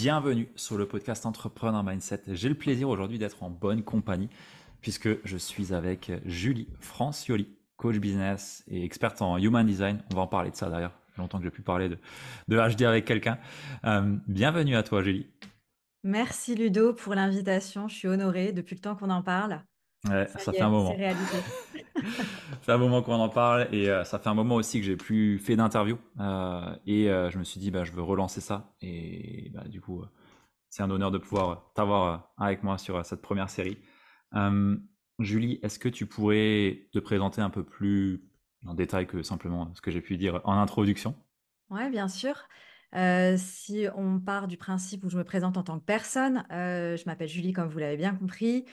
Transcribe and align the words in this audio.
bienvenue 0.00 0.48
sur 0.54 0.78
le 0.78 0.86
podcast 0.86 1.26
Entrepreneur 1.26 1.82
Mindset. 1.82 2.22
J'ai 2.28 2.48
le 2.48 2.54
plaisir 2.54 2.88
aujourd'hui 2.88 3.18
d'être 3.18 3.42
en 3.42 3.50
bonne 3.50 3.82
compagnie 3.82 4.28
puisque 4.80 5.08
je 5.26 5.36
suis 5.36 5.74
avec 5.74 6.12
Julie 6.24 6.68
Francioli, 6.78 7.48
coach 7.76 7.96
business 7.96 8.62
et 8.68 8.84
experte 8.84 9.20
en 9.22 9.38
human 9.38 9.66
design. 9.66 10.00
On 10.12 10.14
va 10.14 10.22
en 10.22 10.28
parler 10.28 10.52
de 10.52 10.56
ça 10.56 10.70
d'ailleurs. 10.70 10.92
longtemps 11.16 11.38
que 11.38 11.44
j'ai 11.44 11.50
pu 11.50 11.62
parler 11.62 11.88
de, 11.88 11.98
de 12.46 12.56
HD 12.56 12.82
avec 12.82 13.06
quelqu'un. 13.06 13.40
Euh, 13.86 14.16
bienvenue 14.28 14.76
à 14.76 14.84
toi 14.84 15.02
Julie. 15.02 15.26
Merci 16.04 16.54
Ludo 16.54 16.92
pour 16.92 17.16
l'invitation. 17.16 17.88
Je 17.88 17.96
suis 17.96 18.06
honorée 18.06 18.52
depuis 18.52 18.76
le 18.76 18.80
temps 18.80 18.94
qu'on 18.94 19.10
en 19.10 19.22
parle. 19.22 19.64
Ouais, 20.08 20.26
ça, 20.28 20.52
fait 20.52 20.60
un 20.60 20.70
moment. 20.70 20.96
C'est 22.62 22.72
un 22.72 22.78
moment 22.78 23.02
qu'on 23.02 23.14
en 23.14 23.28
parle 23.28 23.68
et 23.72 23.88
euh, 23.88 24.04
ça 24.04 24.18
fait 24.18 24.28
un 24.28 24.34
moment 24.34 24.54
aussi 24.54 24.80
que 24.80 24.86
j'ai 24.86 24.96
plus 24.96 25.38
fait 25.38 25.56
d'interview 25.56 25.98
euh, 26.20 26.74
et 26.86 27.10
euh, 27.10 27.30
je 27.30 27.38
me 27.38 27.44
suis 27.44 27.60
dit 27.60 27.70
bah 27.70 27.84
je 27.84 27.92
veux 27.92 28.02
relancer 28.02 28.40
ça 28.40 28.74
et 28.80 29.50
bah, 29.52 29.64
du 29.66 29.80
coup 29.80 30.04
c'est 30.70 30.82
un 30.82 30.90
honneur 30.90 31.10
de 31.10 31.18
pouvoir 31.18 31.72
t'avoir 31.74 32.32
avec 32.36 32.62
moi 32.62 32.78
sur 32.78 33.04
cette 33.04 33.22
première 33.22 33.50
série. 33.50 33.78
Julie, 35.18 35.58
est-ce 35.64 35.80
que 35.80 35.88
tu 35.88 36.06
pourrais 36.06 36.88
te 36.92 37.00
présenter 37.00 37.40
un 37.40 37.50
peu 37.50 37.64
plus 37.64 38.22
en 38.64 38.74
détail 38.74 39.08
que 39.08 39.22
simplement 39.22 39.72
ce 39.74 39.80
que 39.80 39.90
j'ai 39.90 40.00
pu 40.00 40.16
dire 40.16 40.40
en 40.44 40.52
introduction? 40.52 41.16
Ouais, 41.70 41.90
bien 41.90 42.06
sûr. 42.06 42.46
si 43.38 43.86
on 43.96 44.20
part 44.20 44.46
du 44.46 44.56
principe 44.58 45.04
où 45.04 45.10
je 45.10 45.18
me 45.18 45.24
présente 45.24 45.56
en 45.56 45.62
tant 45.62 45.80
que 45.80 45.84
personne, 45.84 46.44
je 46.50 47.04
m'appelle 47.06 47.28
Julie, 47.28 47.52
comme 47.52 47.68
vous 47.68 47.78
l'avez 47.78 47.96
bien 47.96 48.14
compris. 48.14 48.66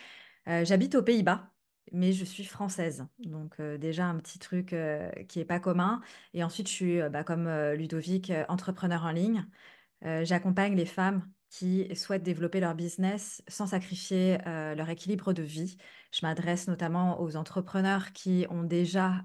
J'habite 0.47 0.95
aux 0.95 1.03
Pays-Bas 1.03 1.51
mais 1.91 2.13
je 2.13 2.25
suis 2.25 2.45
française. 2.45 3.05
Donc 3.19 3.61
déjà 3.61 4.05
un 4.05 4.17
petit 4.17 4.39
truc 4.39 4.75
qui 5.27 5.39
est 5.39 5.45
pas 5.45 5.59
commun. 5.59 6.01
Et 6.33 6.43
ensuite, 6.43 6.67
je 6.67 6.73
suis, 6.73 6.99
bah, 7.09 7.23
comme 7.23 7.47
Ludovic, 7.73 8.31
entrepreneur 8.49 9.03
en 9.05 9.11
ligne. 9.11 9.45
J'accompagne 10.01 10.75
les 10.75 10.85
femmes 10.85 11.29
qui 11.49 11.95
souhaitent 11.95 12.23
développer 12.23 12.59
leur 12.59 12.75
business 12.75 13.43
sans 13.47 13.67
sacrifier 13.67 14.39
leur 14.45 14.89
équilibre 14.89 15.31
de 15.31 15.43
vie. 15.43 15.77
Je 16.11 16.25
m'adresse 16.25 16.67
notamment 16.67 17.21
aux 17.21 17.35
entrepreneurs 17.35 18.13
qui 18.13 18.45
ont 18.49 18.63
déjà 18.63 19.23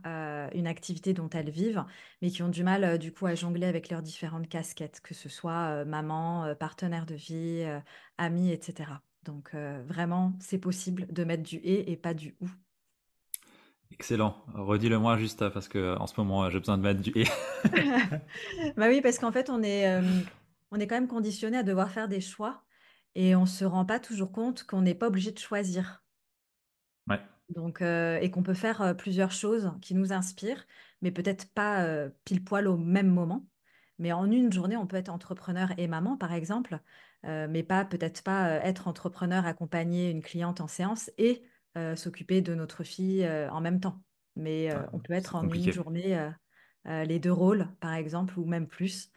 une 0.54 0.66
activité 0.66 1.12
dont 1.14 1.30
elles 1.30 1.50
vivent, 1.50 1.84
mais 2.22 2.30
qui 2.30 2.42
ont 2.42 2.48
du 2.50 2.62
mal 2.62 2.98
du 2.98 3.12
coup 3.12 3.26
à 3.26 3.34
jongler 3.34 3.66
avec 3.66 3.88
leurs 3.88 4.02
différentes 4.02 4.48
casquettes, 4.48 5.00
que 5.00 5.14
ce 5.14 5.28
soit 5.28 5.84
maman, 5.86 6.54
partenaire 6.56 7.06
de 7.06 7.14
vie, 7.14 7.66
ami, 8.18 8.52
etc. 8.52 9.02
Donc 9.24 9.54
vraiment, 9.54 10.32
c'est 10.40 10.58
possible 10.58 11.06
de 11.12 11.24
mettre 11.24 11.42
du 11.42 11.56
et 11.56 11.90
et 11.92 11.96
pas 11.96 12.14
du 12.14 12.36
ou. 12.40 12.48
Excellent. 13.92 14.36
Redis-le-moi 14.54 15.18
juste 15.18 15.48
parce 15.50 15.68
que 15.68 15.96
en 15.98 16.06
ce 16.06 16.14
moment, 16.18 16.48
j'ai 16.48 16.58
besoin 16.58 16.78
de 16.78 16.82
mettre 16.82 17.00
du 17.00 17.12
et. 17.14 17.24
bah 18.76 18.88
oui, 18.88 19.00
parce 19.02 19.18
qu'en 19.18 19.32
fait, 19.32 19.50
on 19.50 19.62
est, 19.62 20.00
on 20.70 20.78
est 20.78 20.86
quand 20.86 20.94
même 20.94 21.08
conditionné 21.08 21.58
à 21.58 21.62
devoir 21.62 21.90
faire 21.90 22.08
des 22.08 22.20
choix 22.20 22.62
et 23.14 23.34
on 23.34 23.46
se 23.46 23.64
rend 23.64 23.84
pas 23.84 23.98
toujours 23.98 24.32
compte 24.32 24.64
qu'on 24.64 24.82
n'est 24.82 24.94
pas 24.94 25.08
obligé 25.08 25.32
de 25.32 25.38
choisir. 25.38 26.02
Ouais. 27.08 27.20
Donc, 27.50 27.82
et 27.82 28.30
qu'on 28.30 28.42
peut 28.42 28.54
faire 28.54 28.94
plusieurs 28.96 29.32
choses 29.32 29.72
qui 29.82 29.94
nous 29.94 30.12
inspirent, 30.12 30.64
mais 31.02 31.10
peut-être 31.10 31.52
pas 31.52 32.08
pile 32.24 32.42
poil 32.44 32.68
au 32.68 32.76
même 32.78 33.10
moment. 33.10 33.44
Mais 33.98 34.12
en 34.12 34.30
une 34.30 34.50
journée, 34.50 34.78
on 34.78 34.86
peut 34.86 34.96
être 34.96 35.10
entrepreneur 35.10 35.72
et 35.76 35.86
maman, 35.86 36.16
par 36.16 36.32
exemple, 36.32 36.80
euh, 37.26 37.46
mais 37.50 37.62
pas 37.62 37.84
peut-être 37.84 38.22
pas 38.22 38.48
euh, 38.48 38.60
être 38.62 38.88
entrepreneur, 38.88 39.44
accompagner 39.44 40.10
une 40.10 40.22
cliente 40.22 40.60
en 40.60 40.68
séance 40.68 41.10
et 41.18 41.42
euh, 41.76 41.94
s'occuper 41.94 42.40
de 42.40 42.54
notre 42.54 42.82
fille 42.82 43.28
en 43.50 43.60
même 43.60 43.80
temps. 43.80 44.02
Mais 44.36 44.70
on 44.92 44.98
peut 44.98 45.12
être 45.12 45.34
en 45.34 45.46
une 45.48 45.72
journée 45.72 46.30
les 46.86 47.18
deux 47.18 47.32
rôles, 47.32 47.68
par 47.80 47.94
exemple, 47.94 48.38
ou 48.38 48.46
même 48.46 48.66
plus. 48.68 49.10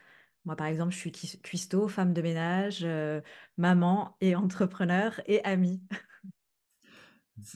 Moi, 0.44 0.56
par 0.58 0.68
exemple, 0.68 0.92
je 0.92 0.98
suis 0.98 1.12
cuistot, 1.12 1.88
femme 1.88 2.14
de 2.14 2.22
ménage, 2.22 2.86
maman 3.58 4.18
et 4.20 4.36
entrepreneur 4.36 5.22
et 5.28 5.44
amie. 5.46 5.82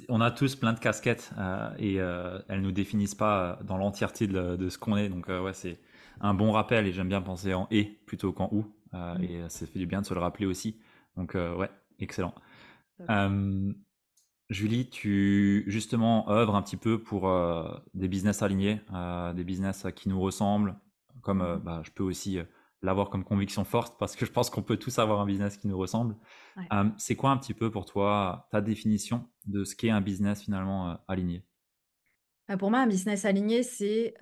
On 0.08 0.22
a 0.22 0.32
tous 0.32 0.56
plein 0.56 0.74
de 0.74 0.80
casquettes 0.80 1.32
et 1.78 1.96
elles 1.96 2.62
nous 2.62 2.72
définissent 2.72 3.16
pas 3.16 3.60
dans 3.64 3.78
l'entièreté 3.78 4.28
de, 4.28 4.56
de, 4.56 4.70
ce 4.70 4.78
qu'on 4.78 4.96
est. 4.96 5.10
Donc 5.10 5.28
ouais, 5.28 5.54
c'est 5.54 5.80
un 6.22 6.36
bon 6.36 6.52
rappel 6.52 6.86
et 6.86 6.94
j'aime 6.94 7.10
bien 7.10 7.22
penser 7.22 7.54
en 7.54 7.68
et 7.72 8.00
plutôt 8.06 8.32
qu'en 8.32 8.50
ou. 8.54 8.66
Euh, 8.98 9.16
mm. 9.16 9.24
Et 9.24 9.50
ça 9.50 9.66
fait 9.66 9.80
du 9.80 9.86
bien 9.86 10.02
de 10.02 10.06
se 10.06 10.14
le 10.14 10.20
rappeler 10.20 10.46
aussi. 10.46 10.80
Donc 11.16 11.36
euh, 11.36 11.56
ouais, 11.56 11.70
excellent. 12.00 12.34
Julie, 14.50 14.90
tu 14.90 15.66
justement 15.68 16.30
œuvres 16.30 16.56
un 16.56 16.62
petit 16.62 16.78
peu 16.78 17.04
pour 17.04 17.28
euh, 17.28 17.68
des 17.94 18.08
business 18.08 18.42
alignés, 18.42 18.82
des 19.36 19.44
business 19.44 19.86
qui 19.94 20.08
nous 20.08 20.22
ressemblent, 20.22 20.80
comme 21.22 21.40
mm. 21.40 21.60
bah, 21.60 21.82
je 21.84 21.92
peux 21.92 22.04
aussi 22.04 22.40
l'avoir 22.82 23.10
comme 23.10 23.26
conviction 23.26 23.66
forte 23.66 23.98
parce 24.00 24.16
que 24.16 24.26
je 24.26 24.32
pense 24.32 24.50
qu'on 24.50 24.62
peut 24.62 24.78
tous 24.78 25.00
avoir 25.00 25.20
un 25.20 25.26
business 25.26 25.58
qui 25.58 25.68
nous 25.68 25.78
ressemble. 25.78 26.16
c'est 26.98 27.16
quoi 27.16 27.32
un 27.32 27.38
petit 27.38 27.54
peu 27.54 27.70
pour 27.72 27.86
toi 27.86 28.48
ta 28.52 28.62
définition 28.62 29.28
de 29.46 29.64
ce 29.64 29.76
qu'est 29.76 29.90
un 29.90 30.02
business 30.02 30.44
finalement 30.44 30.98
aligné? 31.08 31.44
Pour 32.60 32.72
moi, 32.72 32.80
un 32.80 32.88
business 32.88 33.26
aligné, 33.26 33.64
c'est 33.64 34.14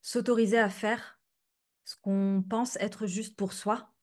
s'autoriser 0.00 0.58
à 0.58 0.70
faire 0.70 1.18
ce 1.86 1.96
qu'on 2.00 2.44
pense 2.48 2.76
être 2.76 3.06
juste 3.06 3.36
pour 3.36 3.52
soi, 3.52 3.95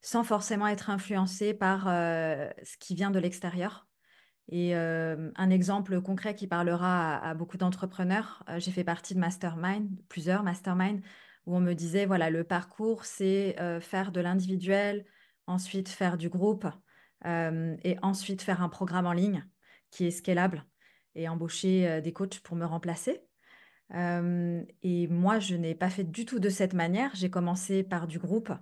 sans 0.00 0.24
forcément 0.24 0.66
être 0.66 0.90
influencé 0.90 1.54
par 1.54 1.86
euh, 1.88 2.48
ce 2.62 2.76
qui 2.78 2.94
vient 2.94 3.10
de 3.10 3.18
l'extérieur. 3.18 3.86
Et 4.50 4.74
euh, 4.74 5.30
un 5.36 5.50
exemple 5.50 6.00
concret 6.00 6.34
qui 6.34 6.46
parlera 6.46 7.16
à, 7.18 7.34
beaucoup 7.34 7.58
d'entrepreneurs, 7.58 8.42
euh, 8.48 8.58
j'ai 8.58 8.70
fait 8.70 8.84
partie 8.84 9.14
de 9.14 9.20
mastermind, 9.20 9.88
plusieurs 10.08 10.42
mastermind, 10.42 11.02
où 11.46 11.56
on 11.56 11.60
me 11.60 11.74
disait, 11.74 12.06
voilà, 12.06 12.30
le 12.30 12.44
parcours, 12.44 13.04
c'est 13.04 13.56
faire 13.80 14.12
de 14.12 14.20
l'individuel, 14.20 15.06
ensuite 15.46 15.88
faire 15.88 16.18
du 16.18 16.28
groupe, 16.28 16.66
et 17.24 17.96
ensuite 18.02 18.42
faire 18.42 18.62
un 18.62 18.68
programme 18.68 19.06
en 19.06 19.14
ligne 19.14 19.46
qui 19.90 20.06
est 20.06 20.10
scalable 20.10 20.66
et 21.14 21.26
embaucher 21.26 22.02
des 22.02 22.12
coachs 22.12 22.40
pour 22.40 22.54
me 22.54 22.66
remplacer 22.66 23.22
et 23.90 25.08
moi, 25.08 25.38
je 25.38 25.54
n'ai 25.56 25.74
pas 25.74 25.90
fait 25.90 26.04
du 26.04 26.24
tout 26.24 26.38
de 26.38 26.48
cette 26.48 26.74
manière. 26.74 27.10
J'ai 27.14 27.30
commencé 27.30 27.82
par 27.82 28.06
du 28.06 28.18
groupe 28.18 28.52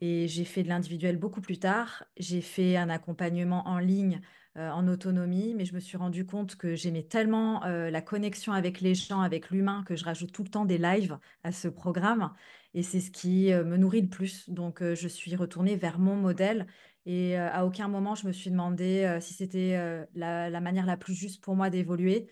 et 0.00 0.28
j'ai 0.28 0.44
fait 0.44 0.62
de 0.62 0.68
l'individuel 0.68 1.16
beaucoup 1.16 1.40
plus 1.40 1.58
tard. 1.58 2.04
J'ai 2.16 2.40
fait 2.40 2.76
un 2.76 2.88
accompagnement 2.88 3.66
en 3.68 3.78
ligne 3.78 4.20
en 4.56 4.86
autonomie, 4.86 5.52
mais 5.54 5.64
je 5.64 5.74
me 5.74 5.80
suis 5.80 5.96
rendu 5.96 6.24
compte 6.24 6.54
que 6.54 6.76
j'aimais 6.76 7.02
tellement 7.02 7.60
la 7.64 8.02
connexion 8.02 8.52
avec 8.52 8.80
les 8.80 8.94
gens, 8.94 9.20
avec 9.20 9.50
l'humain, 9.50 9.82
que 9.84 9.96
je 9.96 10.04
rajoute 10.04 10.30
tout 10.30 10.44
le 10.44 10.48
temps 10.48 10.64
des 10.64 10.78
lives 10.78 11.18
à 11.42 11.50
ce 11.50 11.66
programme. 11.66 12.32
Et 12.72 12.84
c'est 12.84 13.00
ce 13.00 13.10
qui 13.10 13.46
me 13.46 13.76
nourrit 13.76 14.02
le 14.02 14.08
plus. 14.08 14.48
Donc, 14.48 14.80
je 14.80 15.08
suis 15.08 15.34
retournée 15.34 15.74
vers 15.74 15.98
mon 15.98 16.14
modèle. 16.14 16.68
Et 17.04 17.36
à 17.36 17.66
aucun 17.66 17.88
moment, 17.88 18.14
je 18.14 18.28
me 18.28 18.32
suis 18.32 18.50
demandé 18.50 19.18
si 19.20 19.34
c'était 19.34 20.06
la, 20.14 20.50
la, 20.50 20.60
manière 20.60 20.86
la 20.86 20.96
plus 20.96 21.14
juste 21.14 21.42
pour 21.42 21.56
moi 21.56 21.68
d'évoluer. 21.68 22.28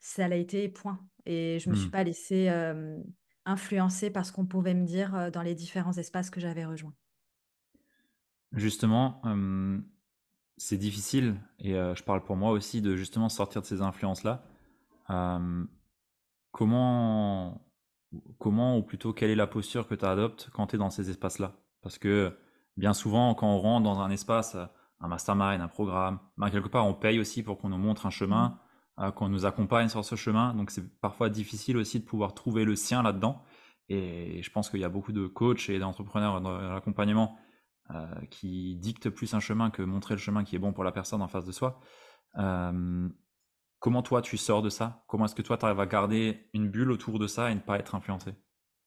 Ça 0.00 0.26
l'a 0.26 0.36
été, 0.36 0.70
point. 0.70 1.00
Et 1.26 1.58
je 1.60 1.68
ne 1.68 1.74
me 1.74 1.78
suis 1.78 1.88
mmh. 1.88 1.90
pas 1.90 2.04
laissée 2.04 2.48
influencer 3.48 4.10
par 4.10 4.24
ce 4.26 4.32
qu'on 4.32 4.46
pouvait 4.46 4.74
me 4.74 4.84
dire 4.84 5.30
dans 5.32 5.42
les 5.42 5.54
différents 5.54 5.94
espaces 5.94 6.30
que 6.30 6.40
j'avais 6.40 6.64
rejoints. 6.64 6.94
Justement, 8.52 9.20
c'est 10.56 10.78
difficile, 10.78 11.36
et 11.58 11.72
je 11.72 12.02
parle 12.02 12.22
pour 12.22 12.36
moi 12.36 12.50
aussi, 12.52 12.80
de 12.80 12.94
justement 12.96 13.28
sortir 13.28 13.62
de 13.62 13.66
ces 13.66 13.82
influences-là. 13.82 14.44
comment, 16.52 17.60
comment, 18.38 18.78
ou 18.78 18.82
plutôt, 18.82 19.12
quelle 19.12 19.30
est 19.30 19.36
la 19.36 19.46
posture 19.46 19.86
que 19.86 19.94
tu 19.94 20.04
adoptes 20.04 20.50
quand 20.52 20.68
tu 20.68 20.76
es 20.76 20.78
dans 20.78 20.90
ces 20.90 21.10
espaces-là? 21.10 21.56
Parce 21.82 21.98
que 21.98 22.36
bien 22.76 22.94
souvent, 22.94 23.34
quand 23.34 23.48
on 23.48 23.58
rentre 23.58 23.84
dans 23.84 24.00
un 24.00 24.10
espace, 24.10 24.56
un 25.00 25.08
mastermind, 25.08 25.60
un 25.60 25.68
programme, 25.68 26.18
ben, 26.36 26.50
quelque 26.50 26.68
part, 26.68 26.86
on 26.86 26.94
paye 26.94 27.20
aussi 27.20 27.42
pour 27.42 27.58
qu'on 27.58 27.68
nous 27.68 27.78
montre 27.78 28.06
un 28.06 28.10
chemin. 28.10 28.58
Euh, 29.00 29.12
qu'on 29.12 29.28
nous 29.28 29.46
accompagne 29.46 29.88
sur 29.88 30.04
ce 30.04 30.16
chemin. 30.16 30.54
Donc 30.54 30.72
c'est 30.72 30.98
parfois 31.00 31.28
difficile 31.28 31.76
aussi 31.76 32.00
de 32.00 32.04
pouvoir 32.04 32.34
trouver 32.34 32.64
le 32.64 32.74
sien 32.74 33.00
là-dedans. 33.00 33.44
Et 33.88 34.42
je 34.42 34.50
pense 34.50 34.70
qu'il 34.70 34.80
y 34.80 34.84
a 34.84 34.88
beaucoup 34.88 35.12
de 35.12 35.28
coachs 35.28 35.68
et 35.68 35.78
d'entrepreneurs 35.78 36.40
dans 36.40 36.58
l'accompagnement 36.58 37.38
euh, 37.90 38.06
qui 38.28 38.74
dictent 38.74 39.08
plus 39.08 39.34
un 39.34 39.40
chemin 39.40 39.70
que 39.70 39.82
montrer 39.82 40.14
le 40.14 40.20
chemin 40.20 40.42
qui 40.42 40.56
est 40.56 40.58
bon 40.58 40.72
pour 40.72 40.82
la 40.82 40.90
personne 40.90 41.22
en 41.22 41.28
face 41.28 41.44
de 41.44 41.52
soi. 41.52 41.80
Euh, 42.38 43.08
comment 43.78 44.02
toi 44.02 44.20
tu 44.20 44.36
sors 44.36 44.62
de 44.62 44.68
ça? 44.68 45.04
Comment 45.06 45.26
est-ce 45.26 45.36
que 45.36 45.42
toi 45.42 45.56
tu 45.56 45.64
arrives 45.64 45.78
à 45.78 45.86
garder 45.86 46.50
une 46.52 46.68
bulle 46.68 46.90
autour 46.90 47.20
de 47.20 47.28
ça 47.28 47.52
et 47.52 47.54
ne 47.54 47.60
pas 47.60 47.78
être 47.78 47.94
influencé? 47.94 48.32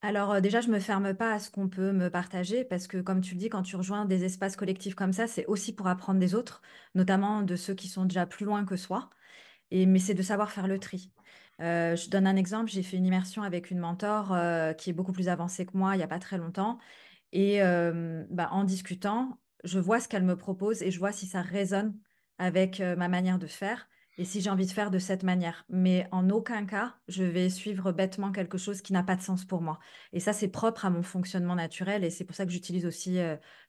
Alors 0.02 0.42
déjà, 0.42 0.60
je 0.60 0.68
me 0.68 0.80
ferme 0.80 1.14
pas 1.14 1.32
à 1.32 1.40
ce 1.40 1.50
qu'on 1.50 1.70
peut 1.70 1.94
me 1.94 2.10
partager 2.10 2.66
parce 2.66 2.88
que 2.88 2.98
comme 2.98 3.22
tu 3.22 3.36
le 3.36 3.40
dis, 3.40 3.50
quand 3.50 3.64
tu 3.64 3.78
rejoins 3.78 4.04
des 4.04 4.26
espaces 4.26 4.58
collectifs 4.58 4.96
comme 4.96 5.14
ça, 5.14 5.28
c'est 5.28 5.46
aussi 5.46 5.74
pour 5.74 5.88
apprendre 5.88 6.20
des 6.20 6.36
autres, 6.36 6.62
notamment 6.96 7.44
de 7.44 7.56
ceux 7.56 7.76
qui 7.76 7.88
sont 7.88 8.04
déjà 8.04 8.26
plus 8.26 8.46
loin 8.46 8.66
que 8.66 8.76
soi 8.76 9.10
mais 9.72 10.00
c'est 10.00 10.14
de 10.14 10.22
savoir 10.22 10.52
faire 10.52 10.68
le 10.68 10.80
tri. 10.80 11.12
Euh, 11.62 11.96
je 11.96 12.10
donne 12.10 12.28
un 12.28 12.36
exemple, 12.36 12.72
j'ai 12.72 12.84
fait 12.84 12.98
une 12.98 13.06
immersion 13.06 13.44
avec 13.44 13.72
une 13.72 13.80
mentor 13.80 14.34
euh, 14.34 14.74
qui 14.74 14.90
est 14.90 14.94
beaucoup 14.94 15.12
plus 15.12 15.30
avancée 15.30 15.66
que 15.66 15.78
moi 15.78 15.96
il 15.96 15.98
n'y 15.98 16.04
a 16.04 16.08
pas 16.08 16.20
très 16.20 16.38
longtemps. 16.38 16.80
Et 17.34 17.62
euh, 17.64 18.26
bah, 18.30 18.50
en 18.52 18.64
discutant, 18.64 19.40
je 19.64 19.80
vois 19.80 20.00
ce 20.00 20.08
qu'elle 20.08 20.24
me 20.24 20.36
propose 20.36 20.82
et 20.82 20.92
je 20.92 21.00
vois 21.00 21.12
si 21.12 21.28
ça 21.28 21.42
résonne 21.42 21.98
avec 22.40 22.80
ma 22.80 23.08
manière 23.08 23.38
de 23.38 23.48
faire. 23.48 23.88
et 24.18 24.26
si 24.26 24.42
j'ai 24.42 24.50
envie 24.50 24.66
de 24.66 24.72
faire 24.72 24.92
de 24.92 25.00
cette 25.00 25.24
manière. 25.24 25.66
Mais 25.70 26.08
en 26.12 26.30
aucun 26.30 26.66
cas, 26.66 26.96
je 27.08 27.24
vais 27.24 27.50
suivre 27.50 27.92
bêtement 27.92 28.32
quelque 28.32 28.58
chose 28.58 28.82
qui 28.82 28.94
n'a 28.94 29.04
pas 29.04 29.16
de 29.16 29.22
sens 29.22 29.46
pour 29.46 29.62
moi. 29.62 29.80
Et 30.14 30.20
ça, 30.20 30.34
c'est 30.34 30.48
propre 30.50 30.86
à 30.86 30.90
mon 30.90 31.04
fonctionnement 31.04 31.56
naturel 31.56 32.04
et 32.04 32.10
c'est 32.10 32.26
pour 32.26 32.36
ça 32.36 32.46
que 32.46 32.52
j'utilise 32.52 32.86
aussi 32.86 33.20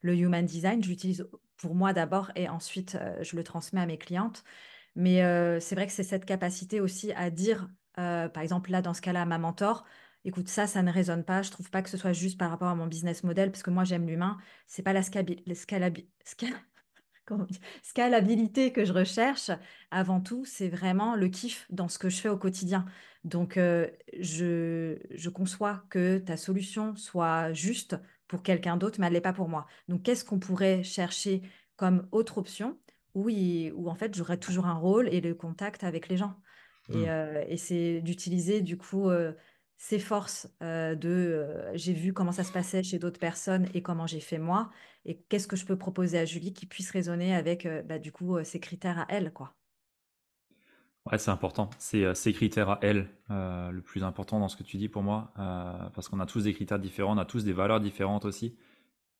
le 0.01 0.15
Human 0.15 0.45
Design. 0.45 0.83
J'utilise 0.83 1.27
pour 1.57 1.75
moi 1.75 1.93
d'abord 1.93 2.31
et 2.35 2.49
ensuite 2.49 2.97
je 3.21 3.35
le 3.35 3.43
transmets 3.43 3.81
à 3.81 3.85
mes 3.85 3.97
clientes. 3.97 4.43
Mais 4.95 5.19
c'est 5.59 5.75
vrai 5.75 5.87
que 5.87 5.93
c'est 5.93 6.03
cette 6.03 6.25
capacité 6.25 6.81
aussi 6.81 7.11
à 7.13 7.29
dire, 7.29 7.69
par 7.95 8.39
exemple 8.39 8.71
là, 8.71 8.81
dans 8.81 8.93
ce 8.93 9.01
cas-là, 9.01 9.23
à 9.23 9.25
ma 9.25 9.37
mentor, 9.37 9.85
écoute, 10.25 10.47
ça, 10.47 10.67
ça 10.67 10.83
ne 10.83 10.91
résonne 10.91 11.23
pas. 11.23 11.41
Je 11.41 11.51
trouve 11.51 11.69
pas 11.69 11.81
que 11.81 11.89
ce 11.89 11.97
soit 11.97 12.13
juste 12.13 12.37
par 12.37 12.49
rapport 12.49 12.69
à 12.69 12.75
mon 12.75 12.87
business 12.87 13.23
model, 13.23 13.51
parce 13.51 13.63
que 13.63 13.71
moi, 13.71 13.83
j'aime 13.83 14.07
l'humain. 14.07 14.37
C'est 14.67 14.83
pas 14.83 14.93
la 14.93 15.01
scalabilité 17.83 18.71
que 18.71 18.85
je 18.85 18.93
recherche, 18.93 19.51
avant 19.91 20.21
tout, 20.21 20.45
c'est 20.45 20.69
vraiment 20.69 21.15
le 21.15 21.27
kiff 21.29 21.65
dans 21.69 21.87
ce 21.87 21.97
que 21.97 22.09
je 22.09 22.17
fais 22.17 22.29
au 22.29 22.37
quotidien. 22.37 22.85
Donc, 23.23 23.55
je 23.55 25.29
conçois 25.29 25.85
que 25.89 26.17
ta 26.19 26.37
solution 26.37 26.95
soit 26.95 27.53
juste 27.53 27.97
pour 28.27 28.43
quelqu'un 28.43 28.77
d'autre, 28.77 28.99
mais 28.99 29.07
elle 29.07 29.13
n'est 29.13 29.21
pas 29.21 29.33
pour 29.33 29.49
moi. 29.49 29.65
Donc, 29.87 30.03
qu'est-ce 30.03 30.25
qu'on 30.25 30.39
pourrait 30.39 30.83
chercher 30.83 31.41
comme 31.75 32.07
autre 32.11 32.37
option 32.37 32.79
où, 33.15 33.29
où 33.29 33.89
en 33.89 33.95
fait, 33.95 34.15
j'aurais 34.15 34.37
toujours 34.39 34.65
un 34.67 34.73
rôle 34.75 35.07
et 35.09 35.21
le 35.21 35.35
contact 35.35 35.83
avec 35.83 36.07
les 36.09 36.17
gens. 36.17 36.39
Et, 36.89 37.09
Hmm. 37.09 37.09
euh, 37.09 37.43
et 37.47 37.57
c'est 37.57 38.01
d'utiliser 38.01 38.61
du 38.61 38.77
coup 38.77 39.09
euh, 39.09 39.33
ces 39.77 39.99
forces 39.99 40.47
euh, 40.61 40.95
de 40.95 41.09
euh, 41.09 41.71
j'ai 41.75 41.93
vu 41.93 42.13
comment 42.13 42.31
ça 42.31 42.43
se 42.43 42.51
passait 42.51 42.83
chez 42.83 42.99
d'autres 42.99 43.19
personnes 43.19 43.67
et 43.73 43.81
comment 43.81 44.05
j'ai 44.07 44.19
fait 44.19 44.37
moi 44.37 44.69
et 45.05 45.21
qu'est-ce 45.23 45.47
que 45.47 45.55
je 45.55 45.65
peux 45.65 45.77
proposer 45.77 46.19
à 46.19 46.25
Julie 46.25 46.53
qui 46.53 46.65
puisse 46.67 46.91
résonner 46.91 47.33
avec 47.35 47.67
bah, 47.85 47.99
du 47.99 48.11
coup 48.11 48.43
ses 48.43 48.59
critères 48.59 48.99
à 48.99 49.05
elle 49.09 49.33
quoi. 49.33 49.55
Ouais, 51.11 51.17
c'est 51.17 51.31
important. 51.31 51.69
C'est 51.79 52.15
ces 52.15 52.31
critères 52.31 52.69
à 52.69 52.79
elle, 52.81 53.09
le 53.29 53.81
plus 53.81 54.03
important 54.03 54.39
dans 54.39 54.47
ce 54.47 54.55
que 54.55 54.63
tu 54.63 54.77
dis 54.77 54.87
pour 54.87 55.03
moi, 55.03 55.33
parce 55.93 56.07
qu'on 56.07 56.19
a 56.21 56.25
tous 56.25 56.45
des 56.45 56.53
critères 56.53 56.79
différents, 56.79 57.13
on 57.15 57.17
a 57.17 57.25
tous 57.25 57.43
des 57.43 57.51
valeurs 57.53 57.81
différentes 57.81 58.23
aussi, 58.25 58.55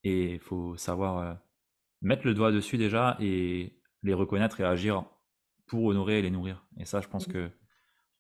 et 0.04 0.34
il 0.36 0.40
faut 0.40 0.78
savoir 0.78 1.40
mettre 2.02 2.28
le 2.28 2.34
doigt 2.36 2.52
dessus 2.52 2.78
déjà 2.78 3.18
et 3.22 3.74
les 4.04 4.14
reconnaître 4.14 4.60
et 4.60 4.64
agir 4.64 5.06
pour 5.66 5.86
honorer 5.86 6.20
et 6.20 6.22
les 6.22 6.32
nourrir. 6.32 6.66
Et 6.78 6.86
ça, 6.86 7.02
je 7.02 7.08
pense 7.08 7.26
que 7.26 7.50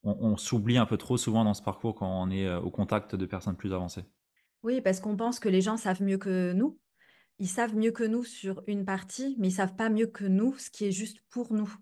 on, 0.03 0.17
on 0.19 0.37
s'oublie 0.37 0.77
un 0.77 0.85
peu 0.85 0.97
trop 0.97 1.17
souvent 1.17 1.43
dans 1.43 1.53
ce 1.53 1.61
parcours 1.61 1.95
quand 1.95 2.21
on 2.21 2.29
est 2.29 2.47
euh, 2.47 2.59
au 2.59 2.71
contact 2.71 3.15
de 3.15 3.25
personnes 3.25 3.55
plus 3.55 3.73
avancées. 3.73 4.03
Oui, 4.63 4.81
parce 4.81 4.99
qu'on 4.99 5.15
pense 5.15 5.39
que 5.39 5.49
les 5.49 5.61
gens 5.61 5.77
savent 5.77 6.01
mieux 6.01 6.17
que 6.17 6.53
nous. 6.53 6.79
Ils 7.39 7.47
savent 7.47 7.75
mieux 7.75 7.91
que 7.91 8.03
nous 8.03 8.23
sur 8.23 8.63
une 8.67 8.85
partie, 8.85 9.35
mais 9.39 9.49
ils 9.49 9.53
savent 9.53 9.75
pas 9.75 9.89
mieux 9.89 10.07
que 10.07 10.25
nous 10.25 10.57
ce 10.57 10.69
qui 10.69 10.85
est 10.85 10.91
juste 10.91 11.19
pour 11.29 11.53
nous. 11.53 11.73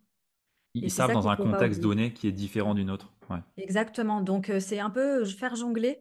Ils, 0.74 0.90
savent 0.90 1.12
dans 1.12 1.28
un 1.28 1.36
contexte 1.36 1.82
donné 1.82 2.14
qui 2.14 2.28
est 2.28 2.32
différent 2.32 2.74
d'une 2.74 2.90
autre. 2.90 3.14
Ouais. 3.30 3.40
Exactement. 3.58 4.22
Donc, 4.22 4.50
euh, 4.50 4.60
c'est 4.60 4.80
un 4.80 4.90
peu 4.90 5.26
faire 5.26 5.56
jongler 5.56 6.00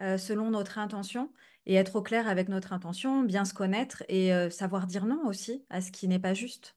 euh, 0.00 0.16
selon 0.16 0.50
notre 0.50 0.78
intention 0.78 1.30
et 1.66 1.74
être 1.74 1.96
au 1.96 2.02
clair 2.02 2.28
avec 2.28 2.48
notre 2.48 2.72
intention, 2.72 3.22
bien 3.22 3.44
se 3.44 3.52
connaître 3.52 4.02
et 4.08 4.32
euh, 4.32 4.50
savoir 4.50 4.86
dire 4.86 5.04
non 5.04 5.26
aussi 5.26 5.64
à 5.68 5.80
ce 5.80 5.90
qui 5.90 6.08
n'est 6.08 6.18
pas 6.18 6.34
juste. 6.34 6.76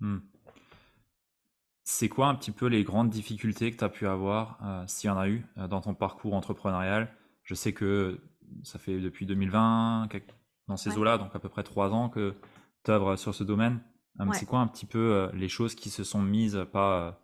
Hmm. 0.00 0.18
C'est 1.84 2.08
quoi 2.08 2.26
un 2.28 2.34
petit 2.34 2.50
peu 2.50 2.66
les 2.66 2.82
grandes 2.84 3.10
difficultés 3.10 3.70
que 3.70 3.76
tu 3.76 3.84
as 3.84 3.88
pu 3.88 4.06
avoir, 4.06 4.58
euh, 4.64 4.84
s'il 4.88 5.08
y 5.08 5.10
en 5.10 5.18
a 5.18 5.28
eu, 5.28 5.44
euh, 5.58 5.68
dans 5.68 5.80
ton 5.80 5.94
parcours 5.94 6.34
entrepreneurial? 6.34 7.08
Je 7.44 7.54
sais 7.54 7.72
que 7.72 8.20
ça 8.64 8.78
fait 8.78 8.98
depuis 9.00 9.24
2020, 9.24 10.08
quelque- 10.10 10.32
dans 10.66 10.76
ces 10.76 10.90
Ouais, 10.90 10.98
eaux-là, 10.98 11.16
donc 11.18 11.34
à 11.34 11.38
peu 11.38 11.48
près 11.48 11.62
trois 11.62 11.92
ans 11.92 12.08
que 12.08 12.34
tu 12.84 12.90
œuvres 12.90 13.14
sur 13.16 13.34
ce 13.34 13.44
domaine. 13.44 13.80
Euh, 14.20 14.24
ouais. 14.26 14.34
c'est 14.34 14.46
quoi 14.46 14.58
un 14.60 14.66
petit 14.66 14.86
peu 14.86 14.98
euh, 15.14 15.30
les 15.32 15.48
choses 15.48 15.74
qui 15.76 15.90
se 15.90 16.02
sont 16.02 16.22
mises, 16.22 16.58
pas, 16.72 17.20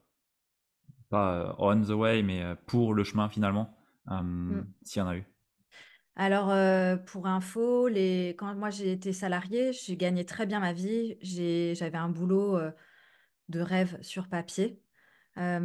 pas 1.11 1.55
on 1.59 1.81
the 1.83 1.91
way, 1.91 2.23
mais 2.23 2.55
pour 2.67 2.95
le 2.95 3.03
chemin 3.05 3.29
finalement, 3.29 3.75
euh, 4.11 4.23
Mm. 4.23 4.67
s'il 4.85 5.01
y 5.01 5.03
en 5.03 5.09
a 5.09 5.17
eu? 5.17 5.25
Alors, 6.14 6.53
pour 7.06 7.26
info, 7.26 7.88
quand 8.37 8.55
moi 8.55 8.70
j'ai 8.70 8.93
été 8.93 9.12
salariée, 9.12 9.73
j'ai 9.73 9.97
gagné 9.97 10.25
très 10.25 10.47
bien 10.47 10.61
ma 10.61 10.73
vie. 10.73 11.17
J'avais 11.75 11.99
un 11.99 12.11
boulot 12.11 12.59
de 13.49 13.61
rêve 13.61 13.99
sur 14.03 14.29
papier. 14.29 14.82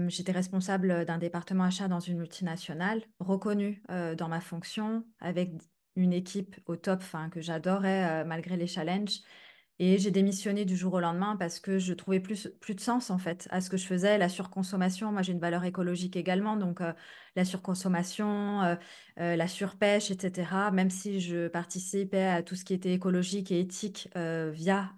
J'étais 0.07 0.31
responsable 0.31 1.05
d'un 1.05 1.17
département 1.17 1.65
achat 1.65 1.88
dans 1.89 1.99
une 1.99 2.17
multinationale, 2.17 3.03
reconnue 3.19 3.83
dans 3.89 4.29
ma 4.29 4.39
fonction, 4.39 5.05
avec 5.19 5.51
une 5.95 6.13
équipe 6.13 6.55
au 6.65 6.77
top, 6.77 7.03
que 7.31 7.41
j'adorais 7.41 8.23
malgré 8.23 8.55
les 8.55 8.67
challenges. 8.67 9.19
Et 9.79 10.00
j'ai 10.00 10.09
démissionné 10.09 10.65
du 10.65 10.75
jour 10.75 10.95
au 10.95 11.00
lendemain 11.00 11.35
parce 11.38 11.59
que 11.59 11.77
je 11.77 11.94
trouvais 11.94 12.19
plus, 12.19 12.50
plus 12.59 12.74
de 12.74 12.79
sens 12.79 13.12
en 13.12 13.19
fait 13.19 13.47
à 13.51 13.62
ce 13.62 13.69
que 13.69 13.77
je 13.77 13.85
faisais, 13.85 14.18
la 14.18 14.27
surconsommation. 14.27 15.12
Moi, 15.12 15.21
j'ai 15.21 15.33
une 15.33 15.39
valeur 15.39 15.65
écologique 15.65 16.15
également, 16.15 16.57
donc 16.57 16.81
euh, 16.81 16.94
la 17.35 17.45
surconsommation, 17.45 18.63
euh, 18.63 18.75
euh, 19.19 19.35
la 19.35 19.47
surpêche, 19.47 20.09
etc. 20.09 20.71
Même 20.74 20.89
si 20.89 21.19
je 21.21 21.47
participais 21.47 22.25
à 22.25 22.41
tout 22.41 22.56
ce 22.56 22.65
qui 22.65 22.74
était 22.74 22.91
écologique 22.91 23.51
et 23.51 23.59
éthique 23.59 24.09
via 24.15 24.94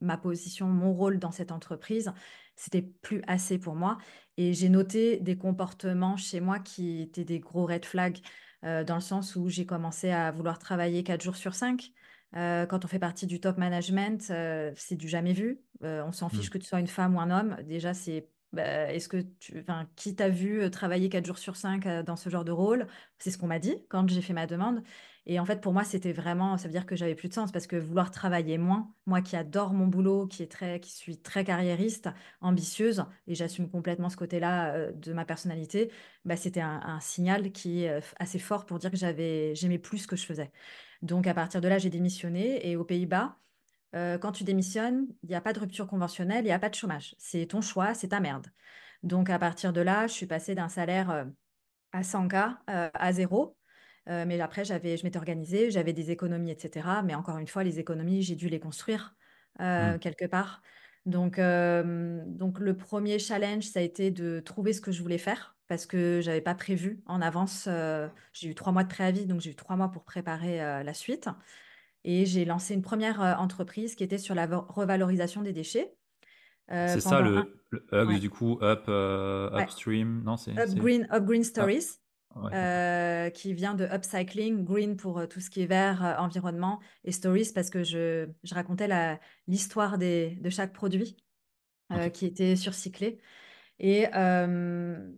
ma 0.00 0.16
position, 0.18 0.66
mon 0.66 0.92
rôle 0.92 1.18
dans 1.18 1.32
cette 1.32 1.52
entreprise, 1.52 2.12
c'était 2.56 2.82
plus 2.82 3.22
assez 3.26 3.58
pour 3.58 3.74
moi. 3.74 3.96
Et 4.36 4.52
j'ai 4.52 4.68
noté 4.68 5.18
des 5.18 5.36
comportements 5.38 6.16
chez 6.18 6.40
moi 6.40 6.58
qui 6.58 7.00
étaient 7.02 7.24
des 7.24 7.40
gros 7.40 7.64
red 7.66 7.84
flags, 7.86 8.18
dans 8.62 8.96
le 8.96 9.00
sens 9.00 9.36
où 9.36 9.48
j'ai 9.48 9.64
commencé 9.66 10.10
à 10.10 10.30
vouloir 10.30 10.58
travailler 10.58 11.02
4 11.04 11.22
jours 11.22 11.36
sur 11.36 11.54
5. 11.54 11.92
Euh, 12.36 12.66
quand 12.66 12.84
on 12.84 12.88
fait 12.88 12.98
partie 13.00 13.26
du 13.26 13.40
top 13.40 13.56
management, 13.58 14.28
euh, 14.30 14.72
c'est 14.76 14.96
du 14.96 15.08
jamais 15.08 15.32
vu. 15.32 15.62
Euh, 15.82 16.02
on 16.04 16.12
s'en 16.12 16.28
Hmm. 16.32 16.44
fiche 16.44 16.50
que 16.50 16.58
tu 16.58 16.66
sois 16.66 16.80
une 16.80 16.86
femme 16.86 17.16
ou 17.16 17.20
un 17.20 17.30
homme. 17.30 17.56
Déjà, 17.64 17.94
c'est 17.94 18.30
bah, 18.52 18.92
est-ce 18.92 19.08
que 19.08 19.18
tu, 19.38 19.60
enfin, 19.60 19.88
qui 19.96 20.14
t'a 20.16 20.28
vu 20.28 20.68
travailler 20.70 21.08
4 21.08 21.26
jours 21.26 21.38
sur 21.38 21.56
5 21.56 21.86
euh, 21.86 22.02
dans 22.02 22.16
ce 22.16 22.28
genre 22.30 22.44
de 22.44 22.52
rôle? 22.52 22.86
C'est 23.18 23.30
ce 23.30 23.38
qu'on 23.38 23.46
m'a 23.48 23.58
dit 23.60 23.76
quand 23.88 24.08
j'ai 24.08 24.22
fait 24.22 24.32
ma 24.32 24.46
demande. 24.46 24.82
Et 25.26 25.38
en 25.38 25.44
fait, 25.44 25.60
pour 25.60 25.72
moi, 25.72 25.84
c'était 25.84 26.12
vraiment, 26.12 26.56
ça 26.56 26.66
veut 26.66 26.72
dire 26.72 26.86
que 26.86 26.96
j'avais 26.96 27.14
plus 27.14 27.28
de 27.28 27.34
sens 27.34 27.52
parce 27.52 27.66
que 27.66 27.76
vouloir 27.76 28.10
travailler 28.10 28.58
moins, 28.58 28.92
moi 29.06 29.20
qui 29.20 29.36
adore 29.36 29.72
mon 29.74 29.86
boulot, 29.86 30.26
qui 30.26 30.42
est 30.42 30.50
très, 30.50 30.80
qui 30.80 30.92
suis 30.92 31.18
très 31.18 31.44
carriériste, 31.44 32.08
ambitieuse, 32.40 33.04
et 33.26 33.34
j'assume 33.34 33.68
complètement 33.70 34.08
ce 34.08 34.16
côté-là 34.16 34.74
euh, 34.74 34.92
de 34.92 35.12
ma 35.12 35.24
personnalité, 35.24 35.92
bah, 36.24 36.36
c'était 36.36 36.60
un, 36.60 36.98
signal 37.00 37.52
qui 37.52 37.84
est 37.84 37.90
euh, 37.90 38.00
assez 38.18 38.38
fort 38.38 38.66
pour 38.66 38.78
dire 38.78 38.90
que 38.90 38.96
j'aimais 38.96 39.78
plus 39.78 39.98
ce 39.98 40.06
que 40.06 40.16
je 40.16 40.24
faisais. 40.26 40.50
Donc 41.02 41.26
à 41.26 41.34
partir 41.34 41.60
de 41.60 41.68
là, 41.68 41.78
j'ai 41.78 41.90
démissionné 41.90 42.68
et 42.68 42.76
aux 42.76 42.84
Pays-Bas, 42.84 43.36
euh, 43.94 44.18
quand 44.18 44.32
tu 44.32 44.44
démissionnes, 44.44 45.06
il 45.22 45.28
n'y 45.28 45.34
a 45.34 45.40
pas 45.40 45.52
de 45.52 45.60
rupture 45.60 45.86
conventionnelle, 45.86 46.44
il 46.44 46.48
n'y 46.48 46.52
a 46.52 46.58
pas 46.58 46.68
de 46.70 46.74
chômage. 46.74 47.14
C'est 47.18 47.46
ton 47.46 47.60
choix, 47.60 47.94
c'est 47.94 48.08
ta 48.08 48.20
merde. 48.20 48.48
Donc 49.02 49.30
à 49.30 49.38
partir 49.38 49.72
de 49.72 49.80
là, 49.80 50.06
je 50.06 50.12
suis 50.12 50.26
passée 50.26 50.54
d'un 50.54 50.68
salaire 50.68 51.26
à 51.92 52.02
100K 52.02 52.58
euh, 52.70 52.90
à 52.94 53.12
zéro. 53.12 53.56
Euh, 54.08 54.24
mais 54.26 54.40
après, 54.40 54.64
j'avais, 54.64 54.96
je 54.96 55.04
m'étais 55.04 55.18
organisée, 55.18 55.70
j'avais 55.70 55.92
des 55.92 56.10
économies, 56.10 56.50
etc. 56.50 56.88
Mais 57.04 57.14
encore 57.14 57.38
une 57.38 57.46
fois, 57.46 57.64
les 57.64 57.78
économies, 57.78 58.22
j'ai 58.22 58.36
dû 58.36 58.48
les 58.48 58.60
construire 58.60 59.14
Hmm. 59.58 59.62
euh, 59.62 59.98
quelque 59.98 60.24
part. 60.26 60.62
Donc, 61.06 61.38
euh, 61.38 62.22
donc 62.26 62.60
le 62.60 62.76
premier 62.76 63.18
challenge, 63.18 63.64
ça 63.64 63.80
a 63.80 63.82
été 63.82 64.10
de 64.10 64.40
trouver 64.40 64.72
ce 64.72 64.80
que 64.80 64.92
je 64.92 65.02
voulais 65.02 65.18
faire 65.18 65.56
parce 65.66 65.86
que 65.86 66.20
j'avais 66.22 66.40
pas 66.40 66.54
prévu 66.54 67.02
en 67.06 67.20
avance. 67.20 67.68
j'ai 68.32 68.48
eu 68.48 68.54
trois 68.54 68.72
mois 68.72 68.84
de 68.84 68.88
préavis, 68.88 69.26
donc 69.26 69.40
j'ai 69.40 69.50
eu 69.50 69.54
trois 69.56 69.76
mois 69.76 69.90
pour 69.90 70.04
préparer 70.04 70.58
la 70.84 70.94
suite. 70.94 71.28
Et 72.04 72.26
j'ai 72.26 72.44
lancé 72.44 72.74
une 72.74 72.82
première 72.82 73.20
entreprise 73.40 73.94
qui 73.94 74.04
était 74.04 74.18
sur 74.18 74.34
la 74.34 74.46
revalorisation 74.46 75.42
des 75.42 75.52
déchets. 75.52 75.92
Euh, 76.72 76.86
C'est 76.88 77.00
ça 77.00 77.18
un... 77.18 77.22
le, 77.22 77.60
Ouais, 77.92 78.18
du 78.18 78.30
coup, 78.30 78.58
up, 78.62 78.84
euh, 78.88 79.50
ouais. 79.52 79.62
upstream, 79.64 80.22
non, 80.24 80.36
c'est, 80.36 80.56
Up. 80.58 80.70
Green, 80.74 81.06
Up 81.12 81.24
Green 81.24 81.42
Ah, 81.42 81.44
Stories, 81.44 81.99
ouais, 82.36 82.50
euh, 82.54 83.30
qui 83.30 83.54
vient 83.54 83.74
de 83.74 83.84
upcycling, 83.84 84.64
green 84.64 84.96
pour 84.96 85.18
euh, 85.18 85.26
tout 85.26 85.40
ce 85.40 85.50
qui 85.50 85.62
est 85.62 85.66
vert, 85.66 86.04
euh, 86.04 86.16
environnement, 86.16 86.80
et 87.04 87.12
stories 87.12 87.50
parce 87.54 87.70
que 87.70 87.82
je, 87.82 88.28
je 88.42 88.54
racontais 88.54 88.88
l'histoire 89.46 89.98
de 89.98 90.50
chaque 90.50 90.72
produit 90.72 91.16
qui 92.12 92.26
était 92.26 92.54
surcyclé. 92.54 93.18
Et 93.80 94.06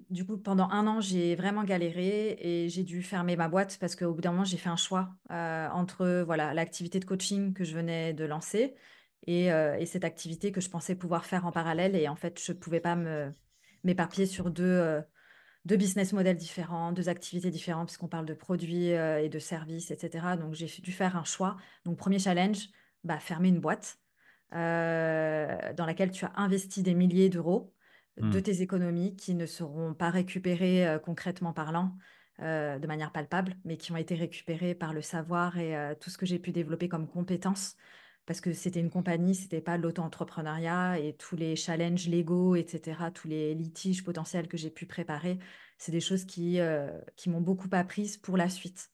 du 0.09 0.25
coup, 0.25 0.39
pendant 0.39 0.71
un 0.71 0.87
an, 0.87 1.01
j'ai 1.01 1.35
vraiment 1.35 1.65
galéré 1.65 2.37
et 2.41 2.69
j'ai 2.69 2.83
dû 2.83 3.03
fermer 3.03 3.37
ma 3.37 3.49
boîte 3.49 3.77
parce 3.79 3.95
qu'au 3.97 4.15
bout 4.15 4.23
d'un 4.23 4.31
moment, 4.31 4.45
j'ai 4.45 4.57
fait 4.57 4.71
un 4.71 4.77
choix 4.77 5.11
entre 5.29 6.23
voilà 6.25 6.55
l'activité 6.55 6.99
de 6.99 7.05
coaching 7.05 7.53
que 7.53 7.65
je 7.65 7.75
venais 7.75 8.15
de 8.15 8.25
lancer 8.25 8.75
et, 9.27 9.47
et 9.47 9.85
cette 9.85 10.05
activité 10.05 10.51
que 10.51 10.63
je 10.63 10.71
pensais 10.71 10.95
pouvoir 10.95 11.27
faire 11.27 11.45
en 11.45 11.53
parallèle. 11.53 11.95
Et 11.95 12.09
en 12.09 12.17
fait, 12.17 12.41
je 12.43 12.53
ne 12.53 12.57
pouvais 12.57 12.81
pas 12.81 12.97
m'éparpiller 13.85 14.27
sur 14.27 14.51
deux, 14.51 15.03
deux 15.65 15.77
business 15.77 16.13
models 16.13 16.37
différents, 16.37 16.93
deux 16.93 17.09
activités 17.09 17.51
différentes, 17.51 17.89
puisqu'on 17.89 18.09
parle 18.09 18.27
de 18.27 18.35
produits 18.35 18.93
euh, 18.93 19.23
et 19.23 19.29
de 19.29 19.39
services, 19.39 19.91
etc. 19.91 20.37
Donc, 20.37 20.55
j'ai 20.55 20.67
dû 20.83 20.93
faire 20.93 21.17
un 21.17 21.25
choix. 21.25 21.57
Donc, 21.85 21.99
premier 21.99 22.19
challenge, 22.19 22.69
bah, 23.05 23.19
fermer 23.19 23.49
une 23.49 23.61
boîte 23.61 23.99
euh, 24.55 25.73
dans 25.75 25.87
laquelle 25.87 26.11
tu 26.11 26.25
as 26.25 26.33
investi 26.37 26.83
des 26.83 26.95
milliers 26.95 27.29
d'euros 27.31 27.75
de 28.19 28.39
Hmm. 28.39 28.41
tes 28.41 28.61
économies 28.63 29.17
qui 29.17 29.35
ne 29.35 29.47
seront 29.47 29.95
pas 29.95 30.11
récupérées 30.11 30.87
euh, 30.87 30.99
concrètement 30.99 31.53
parlant. 31.53 31.97
euh, 32.41 32.79
de 32.79 32.87
manière 32.87 33.13
palpable, 33.13 33.57
mais 33.65 33.77
qui 33.77 33.93
ont 33.93 33.97
été 33.97 34.15
récupérées 34.15 34.75
par 34.75 34.93
le 34.95 35.03
savoir 35.03 35.59
et 35.59 35.95
tout 36.01 36.11
ce 36.11 36.17
que 36.19 36.27
j'ai 36.27 36.39
pu 36.39 36.51
développer 36.51 36.89
comme 36.89 37.07
compétences 37.07 37.77
parce 38.27 38.41
que 38.41 38.53
c'était 38.53 38.81
une 38.81 38.91
compagnie, 38.91 39.35
c'était 39.35 39.61
pas 39.61 39.77
l'auto-entrepreneuriat 39.77 40.99
et 40.99 41.15
tous 41.15 41.37
les 41.37 41.57
challenges 41.57 42.07
légaux, 42.09 42.55
etc., 42.55 43.11
tous 43.13 43.29
les 43.29 43.55
litiges 43.55 44.05
potentiels 44.05 44.49
que 44.49 44.57
j'ai 44.57 44.71
pu 44.71 44.87
préparer, 44.87 45.39
c'est 45.79 45.93
des 45.93 46.01
choses 46.01 46.25
qui, 46.25 46.61
euh, 46.61 46.91
qui 47.17 47.31
m'ont 47.31 47.41
beaucoup 47.41 47.69
apprise 47.73 48.17
pour 48.17 48.37
la 48.37 48.49
suite. 48.49 48.93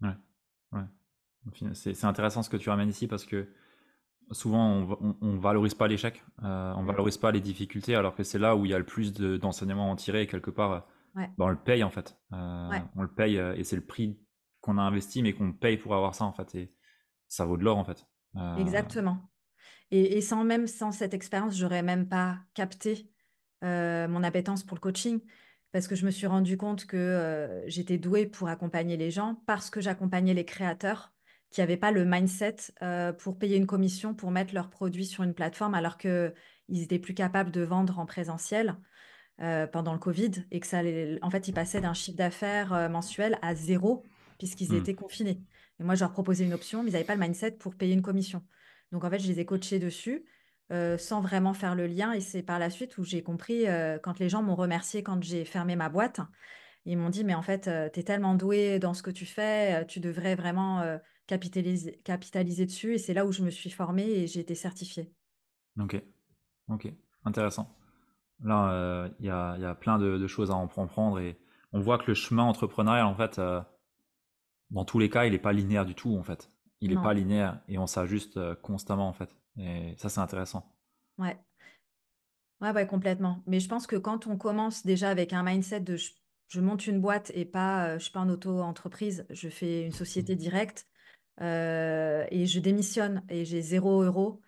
Ouais, 0.00 0.16
ouais. 0.72 1.74
C'est 1.74 2.04
intéressant 2.04 2.42
ce 2.42 2.48
que 2.48 2.56
tu 2.56 2.70
ramènes 2.70 2.88
ici 2.88 3.06
parce 3.06 3.26
que 3.26 3.46
souvent 4.30 4.96
on, 5.20 5.34
ne 5.34 5.38
valorise 5.38 5.74
pas 5.74 5.86
l'échec, 5.86 6.24
euh, 6.42 6.72
on 6.76 6.84
valorise 6.84 7.18
pas 7.18 7.30
les 7.30 7.42
difficultés, 7.42 7.94
alors 7.94 8.14
que 8.14 8.22
c'est 8.22 8.38
là 8.38 8.56
où 8.56 8.64
il 8.64 8.70
y 8.70 8.74
a 8.74 8.78
le 8.78 8.86
plus 8.86 9.12
d'enseignements 9.12 9.90
à 9.90 9.92
en 9.92 9.96
tirer 9.96 10.22
et 10.22 10.26
quelque 10.26 10.50
part, 10.50 10.88
bah, 11.14 11.28
on 11.38 11.48
le 11.48 11.56
paye 11.56 11.84
en 11.84 11.90
fait. 11.90 12.16
Euh, 12.32 12.70
on 12.96 13.02
le 13.02 13.12
paye 13.12 13.36
et 13.36 13.62
c'est 13.62 13.76
le 13.76 13.84
prix 13.84 14.18
qu'on 14.62 14.78
a 14.78 14.82
investi 14.82 15.22
mais 15.22 15.34
qu'on 15.34 15.52
paye 15.52 15.76
pour 15.76 15.94
avoir 15.94 16.14
ça 16.14 16.24
en 16.24 16.32
fait 16.32 16.54
et 16.54 16.74
ça 17.28 17.44
vaut 17.44 17.58
de 17.58 17.64
l'or 17.64 17.76
en 17.76 17.84
fait. 17.84 18.06
Euh, 18.36 18.56
Exactement. 18.56 19.18
Et, 19.90 20.20
sans 20.20 20.42
même 20.42 20.66
sans 20.66 20.90
cette 20.90 21.14
expérience, 21.14 21.56
j'aurais 21.56 21.82
même 21.82 22.08
pas 22.08 22.38
capté 22.54 23.08
euh, 23.62 24.08
mon 24.08 24.24
appétence 24.24 24.64
pour 24.64 24.76
le 24.76 24.80
coaching 24.80 25.20
parce 25.70 25.86
que 25.86 25.94
je 25.94 26.04
me 26.04 26.10
suis 26.10 26.26
rendu 26.26 26.56
compte 26.56 26.86
que 26.86 26.96
euh, 26.96 27.68
j'étais 27.68 27.98
douée 27.98 28.26
pour 28.26 28.48
accompagner 28.48 28.96
les 28.96 29.10
gens 29.10 29.40
parce 29.46 29.70
que 29.70 29.80
j'accompagnais 29.80 30.34
les 30.34 30.44
créateurs 30.44 31.12
qui 31.50 31.60
n'avaient 31.60 31.76
pas 31.76 31.92
le 31.92 32.04
mindset 32.04 32.56
pour 33.20 33.38
payer 33.38 33.56
une 33.56 33.66
commission 33.66 34.14
pour 34.14 34.32
mettre 34.32 34.52
leurs 34.52 34.70
produits 34.70 35.06
sur 35.06 35.22
une 35.22 35.34
plateforme 35.34 35.74
alors 35.74 35.96
qu'ils 35.98 36.32
étaient 36.68 36.98
plus 36.98 37.14
capables 37.14 37.52
de 37.52 37.60
vendre 37.60 38.00
en 38.00 38.06
présentiel. 38.06 38.76
pendant 39.38 39.92
le 39.92 40.00
Covid 40.00 40.32
et 40.50 40.58
que 40.58 40.66
ça 40.66 40.80
en 41.22 41.30
fait 41.30 41.46
ils 41.46 41.54
passaient 41.54 41.80
d'un 41.80 41.94
chiffre 41.94 42.16
d'affaires 42.16 42.90
mensuel 42.90 43.38
à 43.42 43.54
zéro 43.54 44.02
puisqu'ils 44.38 44.72
mmh. 44.72 44.76
étaient 44.76 44.94
confinés. 44.94 45.40
Et 45.80 45.84
moi, 45.84 45.94
je 45.94 46.00
leur 46.00 46.12
proposais 46.12 46.44
une 46.44 46.52
option, 46.52 46.82
mais 46.82 46.90
ils 46.90 46.92
n'avaient 46.92 47.04
pas 47.04 47.14
le 47.14 47.20
mindset 47.20 47.52
pour 47.52 47.74
payer 47.74 47.94
une 47.94 48.02
commission. 48.02 48.42
Donc, 48.92 49.04
en 49.04 49.10
fait, 49.10 49.18
je 49.18 49.28
les 49.28 49.40
ai 49.40 49.44
coachés 49.44 49.78
dessus 49.78 50.24
euh, 50.72 50.96
sans 50.96 51.20
vraiment 51.20 51.52
faire 51.52 51.74
le 51.74 51.86
lien. 51.86 52.12
Et 52.12 52.20
c'est 52.20 52.42
par 52.42 52.58
la 52.58 52.70
suite 52.70 52.96
où 52.96 53.04
j'ai 53.04 53.22
compris, 53.22 53.68
euh, 53.68 53.98
quand 54.02 54.18
les 54.18 54.28
gens 54.30 54.42
m'ont 54.42 54.54
remercié 54.54 55.02
quand 55.02 55.22
j'ai 55.22 55.44
fermé 55.44 55.76
ma 55.76 55.90
boîte, 55.90 56.20
ils 56.86 56.96
m'ont 56.96 57.10
dit, 57.10 57.22
mais 57.22 57.34
en 57.34 57.42
fait, 57.42 57.68
euh, 57.68 57.88
tu 57.92 58.00
es 58.00 58.02
tellement 58.02 58.34
doué 58.34 58.78
dans 58.78 58.94
ce 58.94 59.02
que 59.02 59.10
tu 59.10 59.26
fais, 59.26 59.86
tu 59.86 60.00
devrais 60.00 60.34
vraiment 60.34 60.98
capitaliser, 61.26 62.66
dessus. 62.66 62.94
Et 62.94 62.98
c'est 62.98 63.14
là 63.14 63.26
où 63.26 63.32
je 63.32 63.42
me 63.42 63.50
suis 63.50 63.70
formée 63.70 64.08
et 64.08 64.26
j'ai 64.26 64.40
été 64.40 64.54
certifiée. 64.54 65.12
Ok, 65.78 66.00
ok, 66.68 66.88
intéressant. 67.24 67.74
Là, 68.42 69.10
il 69.20 69.26
y, 69.26 69.30
a, 69.30 69.56
y, 69.58 69.64
a, 69.64 69.74
plein 69.74 69.98
de, 69.98 70.18
de, 70.18 70.26
choses 70.26 70.50
à 70.50 70.54
en 70.54 70.66
prendre 70.66 71.20
et 71.20 71.38
on 71.72 71.80
voit 71.80 71.98
que 71.98 72.04
le 72.08 72.14
chemin 72.14 72.42
entrepreneurial, 72.42 73.06
en 73.06 73.14
fait, 73.14 73.40
dans 74.70 74.84
tous 74.84 74.98
les 74.98 75.10
cas, 75.10 75.24
il 75.24 75.32
n'est 75.32 75.38
pas 75.38 75.52
linéaire 75.52 75.86
du 75.86 75.94
tout, 75.94 76.16
en 76.16 76.22
fait. 76.22 76.50
Il 76.80 76.90
n'est 76.90 77.02
pas 77.02 77.14
linéaire 77.14 77.60
et 77.68 77.78
on 77.78 77.86
s'ajuste 77.86 78.36
euh, 78.36 78.54
constamment, 78.54 79.08
en 79.08 79.12
fait. 79.12 79.30
Et 79.56 79.94
ça, 79.96 80.08
c'est 80.08 80.20
intéressant. 80.20 80.70
Ouais. 81.18 81.38
Ouais, 82.60 82.70
ouais, 82.70 82.86
complètement. 82.86 83.42
Mais 83.46 83.60
je 83.60 83.68
pense 83.68 83.86
que 83.86 83.96
quand 83.96 84.26
on 84.26 84.36
commence 84.36 84.84
déjà 84.84 85.10
avec 85.10 85.32
un 85.32 85.42
mindset 85.42 85.80
de 85.80 85.96
je, 85.96 86.60
monte 86.60 86.86
une 86.86 87.00
boîte 87.00 87.30
et 87.34 87.44
pas, 87.44 87.88
euh, 87.88 87.98
je 87.98 88.04
suis 88.04 88.12
pas 88.12 88.20
en 88.20 88.28
auto-entreprise, 88.28 89.26
je 89.30 89.48
fais 89.48 89.86
une 89.86 89.92
société 89.92 90.34
mmh. 90.34 90.38
directe 90.38 90.86
euh, 91.40 92.24
et 92.30 92.46
je 92.46 92.60
démissionne 92.60 93.22
et 93.28 93.44
j'ai 93.44 93.60
zéro 93.60 94.02
euro. 94.02 94.40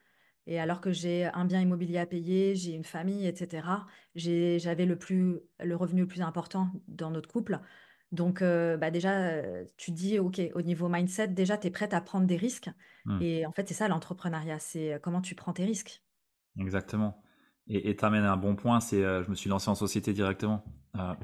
Et 0.46 0.60
alors 0.60 0.80
que 0.80 0.92
j'ai 0.92 1.24
un 1.24 1.44
bien 1.44 1.60
immobilier 1.60 1.98
à 1.98 2.06
payer, 2.06 2.54
j'ai 2.54 2.72
une 2.72 2.84
famille, 2.84 3.26
etc., 3.26 3.66
j'avais 4.14 4.86
le, 4.86 4.96
plus, 4.96 5.40
le 5.58 5.74
revenu 5.74 6.02
le 6.02 6.06
plus 6.06 6.22
important 6.22 6.70
dans 6.86 7.10
notre 7.10 7.28
couple. 7.28 7.60
Donc, 8.16 8.40
euh, 8.40 8.76
bah 8.76 8.90
déjà, 8.90 9.12
euh, 9.20 9.64
tu 9.76 9.92
dis, 9.92 10.18
OK, 10.18 10.40
au 10.54 10.62
niveau 10.62 10.88
mindset, 10.88 11.28
déjà, 11.28 11.58
tu 11.58 11.68
es 11.68 11.70
prête 11.70 11.94
à 11.94 12.00
prendre 12.00 12.26
des 12.26 12.36
risques. 12.36 12.70
Mmh. 13.04 13.22
Et 13.22 13.46
en 13.46 13.52
fait, 13.52 13.68
c'est 13.68 13.74
ça 13.74 13.88
l'entrepreneuriat, 13.88 14.58
c'est 14.58 14.94
euh, 14.94 14.98
comment 14.98 15.20
tu 15.20 15.34
prends 15.34 15.52
tes 15.52 15.64
risques. 15.64 16.02
Exactement. 16.58 17.22
Et 17.68 17.96
tu 17.96 18.04
amènes 18.04 18.24
un 18.24 18.36
bon 18.36 18.54
point, 18.54 18.78
c'est 18.78 19.02
je 19.02 19.28
me 19.28 19.34
suis 19.34 19.50
lancé 19.50 19.68
en 19.68 19.74
société 19.74 20.12
directement. 20.12 20.64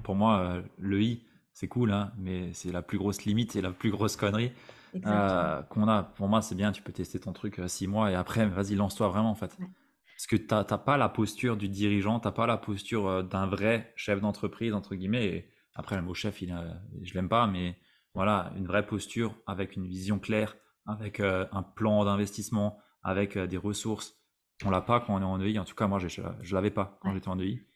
pour 0.02 0.16
moi, 0.16 0.60
le 0.76 1.00
I, 1.00 1.24
c'est 1.52 1.68
cool, 1.68 1.92
hein, 1.92 2.12
mais 2.18 2.52
c'est 2.52 2.72
la 2.72 2.82
plus 2.82 2.98
grosse 2.98 3.24
limite 3.24 3.54
et 3.54 3.62
la 3.62 3.70
plus 3.70 3.92
grosse 3.92 4.16
connerie 4.16 4.50
qu'on 4.92 5.86
a. 5.86 6.02
Pour 6.16 6.26
moi, 6.26 6.42
c'est 6.42 6.56
bien, 6.56 6.72
tu 6.72 6.82
peux 6.82 6.90
tester 6.90 7.20
ton 7.20 7.32
truc 7.32 7.60
six 7.68 7.86
mois 7.86 8.10
et 8.10 8.16
après, 8.16 8.44
vas-y, 8.44 8.74
lance-toi 8.74 9.06
vraiment, 9.06 9.30
en 9.30 9.36
fait. 9.36 9.56
Parce 9.56 10.26
que 10.26 10.34
tu 10.34 10.52
n'as 10.52 10.64
pas 10.64 10.96
la 10.96 11.08
posture 11.08 11.56
du 11.56 11.68
dirigeant, 11.68 12.18
tu 12.18 12.26
n'as 12.26 12.32
pas 12.32 12.48
la 12.48 12.56
posture 12.56 13.22
d'un 13.22 13.46
vrai 13.46 13.92
chef 13.94 14.20
d'entreprise, 14.20 14.74
entre 14.74 14.96
guillemets. 14.96 15.26
Et, 15.26 15.52
après, 15.74 15.96
le 15.96 16.02
mot 16.02 16.14
chef, 16.14 16.42
il, 16.42 16.54
je 17.02 17.14
l'aime 17.14 17.28
pas, 17.28 17.46
mais 17.46 17.76
voilà, 18.14 18.52
une 18.56 18.66
vraie 18.66 18.86
posture 18.86 19.34
avec 19.46 19.76
une 19.76 19.86
vision 19.86 20.18
claire, 20.18 20.56
avec 20.86 21.20
euh, 21.20 21.46
un 21.52 21.62
plan 21.62 22.04
d'investissement, 22.04 22.78
avec 23.02 23.36
euh, 23.36 23.46
des 23.46 23.56
ressources. 23.56 24.18
On 24.64 24.70
l'a 24.70 24.82
pas 24.82 25.00
quand 25.00 25.14
on 25.14 25.20
est 25.20 25.24
en 25.24 25.40
EI. 25.40 25.58
En 25.58 25.64
tout 25.64 25.74
cas, 25.74 25.86
moi, 25.86 25.98
je, 25.98 26.08
je 26.08 26.54
l'avais 26.54 26.70
pas 26.70 26.98
quand 27.00 27.12
j'étais 27.12 27.28
en 27.28 27.38
EI. 27.38 27.66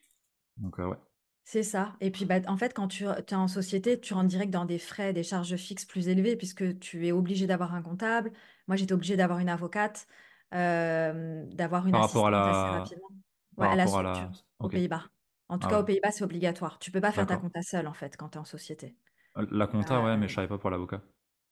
Donc, 0.58 0.78
euh, 0.78 0.86
ouais. 0.86 0.98
C'est 1.44 1.62
ça. 1.62 1.94
Et 2.00 2.10
puis, 2.10 2.24
bah, 2.24 2.36
en 2.48 2.56
fait, 2.56 2.74
quand 2.74 2.88
tu 2.88 3.04
es 3.04 3.34
en 3.34 3.48
société, 3.48 3.98
tu 4.00 4.14
rentres 4.14 4.28
direct 4.28 4.52
dans 4.52 4.64
des 4.64 4.78
frais, 4.78 5.12
des 5.12 5.22
charges 5.22 5.56
fixes 5.56 5.84
plus 5.84 6.08
élevées, 6.08 6.36
puisque 6.36 6.78
tu 6.80 7.06
es 7.06 7.12
obligé 7.12 7.46
d'avoir 7.46 7.74
un 7.74 7.82
comptable. 7.82 8.32
Moi, 8.66 8.76
j'étais 8.76 8.92
obligée 8.92 9.16
d'avoir 9.16 9.38
une 9.38 9.48
avocate, 9.48 10.08
d'avoir 10.50 11.86
une 11.86 11.92
Par 11.92 12.02
rapport 12.02 12.26
à 12.26 12.30
la... 12.30 12.48
assez 12.48 12.78
rapidement. 12.78 13.08
Ouais, 13.56 13.68
à 13.68 13.76
la 13.76 13.86
structure, 13.86 14.30
aux 14.58 14.68
Pays-Bas. 14.68 15.04
En 15.48 15.58
tout 15.58 15.68
ah 15.68 15.70
cas, 15.70 15.80
aux 15.80 15.84
Pays-Bas, 15.84 16.10
c'est 16.10 16.24
obligatoire. 16.24 16.78
Tu 16.78 16.90
peux 16.90 17.00
pas 17.00 17.12
faire 17.12 17.26
ta 17.26 17.36
compta 17.36 17.62
seule, 17.62 17.86
en 17.86 17.92
fait, 17.92 18.16
quand 18.16 18.30
tu 18.30 18.38
es 18.38 18.40
en 18.40 18.44
société. 18.44 18.96
Euh, 19.36 19.46
la 19.50 19.66
compta, 19.66 20.02
ouais, 20.02 20.16
mais 20.16 20.28
je 20.28 20.34
savais 20.34 20.48
pas 20.48 20.58
pour 20.58 20.70
l'avocat. 20.70 21.02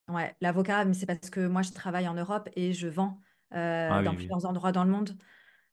Ouais, 0.09 0.35
l'avocat, 0.41 0.85
mais 0.85 0.95
c'est 0.95 1.07
parce 1.07 1.31
que 1.31 1.47
moi, 1.47 1.63
je 1.63 1.73
travaille 1.73 2.09
en 2.09 2.15
Europe 2.15 2.49
et 2.57 2.73
je 2.73 2.89
vends 2.89 3.21
euh, 3.55 3.89
ah 3.91 4.03
dans 4.03 4.15
plusieurs 4.15 4.47
endroits 4.47 4.73
dans 4.73 4.85
le 4.85 4.91
monde. 4.91 5.17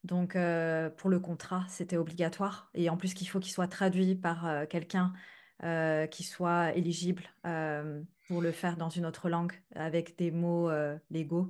Donc, 0.03 0.35
euh, 0.35 0.89
pour 0.89 1.09
le 1.09 1.19
contrat, 1.19 1.65
c'était 1.67 1.97
obligatoire. 1.97 2.69
Et 2.73 2.89
en 2.89 2.97
plus, 2.97 3.13
qu'il 3.13 3.27
faut 3.27 3.39
qu'il 3.39 3.51
soit 3.51 3.67
traduit 3.67 4.15
par 4.15 4.67
quelqu'un 4.69 5.13
qui 6.11 6.23
soit 6.23 6.73
éligible 6.75 7.23
pour 8.27 8.41
le 8.41 8.51
faire 8.51 8.77
dans 8.77 8.89
une 8.89 9.05
autre 9.05 9.29
langue 9.29 9.53
avec 9.75 10.17
des 10.17 10.31
mots 10.31 10.69
légaux. 11.09 11.49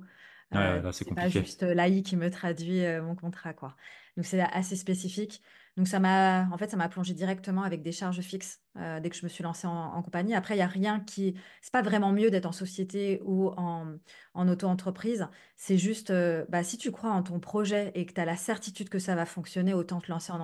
Ouais, 0.53 0.81
là, 0.81 0.91
c'est 0.91 1.13
pas 1.13 1.29
juste 1.29 1.63
l'AI 1.63 2.01
qui 2.01 2.15
me 2.15 2.29
traduit 2.29 2.81
mon 3.01 3.15
contrat, 3.15 3.53
quoi. 3.53 3.75
Donc, 4.15 4.25
c'est 4.25 4.41
assez 4.41 4.75
spécifique. 4.75 5.41
Donc 5.77 5.87
ça 5.87 5.99
m'a, 5.99 6.49
en 6.51 6.57
fait, 6.57 6.69
ça 6.69 6.77
m'a 6.77 6.89
plongé 6.89 7.13
directement 7.13 7.63
avec 7.63 7.81
des 7.81 7.93
charges 7.93 8.19
fixes 8.19 8.61
euh, 8.77 8.99
dès 8.99 9.09
que 9.09 9.15
je 9.15 9.23
me 9.23 9.29
suis 9.29 9.43
lancée 9.43 9.67
en, 9.67 10.01
compagnie. 10.01 10.35
Après, 10.35 10.55
il 10.55 10.59
y 10.59 10.63
a 10.63 10.67
rien 10.67 10.99
qui, 10.99 11.35
c'est 11.61 11.71
pas 11.71 11.81
vraiment 11.81 12.11
mieux 12.11 12.29
d'être 12.29 12.45
en 12.45 12.51
société 12.51 13.21
ou 13.23 13.49
en, 13.55 13.95
en 14.33 14.47
auto-entreprise. 14.49 15.27
C'est 15.55 15.77
juste, 15.77 16.09
euh, 16.09 16.45
bah, 16.49 16.63
si 16.63 16.77
tu 16.77 16.91
crois 16.91 17.11
en 17.11 17.23
ton 17.23 17.39
projet 17.39 17.91
et 17.95 18.05
que 18.05 18.13
tu 18.13 18.19
as 18.19 18.25
la 18.25 18.35
certitude 18.35 18.89
que 18.89 18.99
ça 18.99 19.15
va 19.15 19.25
fonctionner, 19.25 19.73
autant 19.73 20.01
te 20.01 20.11
lancer 20.11 20.33
en 20.33 20.41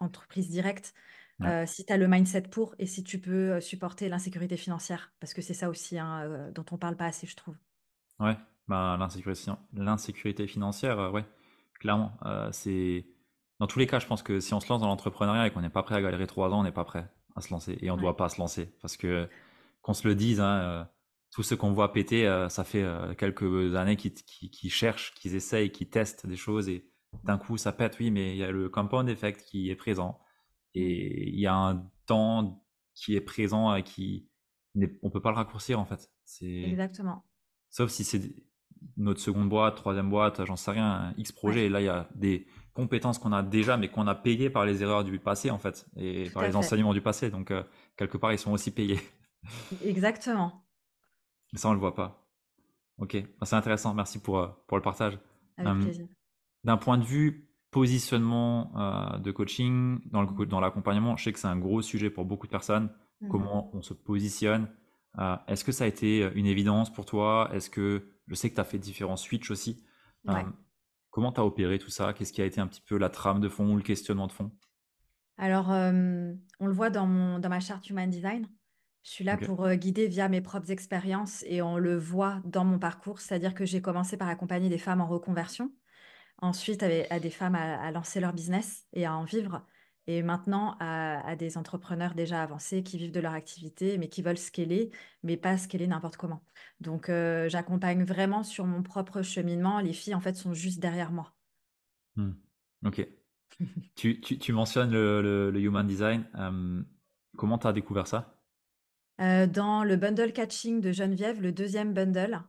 entreprise 0.00 0.48
directe. 0.48 0.94
Euh, 1.42 1.64
si 1.66 1.86
tu 1.86 1.92
as 1.92 1.96
le 1.96 2.06
mindset 2.06 2.42
pour 2.42 2.74
et 2.78 2.84
si 2.84 3.02
tu 3.02 3.18
peux 3.18 3.62
supporter 3.62 4.10
l'insécurité 4.10 4.58
financière, 4.58 5.10
parce 5.20 5.32
que 5.32 5.40
c'est 5.40 5.54
ça 5.54 5.70
aussi 5.70 5.98
hein, 5.98 6.50
dont 6.54 6.66
on 6.70 6.76
parle 6.76 6.96
pas 6.96 7.06
assez, 7.06 7.26
je 7.26 7.34
trouve. 7.34 7.56
Ouais, 8.18 8.36
bah, 8.68 8.98
l'insécurité, 8.98 9.50
l'insécurité 9.72 10.46
financière, 10.46 11.10
ouais, 11.14 11.24
clairement, 11.78 12.12
c'est 12.52 13.06
dans 13.60 13.66
tous 13.66 13.78
les 13.78 13.86
cas, 13.86 13.98
je 13.98 14.06
pense 14.06 14.22
que 14.22 14.40
si 14.40 14.54
on 14.54 14.60
se 14.60 14.68
lance 14.70 14.80
dans 14.80 14.86
l'entrepreneuriat 14.86 15.46
et 15.46 15.50
qu'on 15.50 15.60
n'est 15.60 15.68
pas 15.68 15.82
prêt 15.82 15.94
à 15.94 16.00
galérer 16.00 16.26
trois 16.26 16.48
ans, 16.48 16.60
on 16.60 16.62
n'est 16.62 16.72
pas 16.72 16.84
prêt 16.84 17.10
à 17.36 17.42
se 17.42 17.52
lancer. 17.52 17.76
Et 17.82 17.90
on 17.90 17.96
ne 17.96 18.00
doit 18.00 18.16
pas 18.16 18.30
se 18.30 18.40
lancer. 18.40 18.74
Parce 18.80 18.96
que, 18.96 19.28
qu'on 19.82 19.92
se 19.92 20.08
le 20.08 20.14
dise, 20.14 20.40
hein, 20.40 20.60
euh, 20.62 20.84
tous 21.30 21.42
ceux 21.42 21.56
qu'on 21.56 21.70
voit 21.72 21.92
péter, 21.92 22.26
euh, 22.26 22.48
ça 22.48 22.64
fait 22.64 22.82
euh, 22.82 23.14
quelques 23.14 23.76
années 23.76 23.96
qu'ils 23.96 24.72
cherchent, 24.72 25.12
qu'ils 25.12 25.34
essayent, 25.34 25.70
qu'ils 25.70 25.90
testent 25.90 26.26
des 26.26 26.36
choses. 26.36 26.70
Et 26.70 26.90
d'un 27.24 27.36
coup, 27.36 27.58
ça 27.58 27.70
pète, 27.70 27.98
oui, 28.00 28.10
mais 28.10 28.32
il 28.32 28.38
y 28.38 28.44
a 28.44 28.50
le 28.50 28.70
compound 28.70 29.06
effect 29.10 29.44
qui 29.44 29.68
est 29.68 29.76
présent. 29.76 30.18
Et 30.72 31.28
il 31.28 31.38
y 31.38 31.46
a 31.46 31.54
un 31.54 31.86
temps 32.06 32.64
qui 32.94 33.14
est 33.14 33.20
présent 33.20 33.74
et 33.74 33.82
qui. 33.82 34.26
On 35.02 35.10
peut 35.10 35.20
pas 35.20 35.32
le 35.32 35.36
raccourcir, 35.36 35.78
en 35.78 35.84
fait. 35.84 36.10
Exactement. 36.40 37.26
Sauf 37.68 37.90
si 37.90 38.04
c'est 38.04 38.22
notre 38.96 39.20
seconde 39.20 39.50
boîte, 39.50 39.76
troisième 39.76 40.08
boîte, 40.08 40.46
j'en 40.46 40.56
sais 40.56 40.70
rien, 40.70 41.12
X 41.18 41.32
projet. 41.32 41.66
Et 41.66 41.68
là, 41.68 41.82
il 41.82 41.84
y 41.84 41.88
a 41.88 42.08
des 42.14 42.46
compétences 42.72 43.18
qu'on 43.18 43.32
a 43.32 43.42
déjà, 43.42 43.76
mais 43.76 43.88
qu'on 43.88 44.06
a 44.06 44.14
payées 44.14 44.50
par 44.50 44.64
les 44.64 44.82
erreurs 44.82 45.04
du 45.04 45.18
passé, 45.18 45.50
en 45.50 45.58
fait, 45.58 45.86
et 45.96 46.30
par 46.30 46.42
les 46.42 46.56
enseignements 46.56 46.94
du 46.94 47.00
passé. 47.00 47.30
Donc, 47.30 47.50
euh, 47.50 47.62
quelque 47.96 48.16
part, 48.16 48.32
ils 48.32 48.38
sont 48.38 48.52
aussi 48.52 48.70
payés. 48.70 49.00
Exactement. 49.84 50.64
Ça, 51.54 51.68
on 51.68 51.72
le 51.72 51.78
voit 51.78 51.94
pas. 51.94 52.28
Ok, 52.98 53.16
c'est 53.42 53.56
intéressant. 53.56 53.94
Merci 53.94 54.20
pour, 54.20 54.38
euh, 54.38 54.48
pour 54.66 54.76
le 54.76 54.82
partage. 54.82 55.18
Avec 55.56 55.72
euh, 55.72 55.82
plaisir. 55.82 56.06
D'un 56.64 56.76
point 56.76 56.98
de 56.98 57.04
vue 57.04 57.48
positionnement 57.70 58.72
de 59.22 59.30
coaching 59.30 60.00
dans, 60.10 60.22
le, 60.22 60.46
dans 60.46 60.60
l'accompagnement, 60.60 61.16
je 61.16 61.24
sais 61.24 61.32
que 61.32 61.38
c'est 61.38 61.46
un 61.46 61.56
gros 61.56 61.82
sujet 61.82 62.10
pour 62.10 62.24
beaucoup 62.24 62.46
de 62.46 62.50
personnes. 62.50 62.90
Mmh 63.20 63.28
Comment 63.28 63.70
on 63.74 63.80
se 63.80 63.94
positionne 63.94 64.68
Est-ce 65.46 65.64
que 65.64 65.70
ça 65.70 65.84
a 65.84 65.86
été 65.86 66.28
une 66.34 66.46
évidence 66.46 66.92
pour 66.92 67.06
toi? 67.06 67.48
Est-ce 67.52 67.70
que 67.70 68.10
je 68.26 68.34
sais 68.34 68.50
que 68.50 68.56
tu 68.56 68.60
as 68.60 68.64
fait 68.64 68.78
différents 68.78 69.16
switches 69.16 69.52
aussi 69.52 69.84
Comment 71.10 71.32
tu 71.32 71.40
as 71.40 71.44
opéré 71.44 71.78
tout 71.78 71.90
ça? 71.90 72.12
Qu'est-ce 72.12 72.32
qui 72.32 72.42
a 72.42 72.44
été 72.44 72.60
un 72.60 72.66
petit 72.66 72.80
peu 72.80 72.96
la 72.96 73.08
trame 73.10 73.40
de 73.40 73.48
fond 73.48 73.72
ou 73.72 73.76
le 73.76 73.82
questionnement 73.82 74.26
de 74.26 74.32
fond? 74.32 74.50
Alors, 75.38 75.68
on 75.70 76.66
le 76.66 76.72
voit 76.72 76.90
dans, 76.90 77.06
mon, 77.06 77.38
dans 77.38 77.48
ma 77.48 77.60
charte 77.60 77.88
Human 77.88 78.08
Design. 78.10 78.46
Je 79.02 79.10
suis 79.10 79.24
là 79.24 79.38
pour 79.38 79.64
euh, 79.64 79.76
guider 79.76 80.08
via 80.08 80.28
mes 80.28 80.42
propres 80.42 80.70
expériences 80.70 81.42
et 81.46 81.62
on 81.62 81.78
le 81.78 81.96
voit 81.96 82.42
dans 82.44 82.66
mon 82.66 82.78
parcours, 82.78 83.18
c'est-à-dire 83.20 83.54
que 83.54 83.64
j'ai 83.64 83.80
commencé 83.80 84.18
par 84.18 84.28
accompagner 84.28 84.68
des 84.68 84.76
femmes 84.76 85.00
en 85.00 85.06
reconversion, 85.06 85.72
ensuite 86.42 86.82
à, 86.82 86.88
à 87.08 87.18
des 87.18 87.30
femmes 87.30 87.54
à, 87.54 87.80
à 87.80 87.90
lancer 87.92 88.20
leur 88.20 88.34
business 88.34 88.86
et 88.92 89.06
à 89.06 89.14
en 89.14 89.24
vivre, 89.24 89.66
et 90.06 90.22
maintenant 90.22 90.76
à, 90.80 91.20
à 91.26 91.36
des 91.36 91.56
entrepreneurs 91.58 92.14
déjà 92.14 92.42
avancés 92.42 92.82
qui 92.82 92.98
vivent 92.98 93.12
de 93.12 93.20
leur 93.20 93.34
activité, 93.34 93.98
mais 93.98 94.08
qui 94.08 94.22
veulent 94.22 94.38
scaler, 94.38 94.90
mais 95.22 95.36
pas 95.36 95.58
scaler 95.58 95.86
n'importe 95.86 96.16
comment. 96.16 96.44
Donc 96.80 97.08
euh, 97.08 97.48
j'accompagne 97.48 98.04
vraiment 98.04 98.42
sur 98.42 98.66
mon 98.66 98.82
propre 98.82 99.22
cheminement. 99.22 99.80
Les 99.80 99.92
filles, 99.92 100.14
en 100.14 100.20
fait, 100.20 100.34
sont 100.36 100.54
juste 100.54 100.80
derrière 100.80 101.12
moi. 101.12 101.34
Hmm. 102.16 102.32
Ok. 102.84 103.06
Tu, 103.94 104.20
tu, 104.20 104.38
tu 104.38 104.52
mentionnes 104.52 104.90
le, 104.90 105.20
le, 105.20 105.50
le 105.50 105.60
human 105.60 105.86
design. 105.86 106.26
euh, 106.36 106.82
comment 107.36 107.58
tu 107.58 107.66
as 107.66 107.72
découvert 107.72 108.06
ça? 108.06 108.42
Euh, 109.20 109.46
dans 109.46 109.84
le 109.84 109.96
bundle 109.96 110.32
catching 110.32 110.80
de 110.80 110.92
Geneviève, 110.92 111.42
le 111.42 111.52
deuxième 111.52 111.92
bundle 111.92 112.40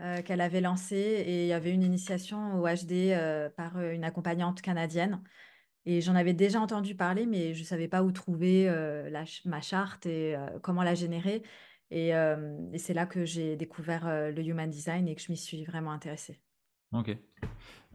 euh, 0.00 0.22
qu'elle 0.22 0.40
avait 0.40 0.60
lancé, 0.60 0.96
et 0.96 1.42
il 1.42 1.48
y 1.48 1.52
avait 1.52 1.72
une 1.72 1.82
initiation 1.82 2.60
au 2.60 2.66
HD 2.66 3.12
par 3.56 3.80
une 3.80 4.04
accompagnante 4.04 4.62
canadienne. 4.62 5.22
Et 5.84 6.00
j'en 6.00 6.14
avais 6.14 6.32
déjà 6.32 6.60
entendu 6.60 6.94
parler, 6.94 7.26
mais 7.26 7.54
je 7.54 7.60
ne 7.60 7.64
savais 7.64 7.88
pas 7.88 8.02
où 8.02 8.12
trouver 8.12 8.66
la 8.66 9.24
ma 9.44 9.60
charte 9.60 10.06
et 10.06 10.36
comment 10.62 10.82
la 10.82 10.94
générer. 10.94 11.42
Et, 11.90 12.10
et 12.10 12.78
c'est 12.78 12.94
là 12.94 13.04
que 13.04 13.24
j'ai 13.24 13.56
découvert 13.56 14.04
le 14.06 14.46
Human 14.46 14.70
Design 14.70 15.08
et 15.08 15.16
que 15.16 15.20
je 15.20 15.32
m'y 15.32 15.36
suis 15.36 15.64
vraiment 15.64 15.90
intéressée. 15.90 16.38
Ok. 16.92 17.16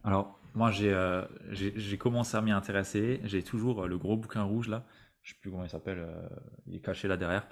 Alors, 0.04 0.38
moi, 0.54 0.70
j'ai 0.70 1.98
commencé 1.98 2.36
à 2.36 2.42
m'y 2.42 2.52
intéresser. 2.52 3.20
J'ai 3.24 3.42
toujours 3.42 3.86
le 3.86 3.96
gros 3.96 4.18
bouquin 4.18 4.42
rouge 4.42 4.68
là. 4.68 4.84
Je 5.22 5.32
sais 5.32 5.38
plus 5.40 5.50
comment 5.50 5.64
il 5.64 5.70
s'appelle. 5.70 6.06
il 6.66 6.76
est 6.76 6.80
caché 6.80 7.08
là 7.08 7.16
derrière. 7.16 7.48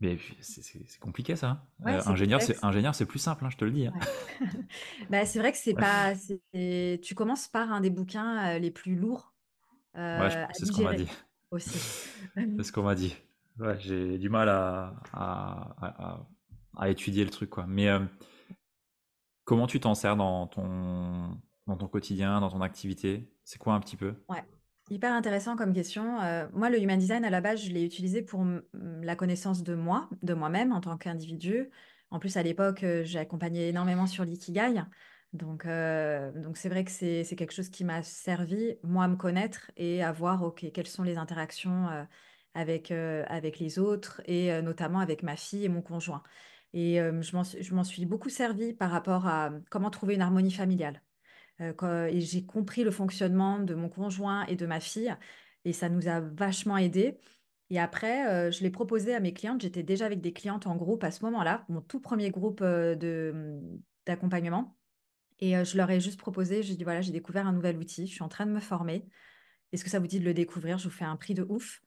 Mais 0.00 0.18
c'est 0.40 0.98
compliqué 1.00 1.36
ça. 1.36 1.48
hein. 1.50 1.62
Ouais, 1.84 1.92
Euh, 1.92 2.02
ingénieur, 2.06 2.42
c'est 2.42 2.62
ingénieur, 2.64 2.94
c'est 2.94 3.06
plus 3.06 3.18
simple, 3.18 3.44
hein, 3.44 3.50
je 3.50 3.56
te 3.56 3.64
le 3.64 3.70
dis. 3.70 3.86
hein. 3.86 3.92
Ouais. 3.94 4.06
Bah, 5.10 5.24
c'est 5.24 5.38
vrai 5.38 5.52
que 5.52 5.58
c'est 5.58 5.74
pas. 5.74 6.14
Tu 6.52 7.14
commences 7.14 7.48
par 7.48 7.72
un 7.72 7.80
des 7.80 7.90
bouquins 7.90 8.56
euh, 8.56 8.58
les 8.58 8.70
plus 8.70 8.96
lourds 8.96 9.32
euh, 9.96 10.28
c'est 10.52 10.66
ce 10.66 10.72
qu'on 10.72 10.82
m'a 10.82 10.94
dit. 10.94 11.06
aussi. 11.50 11.78
C'est 12.56 12.64
ce 12.64 12.72
qu'on 12.72 12.82
m'a 12.82 12.94
dit. 12.94 13.14
J'ai 13.78 14.18
du 14.18 14.28
mal 14.28 14.48
à, 14.48 14.94
à, 15.12 15.74
à, 15.80 16.04
à- 16.10 16.26
à 16.76 16.88
étudier 16.90 17.24
le 17.24 17.30
truc, 17.30 17.50
quoi. 17.50 17.66
Mais 17.68 17.88
euh, 17.88 18.00
comment 19.44 19.66
tu 19.66 19.80
t'en 19.80 19.94
sers 19.94 20.16
dans 20.16 20.46
ton, 20.46 21.38
dans 21.66 21.76
ton 21.76 21.88
quotidien, 21.88 22.40
dans 22.40 22.50
ton 22.50 22.60
activité? 22.60 23.30
C'est 23.44 23.58
quoi 23.58 23.74
un 23.74 23.80
petit 23.80 23.96
peu? 23.96 24.14
Ouais, 24.28 24.42
hyper 24.90 25.12
intéressant 25.12 25.56
comme 25.56 25.72
question. 25.72 26.20
Euh, 26.20 26.46
moi, 26.52 26.70
le 26.70 26.80
human 26.80 26.98
design, 26.98 27.24
à 27.24 27.30
la 27.30 27.40
base, 27.40 27.62
je 27.62 27.70
l'ai 27.70 27.84
utilisé 27.84 28.22
pour 28.22 28.44
la 28.74 29.16
connaissance 29.16 29.62
de 29.62 29.74
moi, 29.74 30.08
de 30.22 30.34
moi-même 30.34 30.72
en 30.72 30.80
tant 30.80 30.96
qu'individu. 30.96 31.70
En 32.10 32.18
plus, 32.18 32.36
à 32.36 32.42
l'époque, 32.42 32.84
euh, 32.84 33.02
j'ai 33.04 33.18
accompagné 33.18 33.68
énormément 33.68 34.06
sur 34.06 34.24
l'ikigai. 34.24 34.82
Donc, 35.32 35.66
euh, 35.66 36.30
c'est 36.54 36.68
vrai 36.68 36.84
que 36.84 36.90
c'est, 36.90 37.24
quelque 37.36 37.52
chose 37.52 37.68
qui 37.68 37.84
m'a 37.84 38.02
servi, 38.02 38.76
moi, 38.82 39.04
à 39.04 39.08
me 39.08 39.16
connaître 39.16 39.70
et 39.76 40.02
à 40.02 40.12
voir, 40.12 40.42
OK, 40.42 40.64
quelles 40.72 40.86
sont 40.86 41.02
les 41.02 41.16
interactions 41.16 41.88
avec, 42.54 42.92
avec 42.92 43.58
les 43.58 43.80
autres 43.80 44.22
et 44.26 44.62
notamment 44.62 45.00
avec 45.00 45.24
ma 45.24 45.34
fille 45.34 45.64
et 45.64 45.68
mon 45.68 45.82
conjoint. 45.82 46.22
Et 46.72 46.98
je 46.98 47.36
m'en, 47.36 47.42
je 47.42 47.74
m'en 47.74 47.82
suis 47.82 48.06
beaucoup 48.06 48.28
servi 48.28 48.74
par 48.74 48.92
rapport 48.92 49.26
à 49.26 49.50
comment 49.70 49.90
trouver 49.90 50.14
une 50.14 50.22
harmonie 50.22 50.52
familiale. 50.52 51.03
Euh, 51.60 51.72
quand- 51.72 52.06
et 52.06 52.20
j'ai 52.20 52.44
compris 52.44 52.84
le 52.84 52.90
fonctionnement 52.90 53.58
de 53.60 53.74
mon 53.74 53.88
conjoint 53.88 54.44
et 54.46 54.56
de 54.56 54.66
ma 54.66 54.80
fille, 54.80 55.14
et 55.64 55.72
ça 55.72 55.88
nous 55.88 56.08
a 56.08 56.20
vachement 56.20 56.76
aidés. 56.76 57.18
Et 57.70 57.78
après, 57.80 58.28
euh, 58.28 58.50
je 58.50 58.62
l'ai 58.62 58.70
proposé 58.70 59.14
à 59.14 59.20
mes 59.20 59.32
clientes. 59.32 59.62
J'étais 59.62 59.82
déjà 59.82 60.06
avec 60.06 60.20
des 60.20 60.32
clientes 60.32 60.66
en 60.66 60.76
groupe 60.76 61.04
à 61.04 61.10
ce 61.10 61.24
moment-là, 61.24 61.64
mon 61.68 61.80
tout 61.80 62.00
premier 62.00 62.30
groupe 62.30 62.60
euh, 62.60 62.94
de, 62.94 63.60
d'accompagnement. 64.06 64.76
Et 65.40 65.56
euh, 65.56 65.64
je 65.64 65.76
leur 65.76 65.90
ai 65.90 66.00
juste 66.00 66.18
proposé, 66.18 66.62
j'ai 66.62 66.76
dit, 66.76 66.84
voilà, 66.84 67.00
j'ai 67.00 67.12
découvert 67.12 67.46
un 67.46 67.52
nouvel 67.52 67.76
outil, 67.78 68.06
je 68.06 68.12
suis 68.12 68.22
en 68.22 68.28
train 68.28 68.46
de 68.46 68.52
me 68.52 68.60
former. 68.60 69.06
Est-ce 69.72 69.82
que 69.82 69.90
ça 69.90 69.98
vous 69.98 70.06
dit 70.06 70.20
de 70.20 70.24
le 70.24 70.34
découvrir? 70.34 70.78
Je 70.78 70.84
vous 70.84 70.94
fais 70.94 71.04
un 71.04 71.16
prix 71.16 71.34
de 71.34 71.44
ouf, 71.48 71.80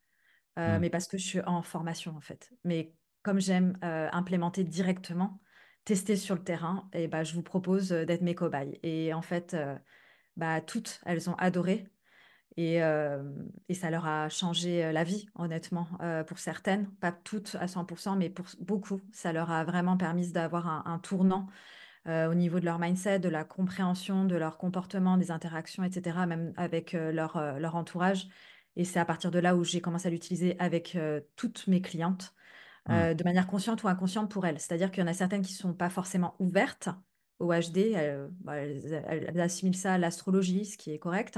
Euh, 0.60 0.78
Hmm, 0.78 0.82
mais 0.82 0.90
parce 0.90 1.08
que 1.08 1.18
je 1.18 1.26
suis 1.26 1.42
en 1.42 1.62
formation 1.62 2.16
en 2.18 2.22
fait. 2.22 2.52
Mais 2.64 2.94
comme 3.22 3.40
j'aime 3.40 3.78
euh, 3.84 4.10
implémenter 4.12 4.64
directement, 4.64 5.40
tester 5.88 6.18
sur 6.18 6.36
le 6.36 6.44
terrain, 6.44 6.90
et 6.92 7.08
bah, 7.08 7.24
je 7.24 7.34
vous 7.34 7.42
propose 7.42 7.94
euh, 7.94 8.06
d'être 8.06 8.22
mes 8.22 8.36
cobayes. 8.36 8.78
Et 8.84 9.14
en 9.14 9.22
fait, 9.22 9.54
euh, 9.54 9.74
bah, 10.36 10.60
toutes, 10.60 11.00
elles 11.06 11.30
ont 11.30 11.36
adoré 11.36 11.88
et, 12.58 12.84
euh, 12.84 13.24
et 13.70 13.74
ça 13.74 13.90
leur 13.90 14.06
a 14.06 14.28
changé 14.28 14.92
la 14.92 15.06
vie, 15.06 15.28
honnêtement, 15.36 15.88
pour 16.28 16.40
certaines, 16.40 16.90
pas 16.96 17.12
toutes 17.12 17.56
à 17.60 17.68
100%, 17.68 18.18
mais 18.18 18.30
pour 18.30 18.48
beaucoup, 18.60 19.00
ça 19.14 19.32
leur 19.32 19.52
a 19.52 19.64
vraiment 19.64 19.96
permis 19.96 20.32
d'avoir 20.32 20.68
un, 20.88 21.00
tournant 21.00 21.48
au 22.08 22.34
niveau 22.34 22.60
de 22.60 22.66
leur 22.66 22.80
mindset, 22.80 23.20
de 23.20 23.30
la 23.30 23.44
compréhension 23.44 24.26
de 24.26 24.36
leur 24.36 24.58
comportement, 24.58 25.18
des 25.18 25.30
interactions, 25.30 25.84
etc., 25.84 26.26
même 26.28 26.54
avec 26.58 26.94
leur, 26.94 27.60
leur 27.60 27.76
entourage. 27.76 28.28
Et 28.76 28.86
c'est 28.86 29.00
à 29.00 29.06
partir 29.06 29.30
de 29.30 29.38
là 29.38 29.56
où 29.56 29.64
j'ai 29.64 29.82
commencé 29.82 30.08
à 30.08 30.12
l'utiliser 30.12 30.56
avec 30.58 30.98
toutes 31.36 31.68
mes 31.68 31.82
clientes, 31.82 32.34
euh, 32.92 33.14
de 33.14 33.24
manière 33.24 33.48
consciente 33.48 33.84
ou 33.84 33.88
inconsciente 33.88 34.32
pour 34.32 34.46
elles. 34.46 34.60
C'est-à-dire 34.60 34.92
qu'il 34.92 35.02
y 35.02 35.04
en 35.04 35.08
a 35.10 35.14
certaines 35.14 35.42
qui 35.42 35.54
ne 35.54 35.58
sont 35.58 35.74
pas 35.74 35.90
forcément 35.90 36.36
ouvertes 36.40 36.90
au 37.40 37.54
HD, 37.54 37.92
elles, 37.92 38.30
bah, 38.42 38.56
elles- 38.56 39.04
elles 39.08 39.40
assimilent 39.40 39.78
ça 39.78 39.94
à 39.94 39.98
l'astrologie, 40.00 40.66
ce 40.66 40.78
qui 40.78 40.92
est 40.92 41.00
correct. 41.00 41.38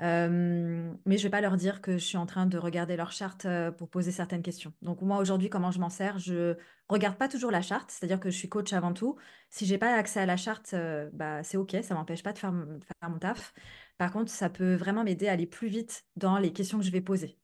Euh, 0.00 0.92
mais 1.06 1.18
je 1.18 1.22
vais 1.24 1.30
pas 1.30 1.40
leur 1.40 1.56
dire 1.56 1.80
que 1.80 1.92
je 1.98 2.04
suis 2.04 2.16
en 2.16 2.26
train 2.26 2.46
de 2.46 2.58
regarder 2.58 2.96
leur 2.96 3.12
charte 3.12 3.44
euh, 3.46 3.70
pour 3.70 3.88
poser 3.90 4.10
certaines 4.12 4.42
questions. 4.42 4.72
Donc 4.82 5.00
moi 5.02 5.18
aujourd'hui, 5.18 5.50
comment 5.50 5.70
je 5.70 5.78
m'en 5.80 5.90
sers? 5.90 6.18
Je 6.18 6.56
regarde 6.88 7.16
pas 7.18 7.28
toujours 7.28 7.50
la 7.50 7.62
charte, 7.62 7.90
c'est-à-dire 7.90 8.20
que 8.20 8.30
je 8.30 8.36
suis 8.36 8.48
coach 8.48 8.72
avant 8.72 8.92
tout. 8.92 9.16
Si 9.50 9.66
j'ai 9.66 9.78
pas 9.78 9.94
accès 9.94 10.20
à 10.20 10.26
la 10.26 10.36
charte, 10.36 10.74
euh, 10.74 11.10
bah 11.12 11.42
c'est 11.42 11.56
ok, 11.56 11.76
ça 11.82 11.94
m'empêche 11.94 12.22
pas 12.22 12.32
de 12.32 12.38
faire, 12.38 12.52
mon 12.52 13.18
taf. 13.18 13.54
Par 13.98 14.12
contre, 14.12 14.30
ça 14.30 14.50
peut 14.50 14.74
vraiment 14.74 15.04
m'aider 15.04 15.28
à 15.28 15.32
aller 15.32 15.46
plus 15.46 15.68
vite 15.68 16.04
dans 16.16 16.38
les 16.38 16.52
questions 16.52 16.78
que 16.78 16.84
je 16.84 16.90
vais 16.90 17.00
poser. 17.00 17.38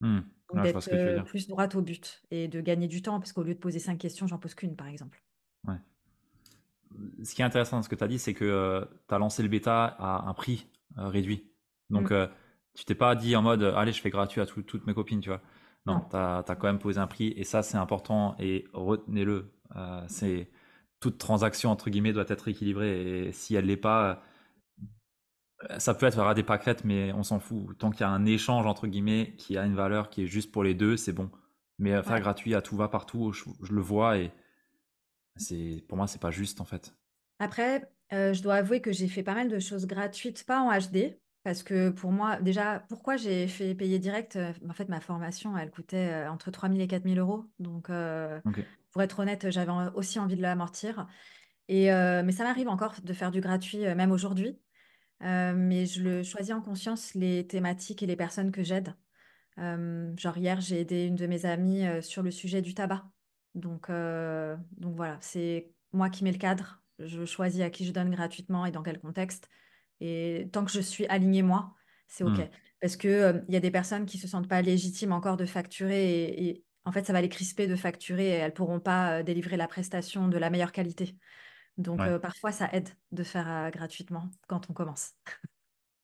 hmm. 0.00 0.32
D'être 0.60 0.92
euh, 0.92 1.22
plus 1.22 1.48
droite 1.48 1.74
au 1.74 1.82
but 1.82 2.22
et 2.30 2.48
de 2.48 2.60
gagner 2.60 2.88
du 2.88 3.00
temps 3.02 3.18
parce 3.18 3.32
qu'au 3.32 3.42
lieu 3.42 3.54
de 3.54 3.58
poser 3.58 3.78
cinq 3.78 3.98
questions, 3.98 4.26
j'en 4.26 4.38
pose 4.38 4.54
qu'une 4.54 4.76
par 4.76 4.88
exemple. 4.88 5.22
Ouais. 5.66 5.76
Ce 7.22 7.34
qui 7.34 7.42
est 7.42 7.44
intéressant 7.44 7.76
dans 7.78 7.82
ce 7.82 7.88
que 7.88 7.94
tu 7.94 8.04
as 8.04 8.08
dit, 8.08 8.18
c'est 8.18 8.34
que 8.34 8.86
tu 9.08 9.14
as 9.14 9.18
lancé 9.18 9.42
le 9.42 9.48
bêta 9.48 9.84
à 9.84 10.28
un 10.28 10.34
prix 10.34 10.66
euh, 10.98 11.08
réduit. 11.08 11.50
Donc, 11.90 12.10
Mm. 12.10 12.14
euh, 12.14 12.26
tu 12.74 12.84
t'es 12.84 12.94
pas 12.94 13.14
dit 13.14 13.34
en 13.36 13.42
mode, 13.42 13.62
euh, 13.62 13.74
allez, 13.74 13.92
je 13.92 14.00
fais 14.00 14.10
gratuit 14.10 14.40
à 14.40 14.46
tout- 14.46 14.62
toutes 14.62 14.86
mes 14.86 14.94
copines, 14.94 15.20
tu 15.20 15.30
vois. 15.30 15.40
Non, 15.86 15.94
Non, 15.94 16.00
tu 16.10 16.16
as, 16.16 16.56
quand 16.56 16.64
même 16.66 16.78
posé 16.78 16.98
un 17.00 17.06
prix 17.06 17.28
et 17.36 17.44
ça, 17.44 17.62
c'est 17.62 17.76
important 17.78 18.36
et 18.38 18.66
retenez-le. 18.72 19.52
Euh, 19.76 20.02
c'est 20.06 20.50
toute 21.00 21.18
transaction, 21.18 21.70
entre 21.70 21.90
guillemets, 21.90 22.12
doit 22.12 22.24
être 22.28 22.46
équilibrée 22.48 23.26
et 23.28 23.32
si 23.32 23.54
elle 23.54 23.66
l'est 23.66 23.76
pas, 23.76 24.10
euh, 24.10 24.14
ça 25.78 25.94
peut 25.94 26.06
être 26.06 26.18
à 26.20 26.34
des 26.34 26.42
pâquerettes, 26.42 26.84
mais 26.84 27.12
on 27.12 27.22
s'en 27.22 27.40
fout. 27.40 27.76
Tant 27.78 27.90
qu'il 27.90 28.00
y 28.00 28.04
a 28.04 28.10
un 28.10 28.24
échange, 28.26 28.66
entre 28.66 28.86
guillemets, 28.86 29.34
qui 29.38 29.56
a 29.58 29.64
une 29.64 29.74
valeur 29.74 30.10
qui 30.10 30.22
est 30.24 30.26
juste 30.26 30.52
pour 30.52 30.64
les 30.64 30.74
deux, 30.74 30.96
c'est 30.96 31.12
bon. 31.12 31.30
Mais 31.78 32.02
faire 32.02 32.16
ouais. 32.16 32.20
gratuit 32.20 32.54
à 32.54 32.62
tout 32.62 32.76
va 32.76 32.88
partout, 32.88 33.32
je, 33.32 33.44
je 33.62 33.72
le 33.72 33.80
vois 33.80 34.18
et 34.18 34.32
c'est, 35.36 35.84
pour 35.88 35.96
moi, 35.96 36.06
c'est 36.06 36.20
pas 36.20 36.30
juste 36.30 36.60
en 36.60 36.64
fait. 36.64 36.94
Après, 37.38 37.90
euh, 38.12 38.32
je 38.32 38.42
dois 38.42 38.56
avouer 38.56 38.80
que 38.80 38.92
j'ai 38.92 39.08
fait 39.08 39.22
pas 39.22 39.34
mal 39.34 39.48
de 39.48 39.58
choses 39.58 39.86
gratuites, 39.86 40.44
pas 40.44 40.60
en 40.60 40.70
HD, 40.78 41.18
parce 41.42 41.62
que 41.62 41.90
pour 41.90 42.12
moi, 42.12 42.40
déjà, 42.40 42.80
pourquoi 42.88 43.16
j'ai 43.16 43.48
fait 43.48 43.74
payer 43.74 43.98
direct? 43.98 44.36
euh, 44.36 44.52
En 44.68 44.72
fait, 44.74 44.88
ma 44.88 45.00
formation, 45.00 45.56
elle 45.56 45.70
coûtait 45.70 46.26
euh, 46.26 46.30
entre 46.30 46.50
3000 46.50 46.80
et 46.80 46.86
4000 46.86 47.18
euros. 47.18 47.46
Donc, 47.58 47.90
euh, 47.90 48.40
pour 48.92 49.02
être 49.02 49.18
honnête, 49.20 49.50
j'avais 49.50 49.72
aussi 49.94 50.18
envie 50.18 50.36
de 50.36 50.42
l'amortir. 50.42 51.08
Et, 51.68 51.92
euh, 51.92 52.22
mais 52.24 52.32
ça 52.32 52.44
m'arrive 52.44 52.68
encore 52.68 52.94
de 53.02 53.12
faire 53.12 53.30
du 53.30 53.40
gratuit, 53.40 53.80
même 53.80 54.12
aujourd'hui. 54.12 54.60
Euh, 55.22 55.54
mais 55.56 55.86
je 55.86 56.02
le 56.02 56.22
choisis 56.22 56.52
en 56.52 56.60
conscience 56.60 57.14
les 57.14 57.46
thématiques 57.46 58.02
et 58.02 58.06
les 58.06 58.16
personnes 58.16 58.50
que 58.50 58.62
j'aide. 58.62 58.94
Euh, 59.58 60.12
genre 60.16 60.36
hier, 60.36 60.60
j'ai 60.60 60.80
aidé 60.80 61.04
une 61.06 61.16
de 61.16 61.26
mes 61.26 61.46
amies 61.46 61.86
euh, 61.86 62.02
sur 62.02 62.22
le 62.22 62.30
sujet 62.30 62.62
du 62.62 62.74
tabac. 62.74 63.04
Donc, 63.54 63.88
donc 63.90 64.96
voilà, 64.96 65.18
c'est 65.20 65.70
moi 65.92 66.08
qui 66.08 66.24
mets 66.24 66.32
le 66.32 66.38
cadre. 66.38 66.82
Je 66.98 67.24
choisis 67.24 67.60
à 67.60 67.70
qui 67.70 67.84
je 67.84 67.92
donne 67.92 68.10
gratuitement 68.10 68.64
et 68.64 68.70
dans 68.70 68.82
quel 68.82 68.98
contexte. 68.98 69.48
Et 70.00 70.48
tant 70.52 70.64
que 70.64 70.72
je 70.72 70.80
suis 70.80 71.06
alignée 71.06 71.42
moi, 71.42 71.74
c'est 72.08 72.24
OK. 72.24 72.38
Hmm. 72.38 72.48
Parce 72.80 72.96
que, 72.96 73.08
euh, 73.08 73.40
il 73.48 73.54
y 73.54 73.56
a 73.56 73.60
des 73.60 73.70
personnes 73.70 74.06
qui 74.06 74.18
se 74.18 74.26
sentent 74.26 74.48
pas 74.48 74.62
légitimes 74.62 75.12
encore 75.12 75.36
de 75.36 75.46
facturer 75.46 76.22
et, 76.22 76.48
et 76.48 76.64
en 76.84 76.90
fait, 76.90 77.06
ça 77.06 77.12
va 77.12 77.20
les 77.20 77.28
crisper 77.28 77.68
de 77.68 77.76
facturer 77.76 78.28
et 78.28 78.32
elles 78.32 78.54
pourront 78.54 78.80
pas 78.80 79.22
délivrer 79.22 79.56
la 79.56 79.68
prestation 79.68 80.26
de 80.26 80.36
la 80.36 80.50
meilleure 80.50 80.72
qualité. 80.72 81.16
Donc, 81.78 82.00
Ouais. 82.00 82.06
euh, 82.06 82.18
parfois, 82.18 82.52
ça 82.52 82.68
aide 82.72 82.88
de 83.12 83.22
faire 83.24 83.48
euh, 83.50 83.70
gratuitement 83.70 84.30
quand 84.48 84.70
on 84.70 84.74
commence. 84.74 85.12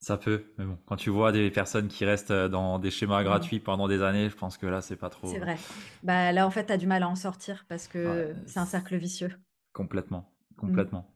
Ça 0.00 0.16
peut, 0.18 0.52
mais 0.59 0.64
bon, 0.64 0.76
quand 0.87 0.96
tu 0.96 1.09
vois 1.11 1.31
des 1.31 1.52
personnes 1.52 1.87
qui 1.87 2.04
restent 2.04 2.33
euh, 2.33 2.48
dans 2.48 2.81
des 2.81 2.90
schémas 2.90 3.22
Mm. 3.22 3.22
gratuits 3.22 3.61
pendant 3.61 3.87
des 3.87 4.02
années, 4.02 4.28
je 4.28 4.35
pense 4.37 4.59
que 4.59 4.66
là, 4.66 4.81
c'est 4.81 4.96
pas 4.96 5.09
C'est 5.22 5.38
trop. 5.38 5.38
vrai. 5.38 5.57
Bah, 6.02 6.33
là, 6.33 6.46
en 6.46 6.50
fait, 6.50 6.66
tu 6.66 6.72
as 6.72 6.76
du 6.76 6.87
mal 6.87 7.02
à 7.02 7.09
en 7.09 7.14
sortir 7.16 7.66
parce 7.68 7.87
Ouais, 8.04 8.24
que 8.24 8.35
c'est 8.46 8.59
un 8.61 8.66
c'est- 8.66 8.66
cercle 8.66 8.96
vicieux. 8.96 9.31
complètement, 9.72 10.31
Mm. 10.66 10.83
complètement. 10.83 11.14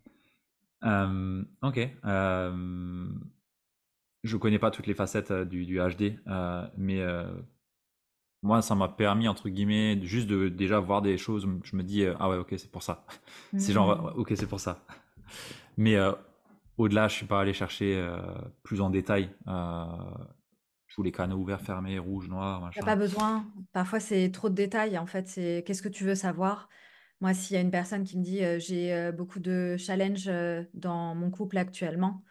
Euh, 0.85 1.45
ok. 1.63 1.79
je 4.23 4.37
connais 4.37 4.59
pas 4.59 4.71
toutes 4.71 4.87
les 4.87 4.95
facettes 4.95 5.33
du, 5.33 5.65
du 5.67 5.79
HD, 5.79 6.19
mais 6.77 7.01
moi, 8.43 8.63
ça 8.63 8.75
m'a 8.75 8.89
permis, 8.89 9.29
entre 9.29 9.49
guillemets, 9.49 10.01
juste 10.03 10.27
de 10.29 10.49
déjà 10.49 10.81
voir 10.81 11.03
des 11.03 11.17
choses. 11.19 11.47
Je 11.65 11.77
me 11.77 11.83
dis, 11.83 12.03
euh, 12.05 12.15
ah 12.21 12.29
ouais, 12.31 12.37
ok, 12.39 12.55
c'est 12.59 12.71
pour 12.71 12.83
ça. 12.83 13.05
C'est 13.57 13.73
genre, 13.73 14.13
Mhm. 14.13 14.17
ok, 14.17 14.33
c'est 14.35 14.49
pour 14.49 14.59
ça. 14.61 14.85
Mais 15.77 15.97
euh, 15.97 16.13
au-delà, 16.79 17.09
je 17.09 17.15
suis 17.15 17.27
pas 17.27 17.41
allé 17.41 17.53
chercher 17.55 17.97
euh, 17.97 18.19
plus 18.65 18.81
en 18.81 18.91
détail 18.91 19.31
tous 20.87 21.03
les 21.03 21.11
canaux 21.11 21.39
ouverts, 21.39 21.61
fermés, 21.61 21.99
rouges, 21.99 22.29
noirs, 22.29 22.61
Il 22.75 22.79
n'y 22.79 22.81
a 22.81 22.83
machin. 22.83 22.85
pas 22.85 22.97
besoin. 22.97 23.53
Parfois, 23.73 24.01
c'est 24.01 24.31
trop 24.31 24.49
de 24.49 24.55
détails. 24.55 24.99
En 24.99 25.07
fait, 25.07 25.29
c'est 25.29 25.63
qu'est-ce 25.67 25.83
que 25.83 25.89
tu 25.89 26.05
veux 26.05 26.15
savoir? 26.15 26.69
Moi, 27.21 27.35
s'il 27.35 27.55
y 27.55 27.59
a 27.59 27.63
une 27.63 27.71
personne 27.71 28.05
qui 28.05 28.19
me 28.19 28.23
dit 28.25 28.41
j'ai 28.61 29.13
beaucoup 29.13 29.41
de 29.41 29.77
challenges 29.79 30.31
dans 30.75 31.15
mon 31.15 31.31
couple 31.31 31.59
actuellement, 31.59 32.25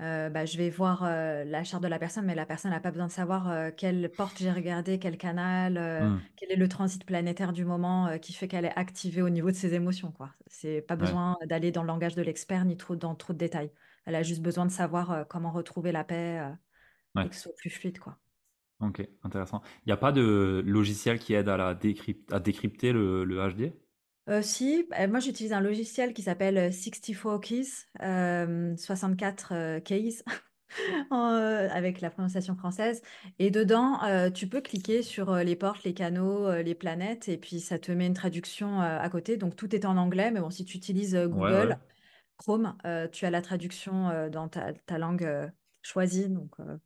euh, 0.00 0.30
bah, 0.30 0.44
je 0.46 0.56
vais 0.58 0.70
voir 0.70 1.02
euh, 1.04 1.44
la 1.44 1.64
charte 1.64 1.82
de 1.82 1.88
la 1.88 1.98
personne, 1.98 2.24
mais 2.26 2.34
la 2.34 2.46
personne 2.46 2.70
n'a 2.70 2.80
pas 2.80 2.90
besoin 2.90 3.06
de 3.08 3.12
savoir 3.12 3.48
euh, 3.50 3.70
quelle 3.76 4.14
porte 4.14 4.38
j'ai 4.38 4.52
regardé, 4.52 4.98
quel 4.98 5.18
canal, 5.18 5.76
Hmm, 5.98 6.18
quel 6.36 6.52
est 6.52 6.56
le 6.56 6.68
transit 6.68 7.04
planétaire 7.04 7.52
du 7.52 7.64
moment 7.64 8.18
qui 8.18 8.32
fait 8.32 8.48
qu'elle 8.48 8.64
est 8.64 8.78
activée 8.78 9.22
au 9.22 9.28
niveau 9.30 9.50
de 9.50 9.56
ses 9.56 9.74
émotions, 9.74 10.12
quoi. 10.12 10.34
C'est 10.46 10.82
pas 10.82 10.96
ouais, 11.00 11.18
besoin 11.18 11.36
d'aller 11.46 11.72
dans 11.72 11.82
le 11.82 11.88
langage 11.88 12.14
de 12.14 12.22
l'expert 12.22 12.64
ni 12.64 12.76
trop 12.76 12.96
dans 12.96 13.14
trop 13.14 13.32
de 13.32 13.38
détails. 13.38 13.72
Elle 14.06 14.14
a 14.14 14.22
juste 14.22 14.42
besoin 14.42 14.66
de 14.66 14.70
savoir 14.72 15.26
comment 15.28 15.50
retrouver 15.50 15.92
la 15.92 16.04
paix 16.04 16.40
ouais. 17.14 17.24
et 17.24 17.30
que 17.30 17.36
ce 17.36 17.42
soit 17.42 17.54
plus 17.56 17.70
fluide, 17.70 17.98
quoi. 18.00 18.18
Ok, 18.80 19.02
intéressant. 19.24 19.60
Il 19.84 19.88
n'y 19.88 19.92
a 19.92 19.96
pas 19.96 20.12
de 20.12 20.62
logiciel 20.64 21.18
qui 21.18 21.34
aide 21.34 21.48
à, 21.48 21.56
la 21.56 21.74
décryp- 21.74 22.32
à 22.32 22.38
décrypter 22.38 22.92
le, 22.92 23.24
le 23.24 23.36
HD? 23.40 23.72
Euh, 24.28 24.42
si, 24.42 24.86
euh, 24.98 25.08
moi 25.08 25.20
j'utilise 25.20 25.52
un 25.54 25.60
logiciel 25.60 26.12
qui 26.12 26.22
s'appelle 26.22 26.58
euh, 26.58 26.70
64 26.70 27.38
Keys, 27.40 27.86
euh, 28.02 28.76
64 28.76 29.52
euh, 29.54 29.80
Keys, 29.80 30.22
en, 31.10 31.30
euh, 31.32 31.68
avec 31.70 32.00
la 32.00 32.10
prononciation 32.10 32.56
française. 32.56 33.02
Et 33.38 33.50
dedans, 33.50 34.02
euh, 34.04 34.30
tu 34.30 34.48
peux 34.48 34.60
cliquer 34.60 35.02
sur 35.02 35.30
euh, 35.30 35.42
les 35.44 35.56
portes, 35.56 35.84
les 35.84 35.94
canaux, 35.94 36.52
les 36.62 36.74
planètes, 36.74 37.28
et 37.28 37.38
puis 37.38 37.60
ça 37.60 37.78
te 37.78 37.92
met 37.92 38.06
une 38.06 38.14
traduction 38.14 38.80
à 38.80 39.08
côté. 39.10 39.36
Donc 39.38 39.56
tout 39.56 39.74
est 39.74 39.84
en 39.86 39.96
anglais, 39.96 40.30
mais 40.30 40.40
bon, 40.40 40.50
si 40.50 40.64
tu 40.64 40.76
utilises 40.76 41.16
Ouais, 41.30 41.52
ouais. 41.52 41.68
Google, 41.68 41.78
Chrome, 42.38 42.76
euh, 42.86 43.08
tu 43.08 43.26
as 43.26 43.30
la 43.30 43.42
traduction 43.42 44.10
euh, 44.10 44.28
dans 44.30 44.48
ta, 44.48 44.72
ta 44.74 44.98
langue 44.98 45.24
euh, 45.24 45.48
choisie. 45.82 46.28
Donc 46.28 46.52
euh, 46.60 46.78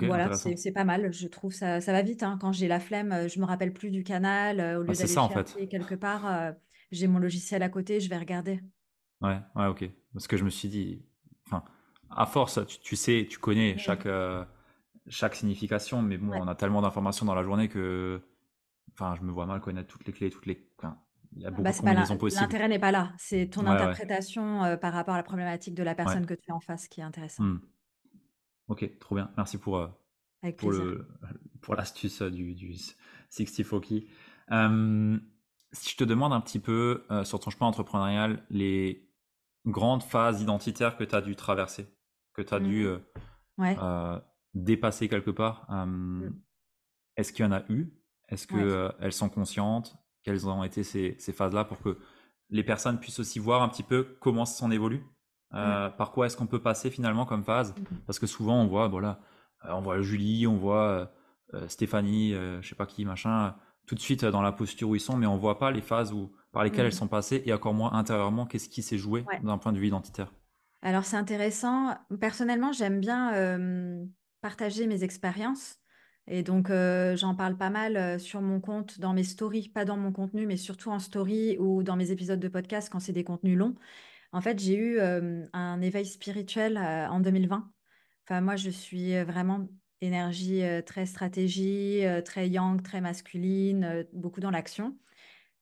Voilà, 0.00 0.30
c'est 0.32 0.72
pas 0.72 0.84
mal. 0.84 1.12
Je 1.12 1.26
trouve 1.28 1.52
ça, 1.52 1.80
ça 1.80 1.92
va 1.92 2.02
vite. 2.02 2.22
hein. 2.22 2.38
Quand 2.40 2.52
j'ai 2.52 2.68
la 2.68 2.80
flemme, 2.80 3.12
euh, 3.12 3.28
je 3.28 3.38
me 3.40 3.44
rappelle 3.44 3.72
plus 3.72 3.90
du 3.90 4.02
canal. 4.04 4.60
euh, 4.60 4.78
au 4.80 4.82
Bah, 4.86 4.92
lieu 4.92 4.94
c'est 4.94 5.06
d'aller 5.06 5.18
en 5.18 5.28
fait. 5.28 5.56
quelque 5.70 5.94
part, 5.94 6.26
euh, 6.26 6.52
j'ai 6.90 7.06
mon 7.06 7.18
logiciel 7.18 7.62
à 7.62 7.68
côté, 7.68 8.00
je 8.00 8.08
vais 8.08 8.18
regarder. 8.18 8.60
Ouais, 9.20 9.40
ouais, 9.56 9.66
ok. 9.66 9.84
Parce 10.12 10.26
que 10.26 10.36
je 10.36 10.44
me 10.44 10.50
suis 10.50 10.68
dit, 10.68 11.02
enfin, 11.46 11.64
à 12.10 12.26
force, 12.26 12.60
tu, 12.66 12.78
tu 12.80 12.96
sais, 12.96 13.26
tu 13.28 13.38
connais 13.38 13.78
chaque, 13.78 14.06
euh, 14.06 14.44
chaque 15.08 15.34
signification, 15.34 16.02
mais 16.02 16.18
bon, 16.18 16.32
Ouais. 16.32 16.40
on 16.42 16.48
a 16.48 16.54
tellement 16.54 16.82
d'informations 16.82 17.26
dans 17.26 17.34
la 17.34 17.42
journée 17.42 17.68
que, 17.68 18.22
enfin, 18.94 19.16
je 19.16 19.22
me 19.22 19.32
vois 19.32 19.46
mal 19.46 19.60
connaître 19.60 19.88
toutes 19.88 20.06
les 20.06 20.12
clés, 20.14 20.30
toutes 20.30 20.46
les, 20.46 20.70
enfin, 20.78 20.98
il 21.36 21.42
y 21.42 21.46
a 21.46 21.50
Ah 21.50 21.50
beaucoup 21.50 21.62
Bah, 21.62 21.72
de 21.72 21.76
combinaisons 21.78 22.18
possibles. 22.18 22.34
l'intérêt 22.40 22.68
n'est 22.68 22.78
pas 22.78 22.90
là. 22.92 23.12
C'est 23.18 23.48
ton 23.50 23.66
Ouais, 23.66 23.68
ouais, 23.68 23.74
interprétation 23.74 24.64
euh, 24.64 24.76
par 24.76 24.92
rapport 24.92 25.14
à 25.14 25.16
la 25.18 25.22
problématique 25.22 25.74
de 25.74 25.82
la 25.82 25.94
personne 25.94 26.26
que 26.26 26.34
tu 26.34 26.50
as 26.50 26.54
en 26.54 26.60
face 26.60 26.88
qui 26.88 27.00
est 27.00 27.04
intéressant. 27.04 27.44
Hmm. 27.44 27.73
Ok, 28.68 28.98
trop 28.98 29.14
bien. 29.14 29.30
Merci 29.36 29.58
pour, 29.58 29.76
euh, 29.78 29.88
Avec 30.42 30.56
pour 30.56 30.70
plaisir. 30.70 30.84
le, 30.86 31.08
pour 31.60 31.74
l'astuce 31.74 32.22
euh, 32.22 32.30
du, 32.30 32.54
du 32.54 32.74
64 33.30 33.80
key. 33.80 34.06
Euh, 34.50 35.18
si 35.72 35.90
je 35.90 35.96
te 35.96 36.04
demande 36.04 36.32
un 36.32 36.40
petit 36.40 36.60
peu 36.60 37.04
euh, 37.10 37.24
sur 37.24 37.40
ton 37.40 37.50
chemin 37.50 37.66
entrepreneurial, 37.66 38.44
les 38.50 39.10
grandes 39.66 40.02
phases 40.02 40.40
identitaires 40.42 40.96
que 40.96 41.04
tu 41.04 41.14
as 41.14 41.20
dû 41.20 41.36
traverser, 41.36 41.86
que 42.32 42.42
tu 42.42 42.54
as 42.54 42.60
dû 42.60 42.86
Ouais. 43.58 43.76
euh, 43.80 44.20
dépasser 44.54 45.08
quelque 45.08 45.30
part, 45.30 45.66
euh, 45.70 45.86
Mm. 45.86 46.40
est-ce 47.16 47.32
qu'il 47.32 47.44
y 47.44 47.48
en 47.48 47.52
a 47.52 47.62
eu? 47.70 47.92
Est-ce 48.28 48.46
que 48.46 48.92
Ouais. 49.00 49.10
sont 49.10 49.28
conscientes? 49.28 49.96
Quelles 50.22 50.48
ont 50.48 50.64
été 50.64 50.82
ces, 50.84 51.16
ces 51.18 51.32
phases-là 51.32 51.64
pour 51.64 51.80
que 51.80 51.98
les 52.50 52.64
personnes 52.64 52.98
puissent 52.98 53.18
aussi 53.20 53.38
voir 53.38 53.62
un 53.62 53.68
petit 53.68 53.82
peu 53.82 54.16
comment 54.20 54.44
s'en 54.46 54.70
évolue? 54.70 55.02
Euh, 55.54 55.88
Par 55.90 56.10
quoi 56.12 56.26
est-ce 56.26 56.36
qu'on 56.36 56.46
peut 56.46 56.60
passer 56.62 56.90
finalement 56.90 57.24
comme 57.26 57.44
phase? 57.44 57.74
Mhm. 57.78 58.00
Parce 58.06 58.18
que 58.18 58.26
souvent 58.26 58.60
on 58.62 58.66
voit, 58.66 58.88
voilà, 58.88 59.20
euh, 59.64 59.72
on 59.72 59.80
voit 59.80 60.00
Julie, 60.02 60.46
on 60.46 60.56
voit 60.56 61.10
euh, 61.54 61.68
Stéphanie, 61.68 62.34
euh, 62.34 62.60
je 62.62 62.68
sais 62.68 62.74
pas 62.74 62.86
qui, 62.86 63.04
machin, 63.04 63.54
tout 63.86 63.94
de 63.94 64.00
suite 64.00 64.24
dans 64.24 64.42
la 64.42 64.52
posture 64.52 64.88
où 64.88 64.94
ils 64.96 65.00
sont, 65.00 65.16
mais 65.16 65.26
on 65.26 65.36
voit 65.36 65.58
pas 65.58 65.70
les 65.70 65.80
phases 65.82 66.12
où, 66.12 66.32
par 66.52 66.64
lesquelles 66.64 66.86
elles 66.86 66.92
Mhm. 66.92 66.98
sont 66.98 67.08
passées 67.08 67.42
et 67.46 67.52
encore 67.52 67.74
moins 67.74 67.92
intérieurement 67.92 68.46
qu'est-ce 68.46 68.68
qui 68.68 68.82
s'est 68.82 68.98
joué 68.98 69.24
Ouais. 69.28 69.40
d'un 69.42 69.58
point 69.58 69.72
de 69.72 69.78
vue 69.78 69.86
identitaire. 69.88 70.32
Alors, 70.82 71.04
c'est 71.04 71.16
intéressant. 71.16 71.94
Personnellement, 72.20 72.72
j'aime 72.72 73.00
bien 73.00 73.32
partager 74.40 74.86
mes 74.86 75.02
expériences. 75.04 75.76
Et 76.26 76.42
donc, 76.42 76.70
euh, 76.70 77.16
j'en 77.16 77.34
parle 77.34 77.56
pas 77.56 77.68
mal 77.70 77.96
euh, 77.96 78.18
sur 78.18 78.40
mon 78.40 78.58
compte, 78.60 78.98
dans 78.98 79.12
mes 79.12 79.24
stories, 79.24 79.68
pas 79.68 79.84
dans 79.84 79.96
mon 79.98 80.10
contenu, 80.10 80.46
mais 80.46 80.56
surtout 80.56 80.90
en 80.90 80.98
story 80.98 81.56
ou 81.58 81.82
dans 81.82 81.96
mes 81.96 82.10
épisodes 82.10 82.40
de 82.40 82.48
podcast 82.48 82.88
quand 82.90 82.98
c'est 83.00 83.12
des 83.12 83.24
contenus 83.24 83.58
longs. 83.58 83.74
En 84.34 84.40
fait, 84.40 84.58
j'ai 84.58 84.76
eu 84.76 84.98
un 85.52 85.80
éveil 85.80 86.04
spirituel 86.04 86.76
en 86.76 87.20
2020. 87.20 87.70
Enfin, 88.24 88.40
moi, 88.40 88.56
je 88.56 88.68
suis 88.68 89.22
vraiment 89.22 89.68
énergie 90.00 90.62
très 90.84 91.06
stratégie, 91.06 92.02
très 92.24 92.48
yang, 92.48 92.82
très 92.82 93.00
masculine, 93.00 94.04
beaucoup 94.12 94.40
dans 94.40 94.50
l'action. 94.50 94.98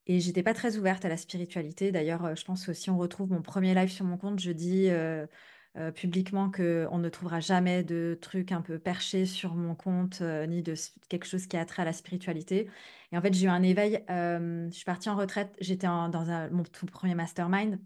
Et 0.06 0.20
j'étais 0.20 0.42
pas 0.42 0.54
très 0.54 0.78
ouverte 0.78 1.04
à 1.04 1.10
la 1.10 1.18
spiritualité. 1.18 1.92
D'ailleurs, 1.92 2.34
je 2.34 2.44
pense 2.44 2.64
que 2.64 2.72
si 2.72 2.88
on 2.88 2.96
retrouve 2.96 3.30
mon 3.30 3.42
premier 3.42 3.74
live 3.74 3.90
sur 3.90 4.06
mon 4.06 4.16
compte, 4.16 4.40
je 4.40 4.52
dis 4.52 4.88
publiquement 5.94 6.48
que 6.48 6.88
on 6.90 6.98
ne 6.98 7.10
trouvera 7.10 7.40
jamais 7.40 7.84
de 7.84 8.18
trucs 8.22 8.52
un 8.52 8.62
peu 8.62 8.78
perchés 8.78 9.26
sur 9.26 9.54
mon 9.54 9.74
compte, 9.74 10.22
ni 10.22 10.62
de 10.62 10.72
quelque 11.10 11.26
chose 11.26 11.46
qui 11.46 11.58
a 11.58 11.66
trait 11.66 11.82
à 11.82 11.84
la 11.84 11.92
spiritualité. 11.92 12.70
Et 13.12 13.18
en 13.18 13.20
fait, 13.20 13.34
j'ai 13.34 13.44
eu 13.44 13.50
un 13.50 13.62
éveil. 13.62 14.02
je 14.08 14.70
suis 14.72 14.86
partie 14.86 15.10
en 15.10 15.16
retraite. 15.16 15.54
J'étais 15.60 15.86
dans 15.86 16.48
mon 16.50 16.62
tout 16.62 16.86
premier 16.86 17.14
mastermind. 17.14 17.78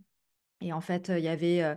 Et 0.60 0.72
en 0.72 0.80
fait, 0.80 1.08
il 1.10 1.22
y 1.24 1.28
avait 1.28 1.62
euh, 1.62 1.74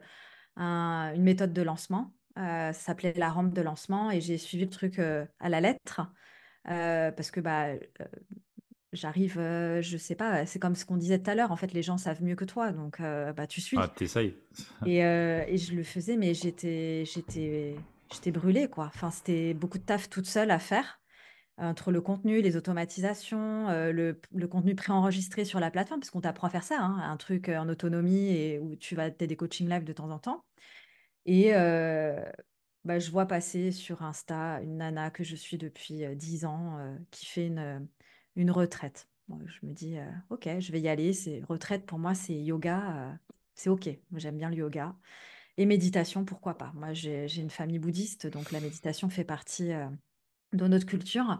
un- 0.57 1.13
une 1.15 1.23
méthode 1.23 1.53
de 1.53 1.61
lancement. 1.61 2.13
Euh, 2.37 2.71
ça 2.71 2.73
s'appelait 2.73 3.13
la 3.15 3.29
rampe 3.29 3.53
de 3.53 3.61
lancement. 3.61 4.11
Et 4.11 4.21
j'ai 4.21 4.37
suivi 4.37 4.65
le 4.65 4.69
truc 4.71 4.99
euh, 4.99 5.25
à 5.39 5.49
la 5.49 5.61
lettre. 5.61 6.01
Parce 6.65 7.31
que 7.31 7.39
bah, 7.39 7.69
J'arrive, 8.91 9.37
euh, 9.37 9.83
je 9.83 9.97
sais 9.97 10.15
pas, 10.15 10.47
c'est 10.47 10.57
comme 10.57 10.73
ce 10.73 10.83
qu'on 10.83 10.97
disait 10.97 11.19
tout 11.21 11.29
à 11.29 11.35
l'heure, 11.35 11.51
en 11.51 11.55
fait, 11.55 11.73
les 11.73 11.83
gens 11.83 11.97
savent 11.99 12.23
mieux 12.23 12.35
que 12.35 12.45
toi, 12.45 12.71
donc 12.71 12.99
euh, 12.99 13.31
bah, 13.33 13.45
tu 13.45 13.61
Ah, 13.75 13.87
suis. 13.87 13.93
t'essayes. 13.95 14.33
Et, 14.87 15.05
euh, 15.05 15.43
et 15.47 15.57
je 15.57 15.75
le 15.75 15.83
faisais, 15.83 16.17
mais 16.17 16.33
j'étais, 16.33 17.03
j'étais, 17.05 17.75
j'étais 18.11 18.31
brûlée, 18.31 18.67
quoi. 18.67 18.85
Enfin, 18.87 19.11
c'était 19.11 19.53
beaucoup 19.53 19.77
de 19.77 19.83
taf 19.83 20.09
toute 20.09 20.25
seule 20.25 20.49
à 20.49 20.57
faire, 20.57 20.98
entre 21.59 21.91
le 21.91 22.01
contenu, 22.01 22.41
les 22.41 22.55
automatisations, 22.55 23.69
euh, 23.69 23.91
le, 23.91 24.47
contenu 24.47 24.75
préenregistré 24.75 25.45
sur 25.45 25.59
la 25.59 25.69
plateforme, 25.71 25.99
parce 25.99 26.09
qu'on 26.09 26.21
t'apprend 26.21 26.47
à 26.47 26.49
faire 26.49 26.63
ça, 26.63 26.79
hein, 26.79 26.99
un 27.01 27.17
truc 27.17 27.49
euh, 27.49 27.57
en 27.57 27.69
autonomie 27.69 28.29
et 28.29 28.59
où 28.59 28.75
tu 28.75 28.95
vas 28.95 29.11
t'as 29.11 29.27
des 29.27 29.35
coachings 29.35 29.69
live 29.69 29.83
de 29.83 29.93
temps 29.93 30.09
en 30.09 30.19
temps. 30.19 30.45
Et 31.25 31.53
euh, 31.53 32.23
bah, 32.85 32.99
je 32.99 33.11
vois 33.11 33.25
passer 33.25 33.71
sur 33.71 34.01
Insta 34.03 34.61
une 34.61 34.77
nana 34.77 35.11
que 35.11 35.23
je 35.23 35.35
suis 35.35 35.57
depuis 35.57 36.05
euh, 36.05 36.15
10 36.15 36.45
ans 36.45 36.79
qui 37.11 37.25
fait 37.25 37.47
une, 37.47 37.87
une 38.35 38.51
retraite. 38.51 39.07
Bon, 39.27 39.39
je 39.45 39.65
me 39.65 39.73
dis, 39.73 39.97
ok, 40.29 40.49
je 40.59 40.71
vais 40.71 40.81
y 40.81 40.87
aller. 40.87 41.11
Retraite 41.47 41.85
pour 41.85 41.99
moi, 41.99 42.15
c'est 42.15 42.33
yoga, 42.33 43.19
c'est 43.53 43.69
ok. 43.69 43.89
J'aime 44.15 44.37
bien 44.37 44.49
le 44.49 44.55
yoga. 44.55 44.95
Et 45.57 45.65
méditation, 45.65 46.25
pourquoi 46.25 46.57
pas? 46.57 46.71
Moi, 46.73 46.93
j'ai 46.93 47.27
une 47.39 47.51
famille 47.51 47.79
bouddhiste, 47.79 48.27
donc 48.27 48.51
la 48.51 48.59
méditation 48.59 49.09
fait 49.09 49.23
partie 49.23 49.71
de 50.53 50.67
notre 50.67 50.85
culture. 50.85 51.39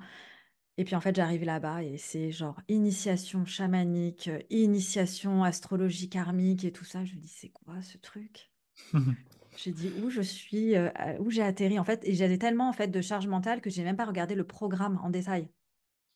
Et 0.77 0.85
puis 0.85 0.95
en 0.95 1.01
fait, 1.01 1.15
j'arrive 1.15 1.43
là-bas 1.43 1.83
et 1.83 1.97
c'est 1.97 2.31
genre 2.31 2.61
initiation 2.69 3.45
chamanique, 3.45 4.29
euh, 4.29 4.39
initiation 4.49 5.43
astrologie 5.43 6.09
karmique 6.09 6.63
et 6.65 6.71
tout 6.71 6.85
ça. 6.85 7.05
Je 7.05 7.15
me 7.15 7.19
dis, 7.19 7.27
c'est 7.27 7.49
quoi 7.49 7.81
ce 7.81 7.97
truc? 7.97 8.51
J'ai 9.55 9.73
dit 9.73 9.91
où 9.91 10.09
je 10.09 10.21
suis, 10.21 10.75
euh, 10.75 10.89
où 11.19 11.31
j'ai 11.31 11.43
atterri 11.43 11.79
en 11.79 11.83
fait, 11.83 12.01
et 12.05 12.13
j'avais 12.13 12.37
tellement 12.37 12.69
en 12.69 12.73
fait 12.73 12.87
de 12.87 13.01
charge 13.01 13.27
mentale 13.27 13.59
que 13.61 13.69
j'ai 13.69 13.83
même 13.83 13.97
pas 13.97 14.05
regardé 14.05 14.33
le 14.35 14.45
programme 14.47 14.97
en 15.03 15.09
détail. 15.09 15.49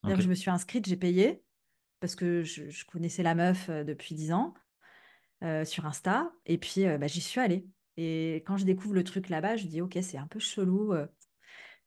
Que 0.05 0.21
je 0.21 0.29
me 0.29 0.35
suis 0.35 0.49
inscrite, 0.49 0.85
j'ai 0.87 0.97
payé 0.97 1.43
parce 2.03 2.15
que 2.17 2.43
je, 2.43 2.69
je 2.69 2.85
connaissais 2.85 3.23
la 3.23 3.33
meuf 3.33 3.69
euh, 3.69 3.85
depuis 3.85 4.13
10 4.13 4.33
ans 4.33 4.53
euh, 5.41 5.63
sur 5.63 5.85
Insta, 5.85 6.33
et 6.45 6.57
puis 6.57 6.85
euh, 6.85 6.97
bah, 6.97 7.07
j'y 7.07 7.21
suis 7.21 7.39
allée. 7.39 7.65
Et 7.95 8.43
quand 8.45 8.57
je 8.57 8.65
découvre 8.65 8.93
le 8.93 9.05
truc 9.05 9.29
là-bas, 9.29 9.55
je 9.55 9.67
dis 9.67 9.79
ok, 9.79 9.97
c'est 10.01 10.17
un 10.17 10.27
peu 10.27 10.39
chelou. 10.39 10.93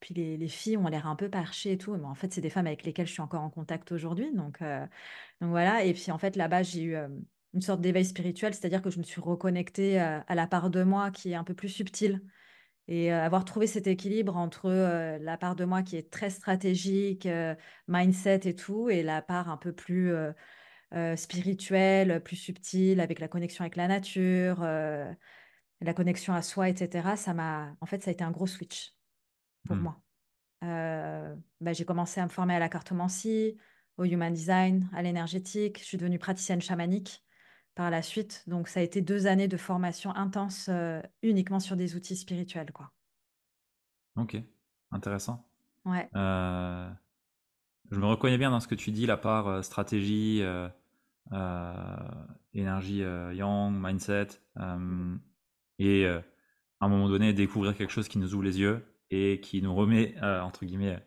Puis 0.01 0.15
les, 0.15 0.37
les 0.37 0.49
filles 0.49 0.77
ont 0.77 0.89
l'air 0.89 1.07
un 1.07 1.17
peu 1.17 1.29
perchées 1.31 1.73
et 1.73 1.79
tout, 1.79 1.95
mais 1.97 2.05
en 2.05 2.15
fait 2.15 2.33
c'est 2.33 2.41
des 2.41 2.51
femmes 2.51 2.67
avec 2.67 2.85
lesquelles 2.85 3.07
je 3.07 3.13
suis 3.13 3.23
encore 3.23 3.43
en 3.43 3.51
contact 3.51 3.93
aujourd'hui, 3.93 4.33
donc 4.35 4.61
donc 5.41 5.51
voilà. 5.51 5.85
Et 5.85 5.93
puis 5.95 6.11
en 6.11 6.19
fait 6.19 6.37
là-bas 6.37 6.63
j'ai 6.63 6.83
eu 6.83 6.97
une 7.55 7.63
sorte 7.63 7.81
d'éveil 7.81 8.05
spirituel, 8.05 8.55
c'est-à-dire 8.55 8.83
que 8.83 8.91
je 8.91 8.99
me 8.99 9.05
suis 9.05 9.21
reconnectée 9.21 9.99
à, 9.99 10.35
la 10.35 10.47
part 10.47 10.71
de 10.71 10.83
moi 10.83 11.11
qui 11.11 11.33
est 11.33 11.35
un 11.35 11.45
peu 11.45 11.55
plus 11.55 11.71
subtile 11.71 12.23
et 12.89 13.13
avoir 13.13 13.45
trouvé 13.45 13.67
cet 13.67 13.87
équilibre 13.87 14.37
entre 14.37 14.71
la 15.21 15.37
part 15.39 15.57
de 15.57 15.65
moi 15.65 15.83
qui 15.83 15.97
est 15.97 16.11
très 16.11 16.31
stratégique, 16.31 17.29
mindset 17.89 18.41
et 18.45 18.55
tout, 18.55 18.91
et 18.91 19.03
la 19.03 19.23
part 19.23 19.49
un 19.49 19.57
peu 19.57 19.73
plus 19.73 20.13
spirituelle, 21.17 22.23
plus 22.23 22.37
subtile, 22.37 23.01
avec 23.01 23.21
la 23.21 23.29
connexion 23.29 23.63
avec 23.63 23.77
la 23.77 23.89
nature, 23.89 24.61
la 25.81 25.95
connexion 25.95 26.35
à 26.35 26.43
soi, 26.43 26.69
etc. 26.69 27.17
Ça 27.17 27.35
m'a, 27.35 27.77
en 27.81 27.87
fait, 27.87 28.03
ça 28.03 28.11
a 28.11 28.13
été 28.13 28.25
un 28.25 28.31
gros 28.31 28.47
switch 28.47 28.96
pour 29.67 29.77
Hmm. 29.77 29.83
moi. 29.83 30.01
bah, 30.63 31.73
j'ai 31.73 31.85
commencé 31.85 32.21
à 32.21 32.25
me 32.25 32.31
former 32.31 32.55
à 32.55 32.59
la 32.59 32.69
cartomancie, 32.69 33.57
au 33.99 34.05
human 34.05 34.33
design, 34.33 34.89
à 34.95 35.03
l'énergétique. 35.03 35.79
Je 35.81 35.85
suis 35.85 35.99
devenue 35.99 36.19
praticienne 36.19 36.61
chamanique 36.61 37.25
par 37.75 37.91
la 37.91 38.03
suite. 38.03 38.43
Donc, 38.47 38.69
ça 38.69 38.81
a 38.81 38.83
été 38.83 39.01
deux 39.03 39.27
années 39.27 39.49
de 39.49 39.57
formation 39.57 40.15
intense 40.17 40.71
uniquement 41.23 41.61
sur 41.61 41.77
des 41.77 41.95
outils 41.97 42.17
spirituels, 42.17 42.73
quoi. 42.73 42.93
Ok, 44.17 44.37
intéressant. 44.91 45.47
Ouais. 45.85 46.11
Euh, 46.17 46.91
je 47.91 47.99
me 47.99 48.07
reconnais 48.07 48.39
bien 48.39 48.51
dans 48.51 48.61
ce 48.61 48.69
que 48.69 48.75
tu 48.75 48.91
dis, 48.91 49.07
la 49.07 49.17
part 49.17 49.49
euh, 49.49 49.63
stratégie, 49.63 50.41
euh, 50.43 50.69
énergie 52.55 53.01
yang, 53.35 53.73
mindset, 53.81 54.29
et 55.79 56.07
à 56.07 56.23
un 56.81 56.89
moment 56.89 57.09
donné 57.09 57.33
découvrir 57.33 57.77
quelque 57.77 57.93
chose 57.93 58.09
qui 58.09 58.19
nous 58.19 58.35
ouvre 58.35 58.45
les 58.45 58.59
yeux 58.61 58.85
et 59.11 59.41
qui 59.41 59.63
nous 59.63 59.75
remet, 59.75 60.15
entre 60.23 60.65
guillemets, 60.65 60.99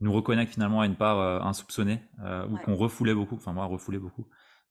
nous 0.00 0.12
reconnecte 0.12 0.52
finalement 0.52 0.80
à 0.80 0.86
une 0.86 0.96
part 0.96 1.44
insoupçonnée 1.46 2.00
ou 2.48 2.56
qu'on 2.58 2.76
refoulait 2.76 3.14
beaucoup, 3.14 3.36
enfin 3.36 3.52
moi 3.52 3.66
refoulais 3.66 3.98
beaucoup. 3.98 4.26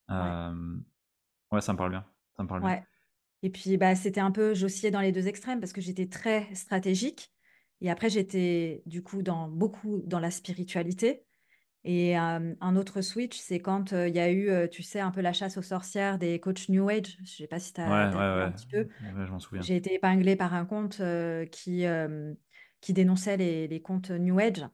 Ouais. 0.10 1.62
ça 1.62 1.74
me 1.74 1.78
parle 1.78 1.92
bien. 1.92 2.06
Ça 2.38 2.44
me 2.44 2.48
parle 2.48 2.64
ouais. 2.64 2.84
Et 3.44 3.50
puis 3.50 3.78
bah, 3.78 3.96
c'était 3.96 4.22
un 4.22 4.32
peu, 4.32 4.54
j'oscillais 4.54 4.92
dans 4.92 5.02
les 5.02 5.12
deux 5.12 5.28
extrêmes 5.28 5.60
parce 5.60 5.74
que 5.74 5.82
j'étais 5.82 6.08
très 6.08 6.54
stratégique 6.56 7.32
et 7.82 7.90
après, 7.90 8.10
j'étais 8.10 8.84
du 8.86 9.04
coup 9.04 9.22
dans 9.22 9.48
beaucoup 9.50 10.02
dans 10.06 10.20
la 10.20 10.32
spiritualité. 10.32 11.26
Et 11.88 12.16
un 12.16 12.76
autre 12.76 13.02
switch, 13.02 13.38
c'est 13.38 13.60
quand 13.60 13.92
il 13.92 14.16
y 14.16 14.20
a 14.20 14.32
eu, 14.32 14.50
tu 14.72 14.82
sais, 14.82 15.00
un 15.00 15.12
peu 15.12 15.22
la 15.22 15.34
chasse 15.34 15.58
aux 15.58 15.62
sorcières 15.62 16.18
des 16.18 16.40
coachs 16.40 16.68
New 16.70 16.90
Age. 16.90 17.16
Je 17.18 17.22
ne 17.22 17.28
sais 17.28 17.48
pas 17.48 17.60
si 17.60 17.74
tu 17.74 17.82
as, 17.82 17.88
ouais, 17.88 18.16
ouais, 18.16 18.44
un 18.44 18.52
petit 18.52 18.66
peu. 18.66 18.88
je 19.04 19.32
m'en 19.32 19.40
souviens. 19.40 19.62
J'ai 19.62 19.76
été 19.76 19.94
épinglée 19.94 20.36
par 20.36 20.56
un 20.56 20.66
compte 20.66 21.00
qui, 21.52 21.86
qui 22.86 22.94
dénonçait 22.94 23.38
les, 23.38 23.68
les 23.68 23.82
comptes 23.82 24.12
New 24.12 24.40
Age. 24.40 24.66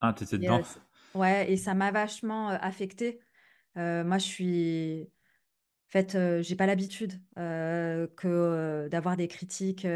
Ah, 0.00 0.14
tu 0.16 0.24
étais 0.24 0.38
dedans 0.38 0.62
Ouais, 1.14 1.50
et 1.50 1.56
ça 1.56 1.74
m'a 1.74 1.90
vachement 1.90 2.48
affectée. 2.48 3.20
moi, 3.74 4.18
je 4.18 4.24
suis. 4.24 5.10
En 5.88 5.90
fait, 5.90 6.18
j'ai 6.42 6.56
pas 6.56 6.66
l'habitude 6.66 7.20
que 7.36 8.88
d'avoir 8.88 9.16
des 9.16 9.28
critiques 9.28 9.86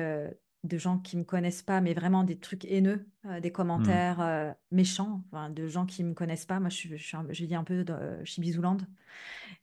de 0.65 0.79
gens 0.79 0.99
qui 0.99 1.17
me 1.17 1.25
connaissent 1.25 1.63
pas, 1.63 1.81
mais 1.81 1.95
vraiment 1.95 2.25
des 2.25 2.39
trucs 2.39 2.65
haineux, 2.67 3.09
euh, 3.25 3.41
des 3.41 3.51
commentaires 3.51 4.19
mmh. 4.19 4.23
euh, 4.23 4.53
méchants, 4.71 5.25
de 5.51 5.67
gens 5.67 5.87
qui 5.87 6.05
me 6.05 6.13
connaissent 6.13 6.47
pas. 6.47 6.61
Moi, 6.61 6.69
je, 6.69 6.97
je, 6.97 7.03
suis 7.03 7.17
un, 7.17 7.25
vis 7.25 7.55
un 7.55 7.65
peu 7.65 7.85
de, 7.85 7.97
chez 8.25 8.43
Bisouland. 8.43 8.79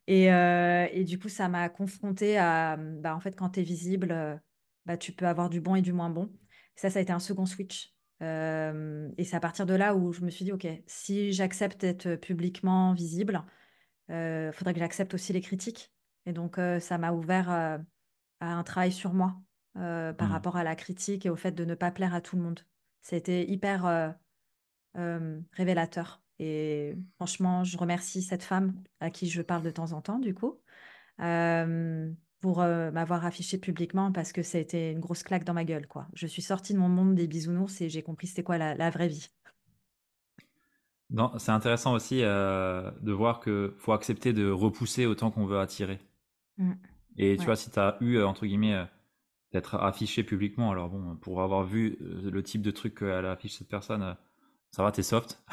Et, 0.07 0.33
euh, 0.33 0.87
et, 0.91 1.03
du 1.03 1.19
coup, 1.19 1.29
ça 1.29 1.49
m'a 1.49 1.69
confronté 1.69 2.37
à, 2.37 2.77
bah, 2.77 3.15
en 3.15 3.19
fait, 3.19 3.35
quand 3.35 3.51
tu 3.51 3.59
es 3.59 3.63
visible, 3.63 4.41
bah, 4.85 4.97
tu 4.97 5.11
peux 5.11 5.27
avoir 5.27 5.49
du 5.49 5.61
bon 5.61 5.75
et 5.75 5.81
du 5.81 5.93
moins 5.93 6.09
bon. 6.09 6.31
Ça, 6.75 6.89
ça 6.89 6.99
a 6.99 7.01
été 7.01 7.13
un 7.13 7.19
second 7.19 7.45
switch. 7.45 7.93
Et 8.21 9.23
c'est 9.23 9.35
à 9.35 9.39
partir 9.39 9.65
de 9.65 9.73
là 9.73 9.95
où 9.95 10.11
je 10.13 10.21
me 10.21 10.29
suis 10.29 10.45
dit, 10.45 10.51
OK, 10.51 10.67
si 10.87 11.33
j'accepte 11.33 11.81
d'être 11.81 12.15
publiquement 12.15 12.93
visible, 12.93 13.43
il 14.09 14.51
faudrait 14.53 14.73
que 14.73 14.79
j'accepte 14.79 15.13
aussi 15.13 15.33
les 15.33 15.41
critiques. 15.41 15.93
Et 16.25 16.33
donc, 16.33 16.59
ça 16.79 16.97
m'a 16.97 17.11
ouvert 17.11 17.49
à 17.49 17.79
un 18.39 18.63
travail 18.63 18.91
sur 18.91 19.13
moi. 19.13 19.39
Par 19.73 19.83
mmh. 20.29 20.31
rapport 20.31 20.57
à 20.57 20.63
la 20.63 20.75
critique 20.75 21.27
et 21.27 21.29
au 21.29 21.35
fait 21.35 21.51
de 21.51 21.63
ne 21.63 21.75
pas 21.75 21.91
plaire 21.91 22.15
à 22.15 22.21
tout 22.21 22.35
le 22.35 22.41
monde. 22.41 22.61
C'était 23.03 23.45
hyper 23.45 24.15
révélateur. 25.51 26.23
Et 26.39 26.95
franchement, 27.17 27.63
je 27.63 27.77
remercie 27.77 28.23
cette 28.23 28.41
femme 28.41 28.81
à 28.99 29.11
qui 29.11 29.29
je 29.29 29.43
parle 29.43 29.61
de 29.61 29.69
temps 29.69 29.91
en 29.91 30.01
temps, 30.01 30.17
du 30.17 30.33
coup, 30.33 30.59
pour 32.39 32.59
m'avoir 32.59 33.25
affiché 33.25 33.57
publiquement 33.57 34.11
parce 34.11 34.31
que 34.31 34.43
ça 34.43 34.57
a 34.57 34.61
été 34.61 34.91
une 34.91 34.99
grosse 34.99 35.23
claque 35.23 35.43
dans 35.43 35.53
ma 35.53 35.65
gueule. 35.65 35.87
Quoi. 35.87 36.07
Je 36.13 36.27
suis 36.27 36.41
sortie 36.41 36.73
de 36.73 36.77
mon 36.77 36.89
monde 36.89 37.15
des 37.15 37.27
bisounours 37.27 37.81
et 37.81 37.89
j'ai 37.89 38.03
compris 38.03 38.27
c'était 38.27 38.43
quoi 38.43 38.57
la, 38.57 38.89
vraie 38.89 39.07
vie. 39.07 39.29
C'est 41.37 41.51
intéressant 41.51 41.93
aussi 41.93 42.21
de 42.21 43.11
voir 43.11 43.39
qu'il 43.39 43.71
faut 43.77 43.93
accepter 43.93 44.33
de 44.33 44.49
repousser 44.51 45.05
autant 45.05 45.31
qu'on 45.31 45.45
veut 45.45 45.59
attirer. 45.59 45.99
Mmh. 46.57 46.73
Et 47.17 47.37
tu 47.37 47.45
vois, 47.45 47.55
si 47.55 47.71
tu 47.71 47.79
as 47.79 47.97
eu, 48.01 48.21
entre 48.21 48.45
guillemets, 48.45 48.85
d'être 49.51 49.75
affiché 49.75 50.23
publiquement. 50.23 50.71
Alors 50.71 50.89
bon, 50.89 51.15
pour 51.15 51.41
avoir 51.41 51.63
vu 51.63 51.97
le 51.99 52.43
type 52.43 52.61
de 52.61 52.71
truc 52.71 52.99
qu'elle 52.99 53.25
affiche 53.25 53.57
cette 53.57 53.69
personne, 53.69 54.15
ça 54.71 54.83
va, 54.83 54.91
t'es 54.91 55.03
soft. 55.03 55.43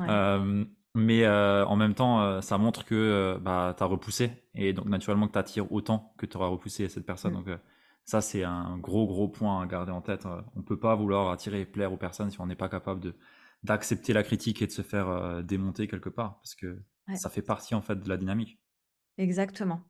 Euh, 0.00 0.64
mais 0.94 1.26
en 1.26 1.76
même 1.76 1.94
temps, 1.94 2.40
ça 2.40 2.58
montre 2.58 2.84
que 2.84 3.38
bah, 3.40 3.74
tu 3.76 3.82
as 3.82 3.86
repoussé 3.86 4.30
et 4.54 4.72
donc 4.72 4.86
naturellement 4.86 5.26
que 5.26 5.32
tu 5.32 5.38
attires 5.38 5.70
autant 5.72 6.14
que 6.18 6.26
tu 6.26 6.36
auras 6.36 6.46
repoussé 6.46 6.88
cette 6.88 7.06
personne. 7.06 7.32
Mm. 7.32 7.44
Donc 7.44 7.58
ça, 8.04 8.20
c'est 8.20 8.44
un 8.44 8.78
gros, 8.78 9.06
gros 9.06 9.28
point 9.28 9.62
à 9.62 9.66
garder 9.66 9.92
en 9.92 10.00
tête. 10.00 10.26
On 10.56 10.62
peut 10.62 10.78
pas 10.78 10.94
vouloir 10.94 11.30
attirer 11.30 11.62
et 11.62 11.66
plaire 11.66 11.92
aux 11.92 11.96
personnes 11.96 12.30
si 12.30 12.40
on 12.40 12.46
n'est 12.46 12.56
pas 12.56 12.68
capable 12.68 13.00
de 13.00 13.14
d'accepter 13.62 14.12
la 14.12 14.22
critique 14.22 14.60
et 14.60 14.66
de 14.66 14.72
se 14.72 14.82
faire 14.82 15.42
démonter 15.42 15.88
quelque 15.88 16.10
part 16.10 16.38
parce 16.38 16.54
que 16.54 16.82
ça 17.14 17.30
fait 17.30 17.42
partie 17.42 17.74
en 17.74 17.82
fait 17.82 17.96
de 17.96 18.08
la 18.08 18.16
dynamique. 18.16 18.60
Exactement. 19.18 19.82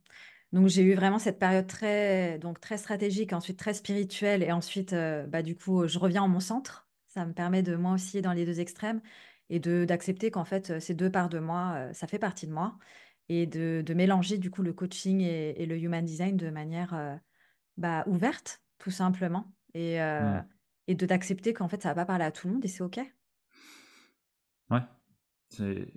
Donc 0.53 0.69
j'ai 0.69 0.83
eu 0.83 0.95
vraiment 0.95 1.19
cette 1.19 1.41
période 1.41 1.67
très, 1.67 2.39
donc 2.39 2.61
très 2.61 2.79
stratégique, 2.79 3.33
ensuite 3.33 3.59
très 3.59 3.75
spirituelle, 3.75 4.43
et 4.43 4.53
ensuite, 4.53 4.93
euh, 4.93 5.27
bah, 5.27 5.43
du 5.43 5.57
coup, 5.57 5.89
je 5.89 5.99
reviens 5.99 6.23
en 6.23 6.29
mon 6.29 6.39
centre. 6.41 6.89
Ça 7.09 7.25
me 7.27 7.33
permet 7.33 7.63
de 7.63 7.75
moi 7.75 7.93
aussi 7.93 8.23
dans 8.23 8.33
les 8.33 8.45
deux 8.47 8.61
extrêmes 8.61 9.01
et 9.55 9.61
de 9.61 9.85
d'accepter 9.85 10.33
qu'en 10.33 10.45
fait, 10.45 10.71
euh, 10.71 10.81
ces 10.81 10.95
deux 10.95 11.11
parts 11.11 11.29
de 11.29 11.39
moi, 11.39 11.75
euh, 11.77 11.93
ça 11.93 12.07
fait 12.07 12.19
partie 12.19 12.47
de 12.47 12.53
moi, 12.53 12.77
et 13.29 13.47
de, 13.47 13.83
de 13.87 13.95
mélanger 13.95 14.37
du 14.37 14.51
coup 14.51 14.63
le 14.63 14.73
coaching 14.73 15.21
et, 15.21 15.65
le 15.65 15.79
human 15.79 16.05
design 16.05 16.37
de 16.37 16.51
manière 16.51 17.21
bah, 17.79 18.05
ouverte, 18.07 18.61
tout 18.79 18.91
simplement, 18.91 19.51
et, 19.73 19.99
mmh. 19.99 20.45
et 20.89 20.95
de 20.95 21.07
d'accepter 21.07 21.55
qu'en 21.55 21.69
fait, 21.69 21.83
ça 21.83 21.89
va 21.89 21.95
pas 21.95 22.05
parler 22.05 22.25
à 22.25 22.33
tout 22.33 22.49
le 22.49 22.55
monde 22.55 22.65
et 22.65 22.69
c'est 22.69 22.83
ok. 22.83 23.01
Ouais, 24.71 24.83
c'est 25.49 25.89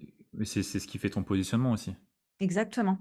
c'est 0.45 0.79
ce 0.79 0.87
qui 0.87 0.99
fait 0.99 1.09
ton 1.09 1.23
positionnement 1.23 1.71
aussi. 1.71 1.95
Exactement. 2.39 2.99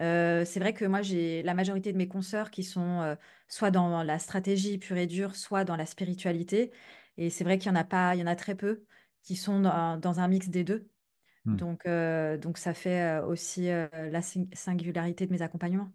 Euh, 0.00 0.44
c'est 0.44 0.60
vrai 0.60 0.74
que 0.74 0.84
moi, 0.84 1.02
j'ai 1.02 1.42
la 1.42 1.54
majorité 1.54 1.92
de 1.92 1.96
mes 1.98 2.08
consoeurs 2.08 2.50
qui 2.50 2.62
sont 2.62 3.00
euh, 3.00 3.14
soit 3.48 3.70
dans 3.70 4.02
la 4.02 4.18
stratégie 4.18 4.78
pure 4.78 4.98
et 4.98 5.06
dure, 5.06 5.34
soit 5.34 5.64
dans 5.64 5.76
la 5.76 5.86
spiritualité. 5.86 6.70
Et 7.16 7.30
c'est 7.30 7.44
vrai 7.44 7.58
qu'il 7.58 7.70
y 7.70 7.72
en 7.72 7.76
a 7.76 7.84
pas, 7.84 8.14
il 8.14 8.20
y 8.20 8.22
en 8.22 8.26
a 8.26 8.36
très 8.36 8.54
peu 8.54 8.84
qui 9.26 9.36
sont 9.36 9.60
dans, 9.60 10.20
un 10.20 10.28
mix 10.28 10.48
des 10.48 10.64
deux. 10.64 10.88
Hmm. 11.44 11.56
Donc, 11.56 11.84
euh, 11.84 12.38
donc 12.38 12.56
ça 12.56 12.72
fait 12.72 13.20
aussi 13.20 13.66
la 13.66 14.22
singularité 14.22 15.26
de 15.26 15.32
mes 15.32 15.42
accompagnements. 15.42 15.92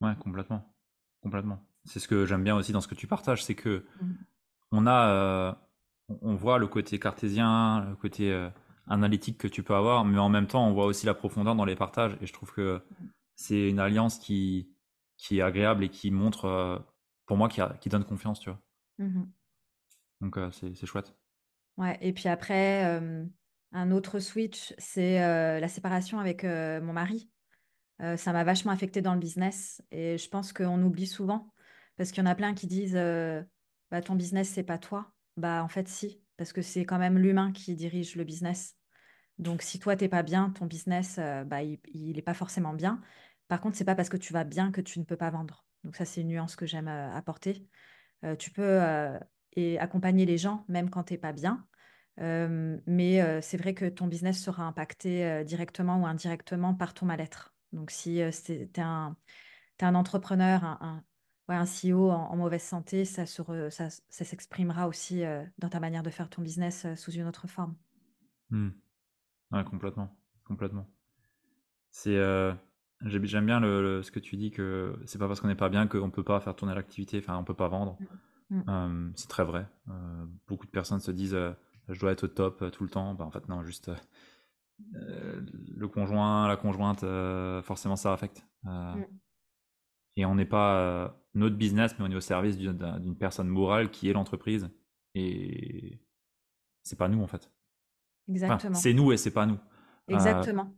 Ouais, 0.00 0.16
complètement, 0.18 0.74
complètement. 1.22 1.60
C'est 1.84 2.00
ce 2.00 2.08
que 2.08 2.26
j'aime 2.26 2.42
bien 2.42 2.56
aussi 2.56 2.72
dans 2.72 2.80
ce 2.80 2.88
que 2.88 2.96
tu 2.96 3.06
partages, 3.06 3.44
c'est 3.44 3.54
que 3.54 3.84
mmh. 4.00 4.12
on 4.72 4.86
a, 4.88 5.56
on 6.08 6.34
voit 6.34 6.58
le 6.58 6.66
côté 6.66 6.98
cartésien, 6.98 7.86
le 7.88 7.94
côté 7.94 8.48
analytique 8.88 9.38
que 9.38 9.48
tu 9.48 9.62
peux 9.62 9.74
avoir, 9.74 10.04
mais 10.04 10.18
en 10.18 10.28
même 10.28 10.48
temps, 10.48 10.66
on 10.66 10.72
voit 10.72 10.86
aussi 10.86 11.06
la 11.06 11.14
profondeur 11.14 11.54
dans 11.54 11.64
les 11.64 11.76
partages. 11.76 12.16
Et 12.20 12.26
je 12.26 12.32
trouve 12.32 12.52
que 12.52 12.78
mmh 12.78 13.04
c'est 13.36 13.68
une 13.68 13.78
alliance 13.78 14.18
qui, 14.18 14.68
qui 15.16 15.38
est 15.38 15.42
agréable 15.42 15.84
et 15.84 15.88
qui 15.88 16.10
montre, 16.10 16.46
euh, 16.46 16.78
pour 17.26 17.36
moi, 17.36 17.48
qui, 17.48 17.60
qui, 17.80 17.88
donne 17.88 18.04
confiance, 18.04 18.40
tu 18.40 18.50
vois. 18.50 18.60
Mmh 18.98 19.24
Donc, 20.20 20.38
euh, 20.38 20.50
c'est 20.50 20.86
chouette. 20.86 21.14
Ouais, 21.76 21.98
et 22.00 22.12
puis 22.12 22.28
après, 22.28 22.84
un 23.72 23.90
autre 23.90 24.20
switch, 24.20 24.74
c'est 24.78 25.18
la 25.18 25.68
séparation 25.68 26.18
avec 26.18 26.44
mon 26.44 26.92
mari. 26.92 27.30
ça 27.98 28.32
m'a 28.32 28.44
vachement 28.44 28.72
affecté 28.72 29.02
dans 29.02 29.14
le 29.14 29.20
business 29.20 29.82
et 29.90 30.18
je 30.18 30.28
pense 30.28 30.52
qu'on 30.52 30.82
oublie 30.82 31.06
souvent 31.06 31.52
parce 31.96 32.10
qu'il 32.10 32.22
y 32.22 32.26
en 32.26 32.30
a 32.30 32.34
plein 32.34 32.54
qui 32.54 32.66
disent 32.66 32.98
bah, 33.90 34.02
ton 34.02 34.14
business, 34.14 34.48
c'est 34.48 34.62
pas 34.62 34.78
toi. 34.78 35.12
Bah, 35.36 35.62
en 35.64 35.68
fait, 35.68 35.88
si, 35.88 36.22
parce 36.36 36.52
que 36.52 36.62
c'est 36.62 36.84
quand 36.84 36.98
même 36.98 37.18
l'humain 37.18 37.52
qui 37.52 37.74
dirige 37.74 38.16
le 38.16 38.24
business. 38.24 38.76
Donc, 39.38 39.62
si 39.62 39.80
toi, 39.80 39.96
t'es 39.96 40.08
pas 40.08 40.22
bien, 40.22 40.50
ton 40.50 40.66
business, 40.66 41.18
bah, 41.46 41.62
il 41.62 42.12
n'est 42.14 42.22
pas 42.22 42.34
forcément 42.34 42.72
bien. 42.72 43.00
Par 43.48 43.60
contre, 43.60 43.76
c'est 43.76 43.84
pas 43.84 43.96
parce 43.96 44.08
que 44.08 44.16
tu 44.16 44.32
vas 44.32 44.44
bien 44.44 44.70
que 44.70 44.80
tu 44.80 45.00
ne 45.00 45.04
peux 45.04 45.16
pas 45.16 45.30
vendre. 45.30 45.64
Donc, 45.82 45.96
ça, 45.96 46.04
c'est 46.04 46.20
une 46.20 46.28
nuance 46.28 46.56
que 46.56 46.66
j'aime 46.66 46.88
apporter. 46.88 47.66
tu 48.38 48.50
peux 48.52 48.80
et 49.56 49.78
accompagner 49.78 50.26
les 50.26 50.38
gens, 50.38 50.64
même 50.68 50.90
quand 50.90 51.04
tu 51.04 51.14
n'es 51.14 51.18
pas 51.18 51.32
bien. 51.32 51.66
mais 52.18 53.40
c'est 53.42 53.56
vrai 53.56 53.74
que 53.74 53.86
ton 53.86 54.06
business 54.06 54.42
sera 54.42 54.64
impacté 54.64 55.44
directement 55.44 56.00
ou 56.00 56.06
indirectement 56.06 56.74
par 56.74 56.94
ton 56.94 57.06
mal-être. 57.06 57.54
Donc, 57.72 57.90
si 57.90 58.20
tu 58.44 58.52
es, 58.52 58.80
un 58.80 59.94
entrepreneur, 59.94 60.64
un, 60.64 61.04
un, 61.48 61.64
CEO 61.64 62.10
en, 62.10 62.36
mauvaise 62.36 62.62
santé, 62.62 63.04
ça, 63.04 63.26
ça, 63.26 63.90
s'exprimera 64.24 64.88
aussi 64.88 65.22
dans 65.58 65.68
ta 65.68 65.80
manière 65.80 66.02
de 66.02 66.10
faire 66.10 66.30
ton 66.30 66.42
business 66.42 66.86
sous 66.96 67.12
une 67.12 67.26
autre 67.26 67.48
forme. 67.48 67.74
Mmh. 68.50 68.70
Ouais, 69.52 69.64
complètement. 69.64 70.10
Complètement. 70.44 70.86
C'est. 71.90 72.16
Euh, 72.16 72.52
j'aime 73.04 73.46
bien 73.46 73.60
le, 73.60 74.02
ce 74.02 74.10
que 74.10 74.18
tu 74.18 74.36
dis 74.36 74.50
que 74.50 74.98
c'est 75.06 75.18
pas 75.18 75.28
parce 75.28 75.40
qu'on 75.40 75.48
n'est 75.48 75.54
pas 75.54 75.68
bien 75.68 75.86
qu'on 75.86 76.10
peut 76.10 76.24
pas 76.24 76.40
faire 76.40 76.56
tourner 76.56 76.74
l'activité, 76.74 77.18
enfin 77.18 77.36
on 77.36 77.44
peut 77.44 77.54
pas 77.54 77.68
vendre. 77.68 77.96
Mm. 78.00 78.06
Mm. 78.54 78.62
Euh, 78.68 79.10
c'est 79.16 79.28
très 79.28 79.44
vrai. 79.44 79.66
Euh, 79.88 80.26
beaucoup 80.46 80.66
de 80.66 80.70
personnes 80.70 81.00
se 81.00 81.10
disent 81.10 81.36
je 81.88 82.00
dois 82.00 82.12
être 82.12 82.24
au 82.24 82.28
top 82.28 82.70
tout 82.70 82.84
le 82.84 82.90
temps. 82.90 83.14
Bah, 83.14 83.24
en 83.24 83.30
fait 83.30 83.48
non, 83.48 83.64
juste 83.64 83.90
le 84.90 85.86
conjoint, 85.86 86.48
la 86.48 86.56
conjointe, 86.56 87.04
forcément 87.64 87.96
ça 87.96 88.12
affecte. 88.12 88.46
Mm. 88.62 89.02
Et 90.16 90.26
on 90.26 90.36
n'est 90.36 90.46
pas 90.46 91.16
notre 91.34 91.56
business, 91.56 91.96
mais 91.98 92.04
on 92.06 92.10
est 92.10 92.16
au 92.16 92.20
service 92.20 92.56
d'une 92.56 93.16
personne 93.16 93.48
morale 93.48 93.90
qui 93.90 94.08
est 94.08 94.12
l'entreprise. 94.12 94.70
Et 95.14 96.00
c'est 96.82 96.98
pas 96.98 97.08
nous 97.08 97.22
en 97.22 97.26
fait. 97.26 97.50
Exactement. 98.28 98.74
c'est 98.74 98.94
nous 98.94 99.12
et 99.12 99.16
c'est 99.16 99.32
pas 99.32 99.46
nous. 99.46 99.58
Exactement. 100.08 100.74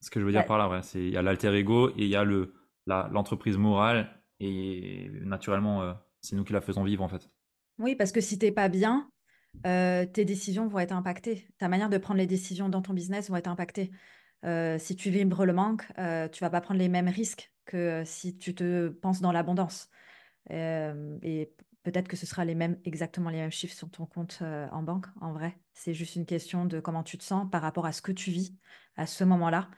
ce 0.00 0.10
que 0.10 0.20
je 0.20 0.24
veux 0.24 0.32
dire 0.32 0.46
par 0.46 0.58
là, 0.58 0.68
ouais, 0.68 0.82
c'est 0.82 1.00
il 1.00 1.10
y 1.10 1.16
a 1.16 1.22
l'alter 1.22 1.54
ego 1.54 1.90
et 1.90 2.04
il 2.04 2.08
y 2.08 2.16
a 2.16 2.24
le 2.24 2.54
l'entreprise 2.86 3.58
morale 3.58 4.08
et 4.40 5.10
naturellement, 5.24 5.94
c'est 6.20 6.36
nous 6.36 6.44
qui 6.44 6.52
la 6.52 6.60
faisons 6.60 6.84
vivre 6.84 7.02
en 7.02 7.08
fait. 7.08 7.28
Oui, 7.78 7.94
parce 7.94 8.12
que 8.12 8.20
si 8.20 8.38
t'es 8.38 8.52
pas 8.52 8.68
bien, 8.68 9.10
tes 9.62 10.24
décisions 10.24 10.66
vont 10.66 10.78
être 10.78 10.92
impactées. 10.92 11.48
Ta 11.58 11.68
manière 11.68 11.88
de 11.88 11.98
prendre 11.98 12.18
les 12.18 12.26
décisions 12.26 12.68
dans 12.68 12.82
ton 12.82 12.92
business 12.92 13.30
va 13.30 13.38
être 13.38 13.48
impactée. 13.48 13.90
si 14.78 14.96
tu 14.96 15.10
vibres 15.10 15.44
le 15.44 15.52
manque, 15.52 15.86
tu 16.32 16.40
vas 16.40 16.50
pas 16.50 16.60
prendre 16.60 16.80
les 16.80 16.88
mêmes 16.88 17.08
risques 17.08 17.52
que 17.64 18.02
si 18.04 18.36
tu 18.36 18.54
te 18.54 18.88
penses 18.88 19.20
dans 19.20 19.32
l'abondance. 19.32 19.88
et 20.50 21.52
peut-être 21.84 22.08
que 22.08 22.16
ce 22.16 22.26
sera 22.26 22.44
les 22.44 22.54
mêmes, 22.54 22.78
exactement 22.84 23.30
les 23.30 23.38
mêmes 23.38 23.52
chiffres 23.52 23.76
sur 23.76 23.90
ton 23.90 24.06
compte 24.06 24.42
en 24.42 24.82
banque, 24.82 25.06
en 25.20 25.32
vrai. 25.32 25.58
C'est 25.72 25.94
juste 25.94 26.16
une 26.16 26.26
question 26.26 26.64
de 26.64 26.80
comment 26.80 27.02
tu 27.02 27.16
te 27.16 27.24
sens 27.24 27.48
par 27.50 27.62
rapport 27.62 27.86
à 27.86 27.92
ce 27.92 28.02
que 28.02 28.12
tu 28.12 28.30
vis 28.30 28.56
à 28.96 29.06
ce 29.06 29.24
moment-là. 29.24 29.70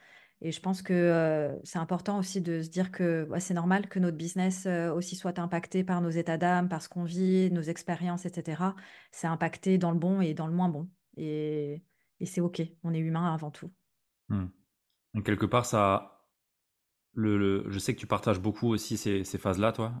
Et 0.43 0.51
je 0.51 0.59
pense 0.59 0.81
que 0.81 1.59
c'est 1.63 1.77
important 1.77 2.17
aussi 2.17 2.41
de 2.41 2.63
se 2.63 2.69
dire 2.69 2.91
que 2.91 3.29
c'est 3.37 3.53
normal 3.53 3.87
que 3.87 3.99
notre 3.99 4.17
business 4.17 4.65
aussi 4.65 5.15
soit 5.15 5.37
impacté 5.37 5.83
par 5.83 6.01
nos 6.01 6.09
états 6.09 6.37
d'âme, 6.37 6.67
par 6.67 6.81
ce 6.81 6.89
qu'on 6.89 7.03
vit, 7.03 7.51
nos 7.51 7.61
expériences, 7.61 8.25
etc. 8.25 8.63
C'est 9.11 9.27
impacté 9.27 9.77
dans 9.77 9.91
le 9.91 9.99
bon 9.99 10.19
et 10.19 10.33
dans 10.33 10.47
le 10.47 10.53
moins 10.53 10.69
bon. 10.69 10.89
Et, 11.15 11.83
c'est 12.25 12.41
OK, 12.41 12.61
on 12.83 12.93
est 12.93 12.99
humain 12.99 13.31
avant 13.33 13.51
tout. 13.51 13.71
Mmh. 14.29 14.45
Donc, 15.13 15.25
quelque 15.25 15.45
part, 15.45 15.65
ça. 15.65 16.07
Le, 17.13 17.65
je 17.69 17.77
sais 17.77 17.93
que 17.93 17.99
tu 17.99 18.07
partages 18.07 18.39
beaucoup 18.39 18.69
aussi 18.69 18.95
ces, 18.97 19.23
phases-là, 19.23 19.73
toi, 19.73 19.93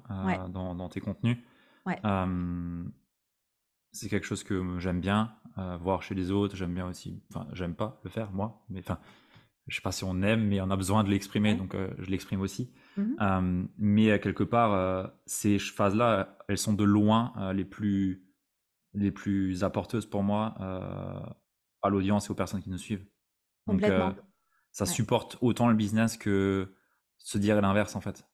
dans, 0.49 0.89
tes 0.89 1.01
contenus. 1.01 1.37
Ouais. 1.85 1.99
c'est 3.91 4.07
quelque 4.07 4.25
chose 4.25 4.43
que 4.43 4.79
j'aime 4.79 5.01
bien 5.01 5.35
voir 5.81 6.01
chez 6.01 6.15
les 6.15 6.31
autres. 6.31 6.55
J'aime 6.55 6.73
bien 6.73 6.87
aussi. 6.87 7.21
Enfin, 7.29 7.47
j'aime 7.53 7.75
pas 7.75 7.99
le 8.03 8.09
faire, 8.09 8.31
moi. 8.31 8.63
Mais 8.69 8.79
enfin 8.79 8.97
je 9.67 9.75
sais 9.75 9.81
pas 9.81 9.91
si 9.91 10.03
on 10.03 10.21
aime, 10.21 10.47
mais 10.47 10.59
on 10.61 10.69
a 10.69 10.75
besoin 10.75 11.03
de 11.03 11.09
l'exprimer, 11.09 11.55
donc 11.55 11.75
euh, 11.75 11.93
je 11.99 12.09
l'exprime 12.09 12.41
aussi. 12.41 12.71
Mmh 12.97 13.15
euh, 13.21 13.63
mais 13.77 14.19
quelque 14.19 14.43
part, 14.43 14.73
euh, 14.73 15.07
ces 15.25 15.59
phases-là, 15.59 16.37
elles 16.47 16.57
sont 16.57 16.73
de 16.73 16.83
loin 16.83 17.33
les 17.53 17.65
plus 17.65 18.27
les 18.93 19.11
plus 19.11 19.63
apporteuses 19.63 20.05
pour 20.05 20.23
moi 20.23 20.55
à 21.81 21.89
l'audience 21.89 22.27
et 22.27 22.31
aux 22.31 22.35
personnes 22.35 22.61
qui 22.61 22.69
nous 22.69 22.77
suivent. 22.77 23.05
Donc 23.67 23.83
ça 24.71 24.85
supporte 24.85 25.37
autant 25.41 25.69
le 25.69 25.75
business 25.75 26.17
que 26.17 26.75
se 27.17 27.37
dire 27.37 27.61
l'inverse 27.61 27.95
en 27.95 28.01
fait. 28.01 28.27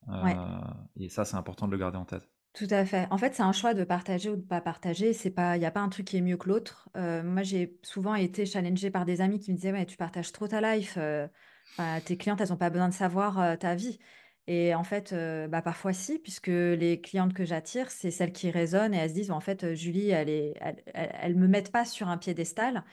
Et 0.95 1.09
ça, 1.09 1.25
c'est 1.25 1.35
important 1.35 1.67
de 1.67 1.71
le 1.71 1.77
garder 1.77 1.97
en 1.97 2.05
tête. 2.05 2.27
Tout 2.53 2.67
à 2.71 2.86
fait. 2.86 3.07
En 3.12 3.19
fait, 3.19 3.36
c'est 3.36 3.43
un 3.43 3.51
choix 3.51 3.75
de 3.75 3.83
partager 3.83 4.29
ou 4.31 4.36
de 4.36 4.41
pas 4.41 4.62
partager. 4.62 5.13
C'est 5.13 5.29
pas, 5.29 5.57
il 5.57 5.60
n'y 5.60 5.65
a 5.65 5.71
pas 5.71 5.79
un 5.81 5.89
truc 5.89 6.07
qui 6.07 6.17
est 6.17 6.21
mieux 6.21 6.38
que 6.38 6.49
l'autre. 6.49 6.89
Euh, 6.97 7.21
moi, 7.21 7.43
j'ai 7.43 7.77
souvent 7.83 8.15
été 8.15 8.47
challengée 8.47 8.89
par 8.89 9.05
des 9.05 9.21
amis 9.21 9.39
qui 9.39 9.51
me 9.51 9.57
disaient, 9.57 9.86
tu 9.86 9.95
partages 9.95 10.31
trop 10.31 10.47
ta 10.47 10.60
life. 10.75 10.97
Euh, 10.97 11.27
tes 12.05 12.17
clientes, 12.17 12.41
elles 12.41 12.49
n'ont 12.49 12.57
pas 12.57 12.71
besoin 12.71 12.89
de 12.89 12.93
savoir 12.95 13.39
euh, 13.39 13.55
ta 13.57 13.75
vie. 13.75 13.99
Et 14.47 14.73
en 14.73 14.83
fait, 14.83 15.13
bah, 15.49 15.62
parfois 15.62 15.91
si, 15.93 16.19
puisque 16.19 16.47
les 16.47 17.01
clientes 17.01 17.33
que 17.33 17.43
j'attire, 17.45 17.91
c'est 17.91 18.12
celles 18.12 18.31
qui 18.31 18.49
résonnent 18.49 18.93
et 18.93 18.97
elles 18.97 19.10
se 19.10 19.15
disent, 19.15 19.31
en 19.31 19.41
fait, 19.41 19.73
Julie, 19.75 20.10
elle 20.10 20.29
est, 20.29 20.53
elle, 20.93 21.36
me 21.36 21.47
mettent 21.47 21.71
pas 21.71 21.83
sur 21.83 22.07
un 22.07 22.17
piédestal 22.17 22.86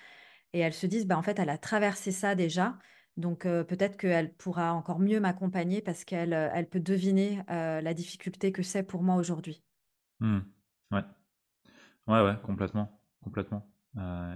et 0.52 0.60
elles 0.60 0.74
se 0.74 0.86
disent, 0.86 1.06
bah, 1.06 1.18
en 1.18 1.22
fait, 1.22 1.38
elle 1.38 1.50
a 1.50 1.58
traversé 1.58 2.12
ça 2.12 2.34
déjà. 2.34 2.78
Donc 3.16 3.42
peut-être 3.42 3.96
qu'elle 3.96 4.33
pourra 4.35 4.72
encore 4.72 4.98
mieux 4.98 5.20
m'accompagner 5.20 5.81
parce 5.81 6.05
qu'elle 6.05 6.33
elle 6.33 6.68
peut 6.68 6.81
deviner 6.81 7.42
la 7.48 7.94
difficulté 7.94 8.53
que 8.53 8.62
c'est 8.62 8.83
pour 8.83 9.03
moi 9.03 9.16
aujourd'hui. 9.16 9.62
Mmh. 10.20 10.40
Ouais. 10.90 11.05
Ouais, 12.07 12.22
ouais, 12.22 12.37
complètement. 12.42 13.00
Complètement. 13.22 13.66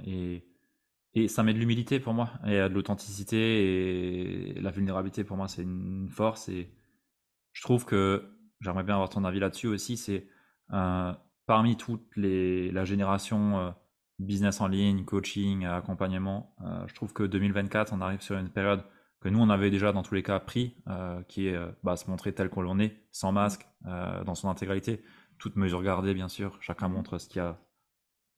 et, 0.07 0.47
et 1.15 1.29
ça 1.29 1.43
met 1.43 1.53
de 1.53 1.59
l'humilité 1.59 2.01
pour 2.01 2.15
moi, 2.15 2.31
et 2.47 2.57
de 2.57 2.69
l'authenticité, 2.69 4.53
et 4.53 4.61
la 4.61 4.71
vulnérabilité 4.71 5.25
pour 5.25 5.37
moi, 5.37 5.49
c'est 5.49 5.63
une 5.63 6.09
force. 6.09 6.49
Et 6.49 6.71
je 7.53 7.63
trouve 7.63 7.85
que 7.85 8.31
j'aimerais 8.61 8.85
bien 8.85 8.95
avoir 8.95 9.09
ton 9.09 9.25
avis 9.25 9.41
là-dessus 9.41 9.67
aussi. 9.67 9.97
C'est 9.97 10.29
parmi 11.47 11.77
toutes 11.77 12.17
les 12.17 12.71
la 12.71 12.85
génération 12.85 13.75
business 14.19 14.61
en 14.61 14.69
ligne, 14.69 15.05
coaching, 15.05 15.65
accompagnement. 15.65 16.55
Euh, 16.63 16.87
je 16.87 16.95
trouve 16.95 17.13
que 17.13 17.23
2024, 17.23 17.93
on 17.93 18.01
arrive 18.01 18.21
sur 18.21 18.37
une 18.37 18.51
période 18.51 18.85
que 19.21 19.29
nous, 19.29 19.41
on 19.41 19.51
avait 19.51 19.71
déjà 19.71 19.93
dans 19.93 20.03
tous 20.03 20.15
les 20.15 20.23
cas 20.23 20.39
pris, 20.39 20.77
euh, 20.89 21.23
qui 21.25 21.49
est 21.49 21.55
euh, 21.55 21.71
bah, 21.83 21.97
se 21.97 22.09
montrer 22.09 22.33
tel 22.33 22.51
qu'on 22.51 22.63
l'on 22.63 22.79
est, 22.79 23.03
sans 23.11 23.33
masque, 23.33 23.67
dans 23.85 24.35
son 24.35 24.49
intégralité, 24.49 25.03
toute 25.39 25.57
mesure 25.57 25.83
gardée, 25.83 26.15
bien 26.15 26.29
sûr. 26.29 26.59
Chacun 26.61 26.89
montre 26.89 27.19
ce 27.19 27.29
qui, 27.29 27.41
a, 27.41 27.61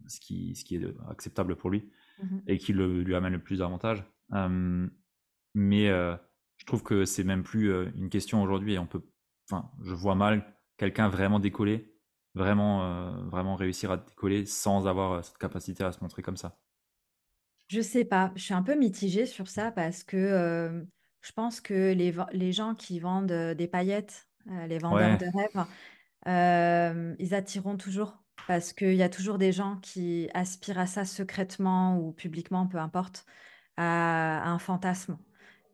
ce 0.07 0.21
qui, 0.21 0.55
ce 0.55 0.65
qui 0.65 0.77
est 0.77 0.87
acceptable 1.09 1.57
pour 1.57 1.71
lui 1.71 1.91
mmh 2.23 2.39
et 2.47 2.59
qui 2.59 2.75
le, 2.75 3.03
lui 3.03 3.15
amène 3.15 3.33
le 3.33 3.43
plus 3.43 3.59
d'avantages. 3.59 4.05
mais 5.55 5.87
je 5.87 6.67
trouve 6.67 6.83
que 6.83 7.07
c'est 7.07 7.25
même 7.25 7.43
plus 7.43 7.73
une 7.97 8.11
question 8.11 8.43
aujourd'hui 8.43 8.75
et 8.75 8.79
on 8.79 8.87
peut, 8.87 9.03
enfin, 9.51 9.71
je 9.83 9.95
vois 9.95 10.15
mal 10.15 10.55
quelqu'un 10.77 11.09
vraiment 11.09 11.41
décoller 11.41 11.90
vraiment, 12.35 12.85
euh, 12.85 13.11
vraiment 13.29 13.57
réussir 13.57 13.91
à 13.91 13.97
décoller 13.97 14.47
sans 14.47 14.87
avoir 14.87 15.13
euh, 15.13 15.23
cette 15.23 15.39
capacité 15.39 15.85
à 15.85 15.93
se 15.93 16.01
montrer 16.01 16.23
comme 16.23 16.37
ça 16.37 16.61
Je 17.69 17.81
sais 17.81 18.05
pas, 18.05 18.33
je 18.37 18.43
suis 18.43 18.55
un 18.55 18.63
peu 18.63 18.75
mitigée 18.75 19.27
sur 19.27 19.49
ça 19.49 19.71
parce 19.71 20.03
que 20.03 20.17
euh, 20.17 20.85
je 21.23 21.33
pense 21.33 21.61
que 21.61 21.93
les, 21.93 22.15
les 22.33 22.53
gens 22.53 22.75
qui 22.75 22.99
vendent 22.99 23.33
des 23.33 23.69
paillettes, 23.69 24.29
les 24.47 24.79
vendeurs 24.79 25.19
de 25.19 25.27
rêves, 26.27 27.17
ils 27.19 27.35
attireront 27.35 27.77
toujours 27.77 28.25
parce 28.47 28.73
qu'il 28.73 28.95
y 28.95 29.03
a 29.03 29.09
toujours 29.09 29.39
des 29.39 29.53
gens 29.53 29.77
qui 29.77 30.29
aspirent 30.35 30.79
à 30.79 30.87
ça 30.87 31.05
secrètement 31.05 31.99
ou 31.99 32.13
publiquement, 32.13 32.67
peu 32.67 32.79
importe, 32.79 33.27
à 33.77 34.51
un 34.51 34.59
fantasme. 34.59 35.19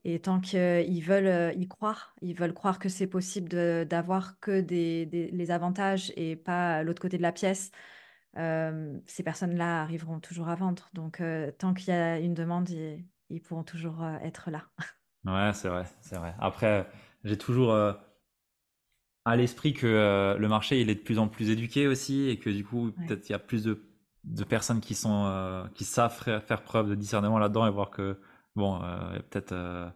Et 0.09 0.21
tant 0.21 0.39
qu'ils 0.39 1.03
veulent 1.03 1.27
euh, 1.27 1.53
y 1.55 1.67
croire, 1.67 2.15
ils 2.23 2.33
veulent 2.33 2.55
croire 2.55 2.79
que 2.79 2.89
c'est 2.89 3.09
possible 3.09 3.49
d'avoir 3.87 4.39
que 4.39 4.61
des, 4.61 5.05
les 5.05 5.51
avantages 5.51 6.13
et 6.15 6.37
pas 6.37 6.85
l'autre 6.85 7.03
côté 7.03 7.17
de 7.17 7.23
la 7.23 7.33
pièce, 7.33 7.73
euh, 8.37 8.97
ces 9.07 9.25
personnes-là 9.25 9.83
arriveront 9.83 10.21
toujours 10.21 10.49
à 10.49 10.55
vendre. 10.55 10.91
Donc, 10.93 11.21
euh, 11.21 11.51
tant 11.59 11.75
qu'il 11.75 11.89
y 11.89 11.97
a 11.97 12.21
une 12.21 12.35
demande, 12.35 12.71
ils, 12.71 13.41
pourront 13.41 13.65
toujours 13.65 14.07
être 14.23 14.53
là. 14.53 14.63
Ouais, 15.25 15.51
c'est 15.55 15.69
vrai, 15.69 15.87
c'est 16.03 16.19
vrai. 16.19 16.37
Après, 16.39 16.87
j'ai 17.25 17.37
toujours 17.37 17.75
à 17.75 19.37
l'esprit 19.37 19.75
que 19.75 20.37
le 20.39 20.49
marché 20.49 20.81
il 20.81 20.89
est 20.89 20.95
de 20.95 21.01
plus 21.01 21.19
en 21.19 21.27
plus 21.27 21.51
éduqué 21.51 21.89
aussi 21.89 22.29
et 22.29 22.39
que 22.39 22.49
du 22.49 22.65
coup, 22.65 22.93
peut-être 22.93 23.29
il 23.29 23.33
y 23.33 23.35
a 23.35 23.41
plus 23.41 23.65
de, 23.65 23.83
de 24.23 24.45
personnes 24.45 24.81
qui 24.81 24.95
sont 24.95 25.69
qui 25.75 25.83
savent 25.83 26.17
faire 26.17 26.63
preuve 26.63 26.91
de 26.91 26.95
discernement 26.95 27.41
là-dedans 27.41 27.67
et 27.67 27.71
voir 27.73 27.91
que 27.91 28.21
Bon, 28.57 28.83
euh, 28.83 29.19
peut-être. 29.31 29.53
Euh, 29.53 29.89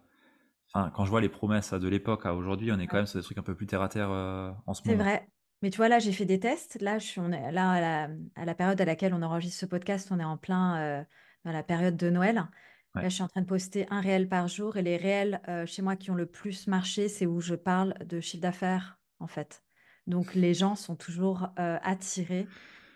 quand 0.73 1.05
je 1.05 1.11
vois 1.11 1.21
les 1.21 1.29
promesses 1.29 1.73
de 1.73 1.89
l'époque 1.89 2.27
à 2.27 2.35
aujourd'hui, 2.35 2.71
on 2.71 2.79
est 2.79 2.87
quand 2.87 2.99
même 2.99 3.07
sur 3.07 3.19
des 3.19 3.25
trucs 3.25 3.39
un 3.39 3.43
peu 3.43 3.57
plus 3.57 3.67
terre 3.67 3.83
à 3.83 3.89
terre 3.89 4.11
euh, 4.11 4.53
en 4.67 4.75
ce 4.75 4.87
moment. 4.87 4.99
C'est 4.99 5.03
vrai. 5.03 5.29
Mais 5.63 5.71
tu 5.71 5.79
vois, 5.79 5.89
là, 5.89 5.99
j'ai 5.99 6.13
fait 6.13 6.27
des 6.27 6.39
tests. 6.39 6.81
Là, 6.81 6.99
je 6.99 7.07
suis 7.07 7.21
on 7.21 7.33
est, 7.33 7.51
là 7.51 8.09
à 8.37 8.45
la, 8.45 8.55
période 8.55 8.81
à 8.81 8.85
laquelle 8.85 9.13
on 9.13 9.23
enregistre 9.23 9.59
ce 9.59 9.67
podcast, 9.67 10.09
on 10.11 10.21
est 10.21 10.25
en 10.25 10.37
plein 10.37 11.05
dans 11.45 11.53
la 11.53 11.63
période 11.63 11.97
de 11.97 12.09
Noël. 12.09 12.47
Là, 12.95 13.09
je 13.09 13.09
suis 13.09 13.23
en 13.23 13.29
train 13.29 13.43
de 13.43 13.47
poster 13.47 13.87
un 13.91 14.01
réel 14.01 14.29
par 14.29 14.49
jour. 14.49 14.79
Et 14.79 14.83
les 14.83 14.97
réels 14.97 15.41
chez 15.67 15.83
moi 15.83 15.97
qui 15.97 16.11
ont 16.11 16.15
le 16.15 16.25
plus 16.25 16.67
marché, 16.67 17.09
c'est 17.09 17.27
où 17.27 17.41
je 17.41 17.55
parle 17.55 17.95
de 18.07 18.21
chiffre 18.21 18.43
d'affaires, 18.43 18.99
en 19.19 19.27
fait. 19.27 19.63
Donc, 20.07 20.35
les 20.35 20.55
gens 20.55 20.77
sont 20.77 20.97
toujours 20.97 21.51
attirés 21.57 22.47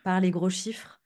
par 0.02 0.20
les 0.20 0.30
gros 0.30 0.48
chiffres. 0.48 1.02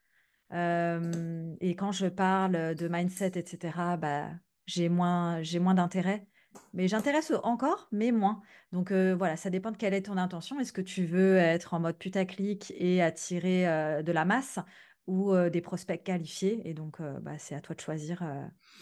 et 0.52 1.74
quand 1.76 1.90
je 1.90 2.06
parle 2.06 2.76
de 2.76 2.86
mindset, 2.86 3.32
etc., 3.36 3.96
bah, 3.98 4.28
j'ai 4.68 4.90
moins, 4.90 5.42
j'ai 5.42 5.58
moins 5.58 5.74
d'intérêt. 5.74 6.26
Mais 6.74 6.88
j'intéresse 6.88 7.32
encore, 7.42 7.88
mais 7.90 8.12
moins. 8.12 8.42
Donc 8.72 8.92
euh, 8.92 9.14
voilà, 9.16 9.36
ça 9.36 9.48
dépend 9.48 9.70
de 9.70 9.76
quelle 9.76 9.94
est 9.94 10.02
ton 10.02 10.18
intention. 10.18 10.60
Est-ce 10.60 10.72
que 10.72 10.82
tu 10.82 11.06
veux 11.06 11.36
être 11.36 11.74
en 11.74 11.80
mode 11.80 11.96
putaclic 11.96 12.72
et 12.76 13.02
attirer 13.02 13.66
euh, 13.66 14.02
de 14.02 14.12
la 14.12 14.24
masse 14.24 14.58
ou 15.06 15.32
euh, 15.32 15.48
des 15.48 15.62
prospects 15.62 16.02
qualifiés? 16.02 16.60
Et 16.68 16.74
donc, 16.74 17.00
bah, 17.22 17.38
c'est 17.38 17.54
à 17.54 17.60
toi 17.60 17.74
de 17.74 17.80
choisir 17.80 18.22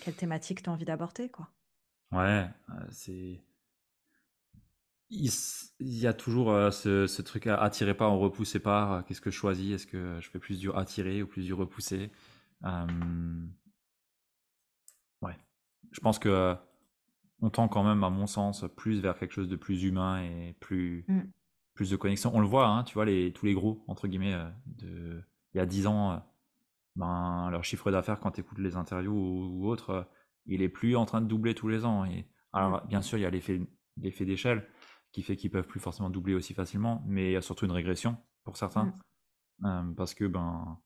quelle 0.02 0.14
thématique 0.14 0.62
tu 0.62 0.70
as 0.70 0.72
envie 0.72 0.84
d'aborder. 0.84 1.28
Quoi. 1.28 1.48
Ouais, 2.12 2.46
c'est. 2.90 3.40
Il, 5.08 5.30
y 5.78 6.08
a 6.08 6.12
toujours 6.12 6.46
ce, 6.72 7.22
truc 7.22 7.46
à 7.46 7.58
attirer 7.58 7.94
pas, 7.94 8.08
on 8.08 8.18
repoussait 8.18 8.58
pas. 8.58 9.04
Qu'est-ce 9.06 9.20
que 9.20 9.30
je 9.30 9.36
choisis? 9.36 9.72
Est-ce 9.72 9.86
que 9.86 10.18
je 10.20 10.28
fais 10.28 10.40
plus 10.40 10.58
du 10.58 10.72
attirer 10.72 11.22
ou 11.22 11.28
plus 11.28 11.44
du 11.44 11.54
repousser? 11.54 12.10
Je 15.96 16.00
pense 16.02 16.18
que 16.18 16.28
euh, 16.28 16.54
on 17.40 17.48
tend 17.48 17.68
quand 17.68 17.82
même, 17.82 18.04
à 18.04 18.10
mon 18.10 18.26
sens, 18.26 18.66
plus 18.76 19.00
vers 19.00 19.18
quelque 19.18 19.32
chose 19.32 19.48
de 19.48 19.56
plus 19.56 19.82
humain 19.82 20.22
et 20.22 20.54
plus, 20.60 21.06
mm. 21.08 21.22
plus 21.72 21.90
de 21.90 21.96
connexion. 21.96 22.30
On 22.34 22.40
le 22.40 22.46
voit, 22.46 22.68
hein, 22.68 22.84
tu 22.84 22.94
vois, 22.94 23.06
les, 23.06 23.32
tous 23.32 23.46
les 23.46 23.54
gros, 23.54 23.82
entre 23.88 24.06
guillemets, 24.06 24.34
euh, 24.34 24.48
de, 24.66 25.22
il 25.54 25.58
y 25.58 25.60
a 25.60 25.64
10 25.64 25.86
ans, 25.86 26.12
euh, 26.12 26.16
ben, 26.96 27.48
leur 27.50 27.64
chiffre 27.64 27.90
d'affaires, 27.90 28.20
quand 28.20 28.32
tu 28.32 28.42
écoutes 28.42 28.58
les 28.58 28.76
interviews 28.76 29.10
ou, 29.14 29.66
autres, 29.66 30.06
il 30.44 30.60
est 30.60 30.68
plus 30.68 30.96
en 30.96 31.06
train 31.06 31.22
de 31.22 31.26
doubler 31.26 31.54
tous 31.54 31.68
les 31.68 31.86
ans. 31.86 32.04
Et, 32.04 32.28
alors, 32.52 32.84
mm. 32.84 32.88
bien 32.88 33.00
sûr, 33.00 33.16
il 33.16 33.22
y 33.22 33.26
a 33.26 33.30
l'effet, 33.30 33.58
l'effet 33.96 34.26
d'échelle 34.26 34.68
qui 35.12 35.22
fait 35.22 35.36
qu'ils 35.36 35.50
peuvent 35.50 35.66
plus 35.66 35.80
forcément 35.80 36.10
doubler 36.10 36.34
aussi 36.34 36.52
facilement, 36.52 37.02
mais 37.06 37.30
il 37.30 37.32
y 37.32 37.36
a 37.36 37.42
surtout 37.42 37.64
une 37.64 37.72
régression 37.72 38.18
pour 38.44 38.58
certains. 38.58 38.92
Mm. 39.60 39.94
parce 39.94 40.12
que 40.12 40.26
ben, 40.26 40.78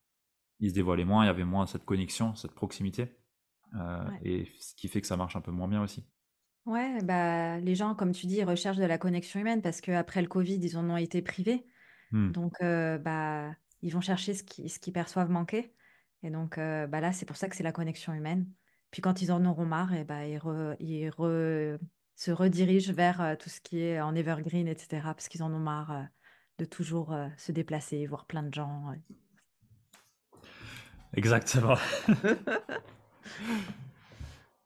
ils 0.61 0.71
se 0.71 0.75
dévoilaient 0.75 1.05
moins, 1.05 1.25
il 1.25 1.27
y 1.27 1.31
avait 1.31 1.45
moins 1.45 1.67
cette 1.67 1.85
connexion, 1.85 2.37
cette 2.37 2.53
proximité. 2.53 3.20
Euh, 3.75 4.09
Ouais. 4.11 4.19
et 4.25 4.49
ce 4.61 4.75
qui 4.75 4.89
fait 4.89 5.01
que 5.01 5.07
ça 5.07 5.17
marche 5.17 5.37
un 5.37 5.41
peu 5.41 5.51
moins 5.53 5.69
bien 5.69 5.83
aussi. 5.83 6.07
Ouais, 6.67 6.99
bah, 7.03 7.59
les 7.59 7.75
gens, 7.75 7.95
comme 7.95 8.13
tu 8.13 8.27
dis, 8.27 8.43
recherchent 8.45 8.77
de 8.79 8.85
la 8.85 8.99
connexion 8.99 9.41
humaine 9.41 9.63
parce 9.63 9.81
qu'après 9.81 10.21
le 10.23 10.29
Covid, 10.29 10.57
ils 10.63 10.77
en 10.77 10.89
ont 10.91 10.97
été 10.97 11.23
privés. 11.23 11.67
Hmm. 12.13 12.33
Donc, 12.33 12.55
euh, 12.63 12.99
bah, 12.99 13.55
ils 13.83 13.93
vont 13.93 14.01
chercher 14.01 14.35
ce 14.35 14.43
qui- 14.43 14.69
ce 14.69 14.79
qu'ils 14.79 14.93
perçoivent 14.93 15.31
manquer. 15.31 15.75
Et 16.23 16.31
donc, 16.31 16.59
euh, 16.59 16.87
bah, 16.87 17.01
là, 17.01 17.13
c'est 17.13 17.25
pour 17.27 17.37
ça 17.37 17.49
que 17.49 17.57
c'est 17.57 17.63
la 17.63 17.73
connexion 17.73 18.13
humaine. 18.13 18.47
Puis 18.91 19.01
quand 19.03 19.23
ils 19.23 19.33
en 19.33 19.45
auront 19.47 19.65
marre, 19.67 19.95
et 19.95 20.05
bah, 20.05 20.27
ils, 20.27 20.37
re- 20.39 20.77
ils 20.81 21.09
re- 21.09 21.79
se 22.17 22.31
redirigent 22.31 22.93
vers 22.93 23.21
euh, 23.23 23.37
tout 23.37 23.49
ce 23.49 23.61
qui 23.61 23.81
est 23.81 24.01
en 24.01 24.15
evergreen, 24.15 24.67
etc. 24.69 25.01
Parce 25.15 25.29
qu'ils 25.29 25.43
en 25.43 25.53
ont 25.53 25.59
marre 25.61 25.91
euh, 25.93 26.03
de 26.59 26.65
toujours 26.67 27.13
euh, 27.15 27.29
se 27.39 27.53
déplacer, 27.53 28.05
voir 28.07 28.27
plein 28.27 28.43
de 28.43 28.53
gens. 28.53 28.93
Exactement. 31.15 31.77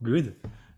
Good. 0.03 0.35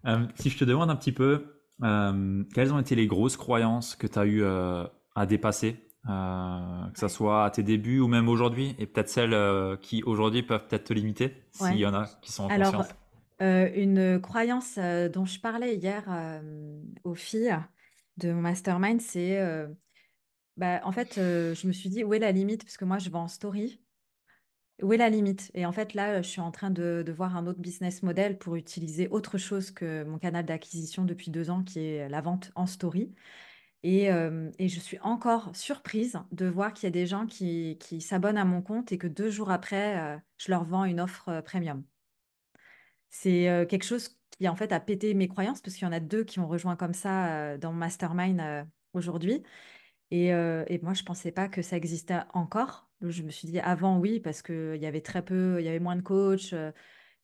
Euh, 0.07 0.27
si 0.37 0.51
je 0.51 0.59
te 0.59 0.64
demande 0.64 0.91
un 0.91 0.97
petit 0.97 1.12
peu, 1.12 1.61
euh, 1.83 2.45
quelles 2.55 2.72
ont 2.72 2.79
été 2.79 2.95
les 2.95 3.07
grosses 3.07 3.37
croyances 3.37 3.97
que 3.97 4.07
tu 4.07 4.18
as 4.18 4.24
eu 4.27 4.43
euh, 4.43 4.85
à 5.14 5.27
dépasser, 5.27 5.77
euh, 6.09 6.87
que 6.93 6.99
ce 6.99 7.09
soit 7.09 7.45
à 7.45 7.51
tes 7.51 7.62
débuts 7.62 7.99
ou 8.01 8.09
même 8.09 8.29
aujourd'hui, 8.29 8.74
et 8.79 8.87
peut-être 8.87 9.09
celles 9.09 9.79
qui 9.81 10.03
aujourd'hui 10.05 10.43
peuvent 10.43 10.66
peut-être 10.68 10.85
te 10.85 10.93
limiter, 10.93 11.35
s'il 11.51 11.66
Ouais. 11.66 11.79
y 11.79 11.87
en 11.87 11.95
a 11.95 12.07
qui 12.22 12.33
sont 12.33 12.45
en 12.45 12.49
Alors, 12.49 12.72
conscience. 12.72 12.95
une 13.41 14.20
croyance 14.20 14.79
dont 14.79 15.24
je 15.24 15.41
parlais 15.41 15.77
hier 15.77 16.05
aux 17.05 17.14
filles 17.14 17.57
de 18.18 18.33
mon 18.33 18.43
mastermind, 18.43 19.01
c'est, 19.01 19.66
bah, 20.57 20.81
en 20.85 20.93
fait, 20.93 21.14
je 21.16 21.66
me 21.66 21.72
suis 21.72 21.89
dit, 21.91 22.05
où 22.05 22.14
est 22.14 22.20
la 22.20 22.33
limite? 22.33 22.62
Parce 22.64 22.77
que 22.77 22.85
moi, 22.85 22.99
je 22.99 23.11
vais 23.11 23.16
en 23.16 23.29
story. 23.29 23.81
Où 24.83 24.93
est 24.93 24.99
la 24.99 25.09
limite? 25.09 25.51
Et 25.55 25.64
en 25.64 25.72
fait, 25.72 25.95
là, 25.95 26.20
je 26.20 26.29
suis 26.29 26.41
en 26.41 26.51
train 26.51 26.70
de, 26.70 27.05
voir 27.16 27.37
un 27.37 27.47
autre 27.47 27.61
business 27.61 28.03
model 28.03 28.37
pour 28.39 28.57
utiliser 28.57 29.09
autre 29.09 29.39
chose 29.39 29.70
que 29.70 30.05
mon 30.05 30.18
canal 30.18 30.45
d'acquisition 30.45 31.05
depuis 31.05 31.31
deux 31.31 31.49
ans, 31.49 31.62
qui 31.62 31.81
est 31.81 32.09
la 32.11 32.20
vente 32.20 32.53
en 32.57 32.66
story. 32.66 33.14
Et, 33.83 34.11
euh, 34.12 34.51
je 34.59 34.81
suis 34.81 34.99
encore 35.01 35.55
surprise 35.57 36.18
de 36.33 36.47
voir 36.47 36.72
qu'il 36.74 36.85
y 36.87 36.89
a 36.89 36.91
des 36.91 37.07
gens 37.07 37.27
qui, 37.27 37.79
s'abonnent 38.01 38.37
à 38.39 38.45
mon 38.45 38.61
compte 38.62 38.93
et 38.93 38.99
que 38.99 39.07
deux 39.07 39.31
jours 39.31 39.51
après, 39.51 39.99
euh, 39.99 40.18
je 40.39 40.51
leur 40.51 40.64
vends 40.64 40.85
une 40.85 41.01
offre 41.01 41.29
euh, 41.29 41.43
premium. 41.43 41.85
C'est 43.09 43.66
quelque 43.70 43.85
chose 43.85 44.18
qui, 44.31 44.49
en 44.49 44.57
fait, 44.57 44.72
a 44.72 44.81
pété 44.81 45.14
mes 45.14 45.29
croyances 45.29 45.61
parce 45.62 45.74
qu'il 45.77 45.85
y 45.87 45.89
en 45.89 45.93
a 45.93 46.01
deux 46.01 46.24
qui 46.24 46.39
ont 46.41 46.49
rejoint 46.49 46.77
comme 46.77 46.93
ça 46.93 47.57
dans 47.59 47.72
mon 47.72 47.79
mastermind 47.79 48.66
aujourd'hui. 48.93 49.43
Et, 50.11 50.33
moi, 50.83 50.95
je 50.95 51.03
pensais 51.05 51.33
pas 51.33 51.49
que 51.49 51.62
ça 51.62 51.77
existait 51.77 52.20
encore. 52.35 52.86
Je 53.03 53.23
me 53.23 53.31
suis 53.31 53.49
dit 53.49 53.61
avant, 53.61 53.99
oui, 53.99 54.21
parce 54.21 54.43
qu'il 54.43 54.77
y 54.77 54.87
avait 54.87 55.01
très 55.01 55.23
peu, 55.23 55.57
il 55.61 55.65
y 55.65 55.69
avait 55.69 55.81
moins 55.81 55.97
de 55.97 56.03
coachs, 56.03 56.53
euh, 56.53 56.73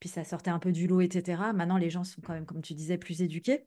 puis 0.01 0.09
ça 0.09 0.25
sortait 0.25 0.51
un 0.51 0.59
peu 0.59 0.73
du 0.73 0.87
lot, 0.87 1.01
etc. 1.01 1.53
Maintenant, 1.55 1.79
les 1.79 1.91
gens 1.91 2.05
sont 2.05 2.21
quand 2.21 2.35
même, 2.35 2.47
comme 2.47 2.63
tu 2.63 2.75
disais, 2.75 2.99
plus 2.99 3.23
éduqués. 3.23 3.67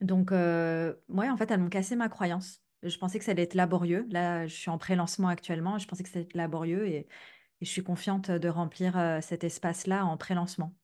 Donc, 0.00 0.32
euh, 0.32 0.94
ouais, 1.08 1.28
en 1.28 1.36
fait, 1.36 1.50
elles 1.50 1.60
m'ont 1.60 1.68
cassé 1.68 1.94
ma 1.94 2.08
croyance. 2.08 2.62
Je 2.82 2.96
pensais 2.96 3.18
que 3.18 3.24
ça 3.24 3.32
allait 3.32 3.42
être 3.42 3.54
laborieux. 3.54 4.06
Là, 4.10 4.46
je 4.46 4.54
suis 4.54 4.70
en 4.70 4.78
pré-lancement 4.78 5.28
actuellement. 5.28 5.78
Je 5.78 5.86
pensais 5.86 6.02
que 6.02 6.08
ça 6.08 6.18
allait 6.18 6.26
être 6.26 6.34
laborieux 6.34 6.86
et, 6.88 6.96
et 6.96 7.06
je 7.60 7.70
suis 7.70 7.82
confiante 7.82 8.30
de 8.30 8.48
remplir 8.48 8.96
euh, 8.98 9.20
cet 9.20 9.44
espace-là 9.44 10.06
en 10.06 10.16
pré-lancement, 10.16 10.74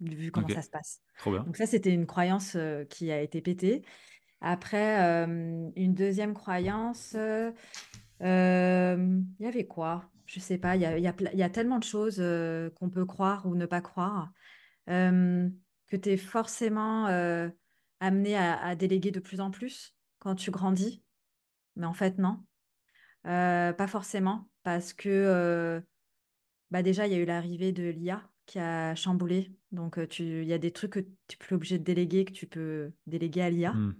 vu 0.00 0.30
comment 0.30 0.48
ça 0.48 0.62
se 0.62 0.70
passe. 0.70 1.02
trop 1.18 1.32
bien. 1.32 1.44
Donc 1.44 1.56
ça, 1.56 1.66
c'était 1.66 1.92
une 1.92 2.06
croyance 2.06 2.56
qui 2.88 3.12
a 3.12 3.20
été 3.20 3.42
pétée. 3.42 3.84
Après, 4.40 5.02
euh, 5.02 5.70
une 5.76 5.94
deuxième 5.94 6.34
croyance, 6.34 7.14
euh, 7.16 7.52
il 8.20 9.26
y 9.40 9.46
avait 9.46 9.66
quoi? 9.66 10.10
Je 10.26 10.40
sais 10.40 10.58
pas, 10.58 10.76
il 10.76 10.82
y 10.82 11.42
a, 11.42 11.50
tellement 11.50 11.78
de 11.78 11.84
choses 11.84 12.22
qu'on 12.76 12.90
peut 12.90 13.06
croire 13.06 13.46
ou 13.46 13.54
ne 13.54 13.66
pas 13.66 13.80
croire, 13.80 14.32
que 14.86 15.96
tu 15.96 16.08
es 16.08 16.16
forcément 16.16 17.06
amené 18.00 18.36
à, 18.36 18.74
déléguer 18.74 19.10
de 19.10 19.20
plus 19.20 19.40
en 19.40 19.50
plus 19.50 19.94
quand 20.18 20.34
tu 20.34 20.50
grandis. 20.50 21.02
Mais 21.76 21.86
en 21.86 21.94
fait, 21.94 22.18
non. 22.18 22.44
Pas 23.22 23.86
forcément, 23.86 24.48
parce 24.62 24.92
que 24.92 25.80
bah 26.70 26.82
déjà, 26.82 27.06
il 27.06 27.12
y 27.12 27.16
a 27.16 27.18
eu 27.18 27.24
l'arrivée 27.24 27.72
de 27.72 27.88
l'IA 27.88 28.28
qui 28.46 28.58
a 28.58 28.94
chamboulé. 28.94 29.52
Donc, 29.72 29.98
il 30.18 30.44
y 30.44 30.52
a 30.52 30.58
des 30.58 30.72
trucs 30.72 30.92
que 30.92 31.00
tu 31.00 31.08
n'es 31.08 31.36
plus 31.38 31.54
obligé 31.56 31.78
de 31.78 31.84
déléguer, 31.84 32.24
que 32.24 32.32
tu 32.32 32.46
peux 32.46 32.92
déléguer 33.06 33.42
à 33.42 33.50
l'IA. 33.50 33.72
Hmm. 33.72 33.94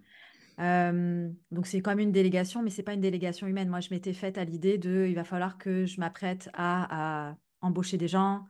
Euh, 0.58 1.28
donc 1.50 1.66
c'est 1.66 1.80
comme 1.80 1.98
une 1.98 2.12
délégation, 2.12 2.62
mais 2.62 2.70
c'est 2.70 2.82
pas 2.82 2.94
une 2.94 3.00
délégation 3.00 3.46
humaine. 3.46 3.68
Moi, 3.68 3.80
je 3.80 3.90
m'étais 3.90 4.12
faite 4.12 4.38
à 4.38 4.44
l'idée 4.44 4.78
de, 4.78 5.06
il 5.08 5.14
va 5.14 5.24
falloir 5.24 5.58
que 5.58 5.84
je 5.84 6.00
m'apprête 6.00 6.48
à, 6.54 7.30
à 7.30 7.36
embaucher 7.60 7.98
des 7.98 8.08
gens, 8.08 8.46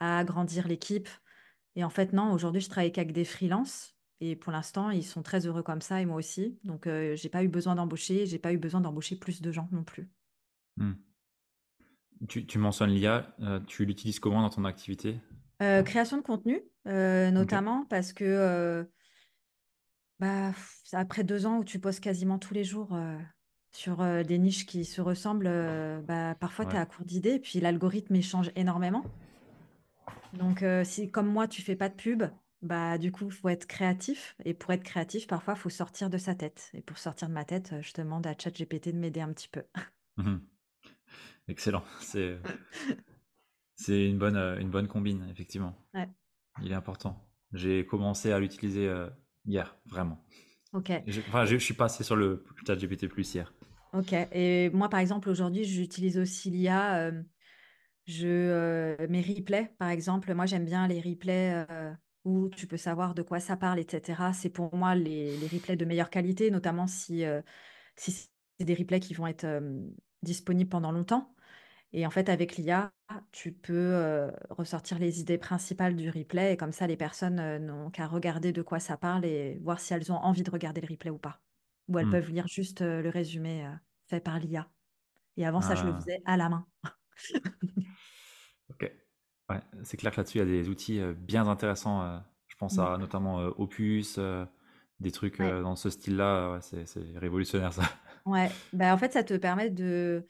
à 0.00 0.18
agrandir 0.18 0.68
l'équipe. 0.68 1.08
Et 1.76 1.84
en 1.84 1.90
fait, 1.90 2.12
non, 2.12 2.32
aujourd'hui, 2.32 2.60
je 2.60 2.68
travaille 2.68 2.92
qu'avec 2.92 3.12
des 3.12 3.24
freelances. 3.24 3.94
Et 4.20 4.34
pour 4.34 4.52
l'instant, 4.52 4.90
ils 4.90 5.04
sont 5.04 5.22
très 5.22 5.46
heureux 5.46 5.62
comme 5.62 5.80
ça, 5.80 6.00
et 6.00 6.04
moi 6.06 6.16
aussi. 6.16 6.58
Donc, 6.64 6.86
euh, 6.86 7.14
j'ai 7.14 7.28
pas 7.28 7.44
eu 7.44 7.48
besoin 7.48 7.76
d'embaucher, 7.76 8.26
j'ai 8.26 8.38
pas 8.38 8.52
eu 8.52 8.58
besoin 8.58 8.80
d'embaucher 8.80 9.16
plus 9.16 9.40
de 9.40 9.52
gens 9.52 9.68
non 9.70 9.84
plus. 9.84 10.08
Hmm. 10.76 10.94
Tu, 12.28 12.44
tu 12.44 12.58
mentionnes 12.58 12.90
l'IA, 12.90 13.32
euh, 13.40 13.60
tu 13.60 13.84
l'utilises 13.84 14.18
comment 14.18 14.42
dans 14.42 14.50
ton 14.50 14.64
activité? 14.64 15.20
Euh, 15.62 15.84
création 15.84 16.16
de 16.16 16.22
contenu, 16.22 16.60
euh, 16.88 17.30
notamment 17.30 17.84
parce 17.86 18.12
que 18.12 18.84
Bah, 20.18 20.50
pff, 20.52 20.82
après 20.92 21.22
deux 21.24 21.46
ans 21.46 21.58
où 21.58 21.64
tu 21.64 21.78
postes 21.78 22.00
quasiment 22.00 22.38
tous 22.38 22.54
les 22.54 22.64
jours 22.64 22.92
euh, 22.94 23.18
sur 23.72 24.00
euh, 24.00 24.24
des 24.24 24.38
niches 24.38 24.66
qui 24.66 24.84
se 24.84 25.00
ressemblent, 25.00 25.46
euh, 25.46 26.00
bah, 26.02 26.34
parfois 26.34 26.66
tu 26.66 26.74
es 26.76 26.78
Ouais. 26.78 26.82
à 26.82 26.86
court 26.86 27.04
d'idées 27.04 27.34
et 27.34 27.40
puis 27.40 27.60
l'algorithme 27.60 28.16
il 28.16 28.24
change 28.24 28.50
énormément. 28.56 29.04
Donc, 30.32 30.62
euh, 30.62 30.84
si 30.84 31.10
comme 31.10 31.26
moi 31.28 31.48
tu 31.48 31.62
fais 31.62 31.76
pas 31.76 31.88
de 31.88 31.94
pub, 31.94 32.24
bah, 32.62 32.98
du 32.98 33.12
coup, 33.12 33.26
il 33.26 33.32
faut 33.32 33.48
être 33.48 33.66
créatif. 33.66 34.36
Et 34.44 34.54
pour 34.54 34.72
être 34.72 34.82
créatif, 34.82 35.26
parfois, 35.26 35.54
il 35.54 35.60
faut 35.60 35.70
sortir 35.70 36.10
de 36.10 36.18
sa 36.18 36.34
tête. 36.34 36.70
Et 36.74 36.82
pour 36.82 36.98
sortir 36.98 37.28
de 37.28 37.32
ma 37.34 37.44
tête, 37.44 37.72
euh, 37.72 37.82
je 37.82 37.92
demande 37.94 38.26
à 38.26 38.34
ChatGPT 38.36 38.88
de 38.92 38.98
m'aider 38.98 39.20
un 39.20 39.32
petit 39.32 39.48
peu. 39.48 39.62
Mhm. 40.16 40.48
Excellent. 41.48 41.84
C'est, 42.00 42.38
c'est 43.76 44.06
une 44.06 44.18
bonne, 44.18 44.36
euh, 44.36 44.58
une 44.58 44.70
bonne 44.70 44.88
combine, 44.88 45.26
effectivement. 45.30 45.74
Ouais, 45.94 46.08
Il 46.62 46.72
est 46.72 46.76
important. 46.76 47.28
J'ai 47.52 47.86
commencé 47.86 48.32
à 48.32 48.40
l'utiliser 48.40 48.88
euh, 48.88 49.08
hier, 49.46 49.76
vraiment. 49.86 50.24
ok. 50.72 50.92
J'ai- 51.06 51.22
Enfin, 51.28 51.44
je 51.44 51.56
je 51.58 51.64
suis 51.64 51.74
passé 51.74 52.04
sur 52.04 52.16
le 52.16 52.44
chat 52.66 52.76
GPT 52.76 53.08
plus 53.08 53.34
hier. 53.34 53.52
Ok. 53.92 54.12
Et 54.32 54.70
moi, 54.70 54.88
par 54.88 55.00
exemple, 55.00 55.28
aujourd'hui, 55.30 55.64
j'utilise 55.64 56.18
aussi 56.18 56.50
l'IA. 56.50 56.96
euh, 57.08 57.22
je, 58.06 58.26
euh, 58.26 59.06
mes 59.08 59.20
replays, 59.22 59.74
par 59.78 59.90
exemple, 59.90 60.32
moi, 60.34 60.46
j'aime 60.46 60.64
bien 60.64 60.88
les 60.88 61.00
replays 61.00 61.66
euh, 61.70 61.92
où 62.24 62.48
tu 62.50 62.66
peux 62.66 62.76
savoir 62.78 63.14
de 63.14 63.22
quoi 63.22 63.40
ça 63.40 63.56
parle, 63.56 63.78
etc. 63.78 64.32
C'est 64.32 64.50
pour 64.50 64.74
moi 64.74 64.94
les, 64.94 65.36
les 65.36 65.46
replays 65.48 65.76
de 65.76 65.84
meilleure 65.84 66.10
qualité, 66.10 66.50
notamment 66.50 66.86
si, 66.86 67.24
euh, 67.24 67.42
si 67.96 68.12
c'est 68.12 68.64
des 68.64 68.74
replays 68.74 69.00
qui 69.00 69.14
vont 69.14 69.26
être 69.26 69.44
euh, 69.44 69.80
disponibles 70.22 70.70
pendant 70.70 70.92
longtemps. 70.92 71.34
Et 71.92 72.06
en 72.06 72.10
fait, 72.10 72.28
avec 72.28 72.56
l'IA, 72.56 72.92
tu 73.32 73.52
peux 73.52 73.72
euh, 73.74 74.30
ressortir 74.50 74.98
les 74.98 75.20
idées 75.20 75.38
principales 75.38 75.96
du 75.96 76.10
replay 76.10 76.52
et 76.52 76.56
comme 76.56 76.72
ça, 76.72 76.86
les 76.86 76.96
personnes 76.96 77.40
euh, 77.40 77.58
n'ont 77.58 77.90
qu'à 77.90 78.06
regarder 78.06 78.52
de 78.52 78.62
quoi 78.62 78.80
ça 78.80 78.96
parle 78.98 79.24
et 79.24 79.58
voir 79.62 79.80
si 79.80 79.94
elles 79.94 80.12
ont 80.12 80.16
envie 80.16 80.42
de 80.42 80.50
regarder 80.50 80.80
le 80.82 80.88
replay 80.90 81.10
ou 81.10 81.18
pas. 81.18 81.40
Ou 81.88 81.98
elles 81.98 82.08
Hmm. 82.08 82.18
peuvent 82.18 82.30
lire 82.30 82.46
juste 82.48 82.82
euh, 82.82 83.00
le 83.02 83.08
résumé 83.08 83.66
fait 84.08 84.20
par 84.20 84.38
l'IA. 84.38 84.70
Et 85.38 85.46
avant 85.46 85.60
ça, 85.62 85.74
je 85.74 85.86
le 85.86 85.94
Ah, 85.94 85.98
faisais 85.98 86.20
à 86.26 86.36
la 86.36 86.48
main. 86.50 86.66
ok. 88.70 88.92
Ouais, 89.50 89.60
c'est 89.84 89.96
clair 89.96 90.12
que 90.12 90.18
là-dessus, 90.18 90.38
il 90.38 90.40
y 90.40 90.42
a 90.42 90.46
des 90.46 90.68
outils 90.68 91.00
bien 91.16 91.46
intéressants. 91.48 92.22
je 92.48 92.56
pense 92.56 92.78
Mm. 92.78 92.78
à 92.78 92.98
notamment 92.98 93.38
Opus, 93.58 94.18
des 95.00 95.12
trucs 95.12 95.40
Ouais, 95.40 95.54
dans 95.62 95.76
ce 95.76 95.90
style-là. 95.90 96.52
ouais, 96.54 96.60
c'est 96.86 97.02
révolutionnaire, 97.18 97.72
ça. 97.72 97.82
ouais. 98.26 98.60
Bah, 98.72 98.92
en 98.94 98.98
fait, 98.98 99.12
ça 99.12 99.24
te 99.24 99.34
permet 99.36 99.70
de, 99.70 100.26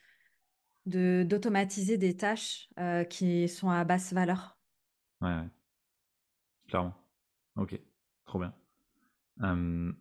de, 0.89 1.25
d'automatiser 1.29 1.99
des 1.99 2.17
tâches 2.17 2.69
euh, 2.79 3.05
qui 3.05 3.49
sont 3.49 3.71
à 3.71 3.85
basse 3.85 4.13
valeur. 4.13 4.59
Ouais, 5.21 5.29
ouais, 5.29 5.49
clairement. 6.69 6.95
Ok, 7.57 7.79
trop 8.25 8.39
bien. 8.39 8.55
Euh, 9.43 9.93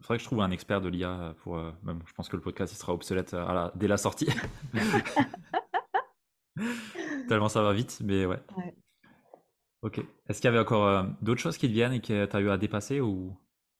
faudrait 0.00 0.16
que 0.18 0.22
je 0.22 0.28
trouve 0.28 0.40
un 0.40 0.50
expert 0.50 0.80
de 0.80 0.88
l'IA 0.88 1.34
pour. 1.42 1.58
euh, 1.58 1.72
je 2.06 2.12
pense 2.14 2.28
que 2.28 2.36
le 2.36 2.42
podcast 2.42 2.72
il 2.72 2.76
sera 2.76 2.94
obsolète 2.94 3.34
euh, 3.34 3.46
à 3.46 3.52
la- 3.54 3.72
dès 3.74 3.88
la 3.88 3.96
sortie. 3.96 4.28
Tellement 7.28 7.48
ça 7.48 7.62
va 7.62 7.72
vite, 7.72 8.00
mais 8.04 8.26
ouais. 8.26 8.40
Ouais. 8.56 8.74
Ok. 9.82 10.00
Est-ce 10.28 10.40
qu'il 10.40 10.48
y 10.48 10.48
avait 10.48 10.58
encore 10.60 11.06
d'autres 11.20 11.40
choses 11.40 11.58
qui 11.58 11.66
te 11.68 11.72
viennent 11.72 11.92
et 11.92 12.00
que 12.00 12.26
tu 12.26 12.36
as 12.36 12.40
eu 12.40 12.50
à 12.50 12.56
dépasser 12.58 13.00
ou? 13.00 13.36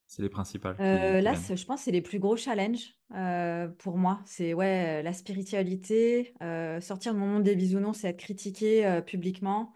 C'est 0.06 0.22
les 0.22 0.28
principales 0.30 0.80
Euh, 0.80 1.20
là, 1.20 1.34
je 1.34 1.64
pense 1.64 1.80
que 1.80 1.84
c'est 1.84 1.90
les 1.92 2.02
plus 2.02 2.18
gros 2.18 2.36
challenges 2.36 2.94
euh, 3.14 3.68
pour 3.68 3.96
moi. 3.96 4.20
C'est 4.26 4.54
ouais, 4.54 5.02
la 5.02 5.12
spiritualité, 5.12 6.34
euh, 6.42 6.80
sortir 6.80 7.14
de 7.14 7.18
mon 7.20 7.26
monde 7.28 7.44
des 7.44 7.54
bisounours, 7.56 7.98
c'est 8.00 8.08
être 8.08 8.18
critiqué 8.18 8.84
euh, 8.86 9.00
publiquement 9.00 9.72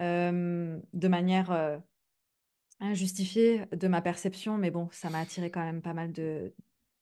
euh, 0.00 0.80
de 0.94 1.08
manière 1.08 1.52
euh, 1.52 1.78
injustifiée 2.80 3.66
de 3.72 3.88
ma 3.88 4.02
perception. 4.02 4.58
Mais 4.58 4.70
bon, 4.70 4.88
ça 4.92 5.10
m'a 5.10 5.20
attiré 5.20 5.50
quand 5.50 5.62
même 5.64 5.82
pas 5.82 5.94
mal 5.94 6.12
de, 6.12 6.54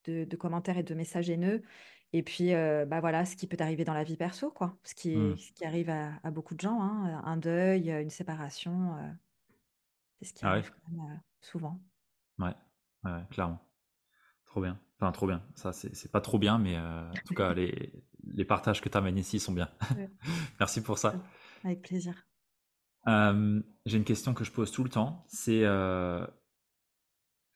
de, 0.05 0.25
de 0.25 0.37
commentaires 0.37 0.79
et 0.79 0.83
de 0.83 0.95
messages 0.95 1.31
haineux. 1.31 1.63
Et 2.13 2.23
puis, 2.23 2.53
euh, 2.55 2.85
bah 2.87 3.01
voilà, 3.01 3.25
ce 3.25 3.37
qui 3.37 3.47
peut 3.47 3.57
arriver 3.61 3.85
dans 3.85 3.95
la 3.95 4.05
vie 4.05 4.17
perso, 4.19 4.51
quoi. 4.51 4.79
Ce 4.85 4.95
qui, 4.95 5.13
est- 5.13 5.37
ce 5.39 5.53
qui 5.53 5.65
arrive 5.65 5.89
à, 5.91 6.21
à 6.25 6.31
beaucoup 6.31 6.55
de 6.55 6.61
gens, 6.61 6.81
hein. 6.83 7.23
Un 7.25 7.37
deuil, 7.39 7.91
une 7.91 8.11
séparation, 8.11 8.97
euh, 8.99 9.11
c'est 10.21 10.29
ce 10.29 10.33
qui 10.35 10.45
Ah 10.45 10.53
ouais, 10.55 10.63
arrive 10.63 10.71
quand 10.71 10.91
même 10.91 11.11
euh, 11.13 11.17
souvent. 11.41 11.83
Ouais, 12.39 12.55
ouais, 13.05 13.25
clairement. 13.31 13.61
Trop 14.47 14.63
bien. 14.63 14.79
Enfin, 15.01 15.13
trop 15.13 15.27
bien. 15.27 15.43
Ça, 15.57 15.73
c'est 15.73 15.95
c'est 15.97 16.13
pas 16.13 16.21
trop 16.21 16.39
bien, 16.39 16.59
mais 16.59 16.77
euh, 16.77 17.11
en 17.11 17.21
tout 17.25 17.35
cas, 17.35 17.55
les, 17.55 17.93
les 18.35 18.45
partages 18.45 18.81
que 18.81 18.89
tu 18.89 18.99
amènes 18.99 19.19
ici 19.19 19.41
sont 19.41 19.53
bien. 19.53 19.71
Ouais. 19.95 20.11
Merci 20.61 20.83
pour 20.83 20.99
ça. 20.99 21.15
Avec 21.65 21.83
plaisir. 21.83 22.27
Euh, 23.09 23.61
J'ai 23.87 23.97
une 23.99 24.05
question 24.05 24.35
que 24.35 24.45
je 24.45 24.53
pose 24.53 24.71
tout 24.71 24.85
le 24.85 24.91
temps. 24.91 25.25
C'est 25.29 25.65
euh, 25.65 26.25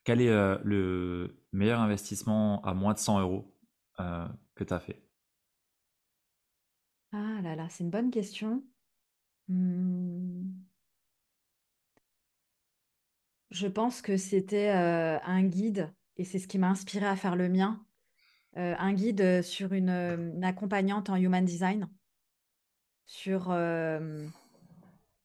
quel 0.05 0.21
est 0.21 0.29
euh, 0.31 0.59
le 0.65 1.43
meilleur 1.53 1.81
investissement 1.81 2.63
à 2.65 2.75
moins 2.75 2.95
de 2.95 2.99
100 2.99 3.21
euros 3.21 3.55
euh, 4.01 4.27
que 4.55 4.65
tu 4.65 4.73
as 4.73 4.81
fait? 4.81 5.03
Ah 7.13 7.41
là 7.43 7.57
là, 7.57 7.69
c'est 7.69 7.83
une 7.85 7.91
bonne 7.91 8.11
question. 8.13 8.63
Hmm, 9.49 10.51
Je 13.51 13.67
pense 13.69 14.03
que 14.03 14.17
c'était 14.17 14.71
euh, 14.71 15.19
un 15.21 15.45
guide, 15.45 15.93
et 16.17 16.25
c'est 16.25 16.39
ce 16.39 16.49
qui 16.49 16.59
m'a 16.59 16.69
inspiré 16.69 17.07
à 17.07 17.17
faire 17.17 17.37
le 17.37 17.49
mien, 17.49 17.85
euh, 18.57 18.75
un 18.79 18.93
guide 18.93 19.21
euh, 19.21 19.43
sur 19.43 19.73
une, 19.73 20.43
accompagnante 20.43 21.11
en 21.11 21.17
human 21.17 21.45
design, 21.45 21.89
sur 23.07 23.51
le, 23.51 24.29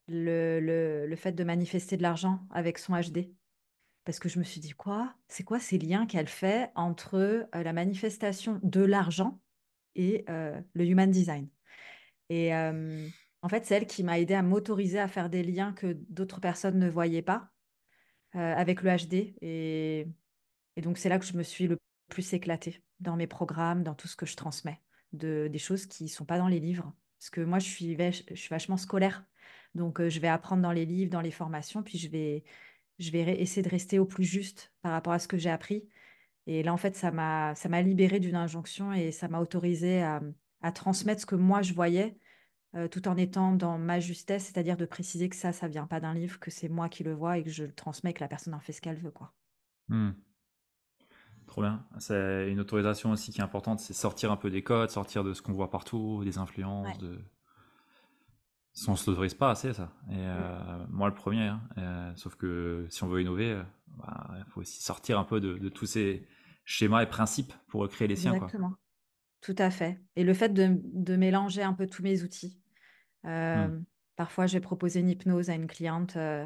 le, 0.08 1.16
fait 1.16 1.32
de 1.32 1.44
manifester 1.44 1.98
de 1.98 2.04
l'argent 2.04 2.46
avec 2.52 2.78
son 2.78 2.94
HD. 2.94 3.34
Parce 4.06 4.20
que 4.20 4.30
je 4.30 4.38
me 4.38 4.44
suis 4.44 4.60
dit, 4.60 4.72
quoi? 4.72 5.16
C'est 5.28 5.44
quoi 5.44 5.60
ces 5.60 5.80
liens 5.80 6.06
qu'elle 6.06 6.28
fait 6.28 6.72
entre 6.76 7.48
la 7.54 7.74
manifestation 7.74 8.60
de 8.62 8.82
l'argent 8.82 9.40
et 9.96 10.26
le 10.28 10.86
human 10.86 11.10
design? 11.10 11.50
Et 12.30 12.54
en 12.54 13.50
fait, 13.50 13.66
c'est 13.66 13.76
elle 13.76 13.88
qui 13.88 14.04
m'a 14.04 14.20
aidé 14.20 14.36
à 14.36 14.44
m'autoriser 14.44 15.00
à 15.00 15.08
faire 15.08 15.32
des 15.32 15.42
liens 15.42 15.74
que 15.74 15.98
d'autres 16.10 16.40
personnes 16.40 16.78
ne 16.78 16.90
voyaient 16.90 17.24
pas 17.24 17.51
avec 18.34 18.82
le 18.82 18.92
HD. 18.92 19.36
Et, 19.42 20.08
donc, 20.78 20.98
c'est 20.98 21.10
là 21.10 21.20
que 21.20 21.26
je 21.26 21.38
me 21.38 21.44
suis 21.44 21.68
le 21.68 21.78
plus 22.10 22.34
éclatée 22.34 22.82
dans 23.00 23.16
mes 23.16 23.28
programmes, 23.28 23.84
dans 23.84 23.96
tout 23.96 24.08
ce 24.08 24.16
que 24.16 24.26
je 24.26 24.36
transmets, 24.36 24.80
de, 25.14 25.48
des 25.52 25.58
choses 25.60 25.86
qui 25.86 26.04
ne 26.04 26.10
sont 26.10 26.26
pas 26.26 26.38
dans 26.38 26.48
les 26.48 26.60
livres. 26.60 26.94
Parce 27.20 27.30
que 27.30 27.42
moi, 27.42 27.60
je 27.60 27.70
suis, 27.70 27.98
je 27.98 28.36
suis 28.36 28.50
vachement 28.50 28.78
scolaire. 28.78 29.26
Donc, 29.76 30.02
euh, 30.02 30.10
je 30.10 30.20
vais 30.20 30.28
apprendre 30.28 30.62
dans 30.62 30.72
les 30.72 30.86
livres, 30.86 31.12
dans 31.12 31.22
les 31.22 31.32
formations, 31.32 31.84
puis 31.84 31.98
je 31.98 32.10
vais, 32.10 32.44
je 33.00 33.12
vais 33.12 33.42
essayer 33.42 33.62
de 33.62 33.70
rester 33.70 34.00
au 34.00 34.06
plus 34.06 34.24
juste 34.24 34.74
par 34.82 34.92
rapport 34.92 35.14
à 35.14 35.20
ce 35.20 35.28
que 35.28 35.38
j'ai 35.38 35.50
appris. 35.50 35.88
Et 36.48 36.64
là, 36.64 36.74
en 36.74 36.78
fait, 36.78 36.96
ça 36.96 37.12
m'a, 37.12 37.54
libérée 37.82 38.20
d'une 38.20 38.36
injonction 38.36 38.94
et 38.94 39.12
ça 39.12 39.28
m'a 39.28 39.40
autorisé 39.40 40.02
à, 40.02 40.22
à 40.62 40.72
transmettre 40.72 41.22
ce 41.22 41.26
que 41.26 41.36
moi, 41.36 41.62
je 41.62 41.74
voyais 41.74 42.18
euh, 42.76 42.88
tout 42.88 43.08
en 43.08 43.18
étant 43.18 43.52
dans 43.54 43.78
ma 43.78 44.00
justesse, 44.00 44.46
c'est-à-dire 44.46 44.78
de 44.78 44.86
préciser 44.86 45.30
que 45.30 45.36
ça, 45.36 45.52
ça 45.54 45.68
vient 45.68 45.88
pas 45.88 46.00
d'un 46.00 46.14
livre, 46.14 46.40
que 46.40 46.52
c'est 46.52 46.70
moi 46.70 46.90
qui 46.90 47.04
le 47.04 47.14
vois 47.14 47.38
et 47.38 47.44
que 47.44 47.50
je 47.50 47.64
le 47.66 47.74
transmets, 47.74 48.14
que 48.14 48.22
la 48.22 48.28
personne 48.28 48.54
en 48.54 48.60
fait 48.60 48.74
ce 48.74 48.82
qu'elle 48.82 48.98
veut, 48.98 49.12
quoi. 49.12 49.34
Hmm. 49.90 50.12
Trop 51.48 51.62
bien. 51.64 51.86
C'est 52.00 52.50
une 52.50 52.60
autorisation 52.62 53.12
aussi 53.12 53.32
qui 53.32 53.40
est 53.40 53.44
importante, 53.44 53.80
c'est 53.82 53.94
sortir 53.94 54.32
un 54.32 54.38
peu 54.38 54.50
des 54.50 54.64
codes, 54.64 54.90
sortir 54.90 55.24
de 55.24 55.34
ce 55.34 55.42
qu'on 55.42 55.52
voit 55.52 55.70
partout, 55.70 56.24
des 56.24 56.38
influences, 56.38 56.88
Ouais. 56.88 56.98
de... 57.00 57.20
On 58.88 58.96
se 58.96 59.10
l'autorise 59.10 59.34
pas 59.34 59.52
assez 59.52 59.74
ça. 59.74 59.92
Et 60.10 60.14
euh, 60.16 60.86
moi 60.90 61.10
le 61.10 61.14
premier. 61.14 61.48
hein. 61.48 61.62
Euh, 61.78 62.14
sauf 62.16 62.36
que 62.36 62.88
si 62.90 63.04
on 63.04 63.08
veut 63.10 63.22
innover, 63.22 63.52
euh, 63.52 63.64
bah, 63.98 64.32
il 64.38 64.46
faut 64.46 64.62
aussi 64.62 64.82
sortir 64.82 65.20
un 65.20 65.26
peu 65.26 65.42
de, 65.42 65.58
de 65.58 65.70
tous 65.70 65.86
ces 65.86 66.26
schémas 66.64 67.04
et 67.04 67.08
principes 67.08 67.54
pour 67.68 67.88
créer 67.90 68.08
les 68.08 68.16
siens, 68.16 68.34
quoi. 68.38 68.48
Tout 69.42 69.56
à 69.58 69.72
fait. 69.72 70.00
Et 70.16 70.24
le 70.24 70.34
fait 70.34 70.50
de, 70.50 70.80
de 70.94 71.16
mélanger 71.16 71.64
un 71.64 71.74
peu 71.74 71.88
tous 71.88 72.04
mes 72.04 72.24
outils. 72.24 72.60
Euh, 73.26 73.80
parfois, 74.16 74.46
je 74.48 74.54
vais 74.54 74.62
proposer 74.62 75.00
une 75.00 75.10
hypnose 75.10 75.50
à 75.50 75.56
une 75.56 75.68
cliente, 75.68 76.16
euh, 76.16 76.46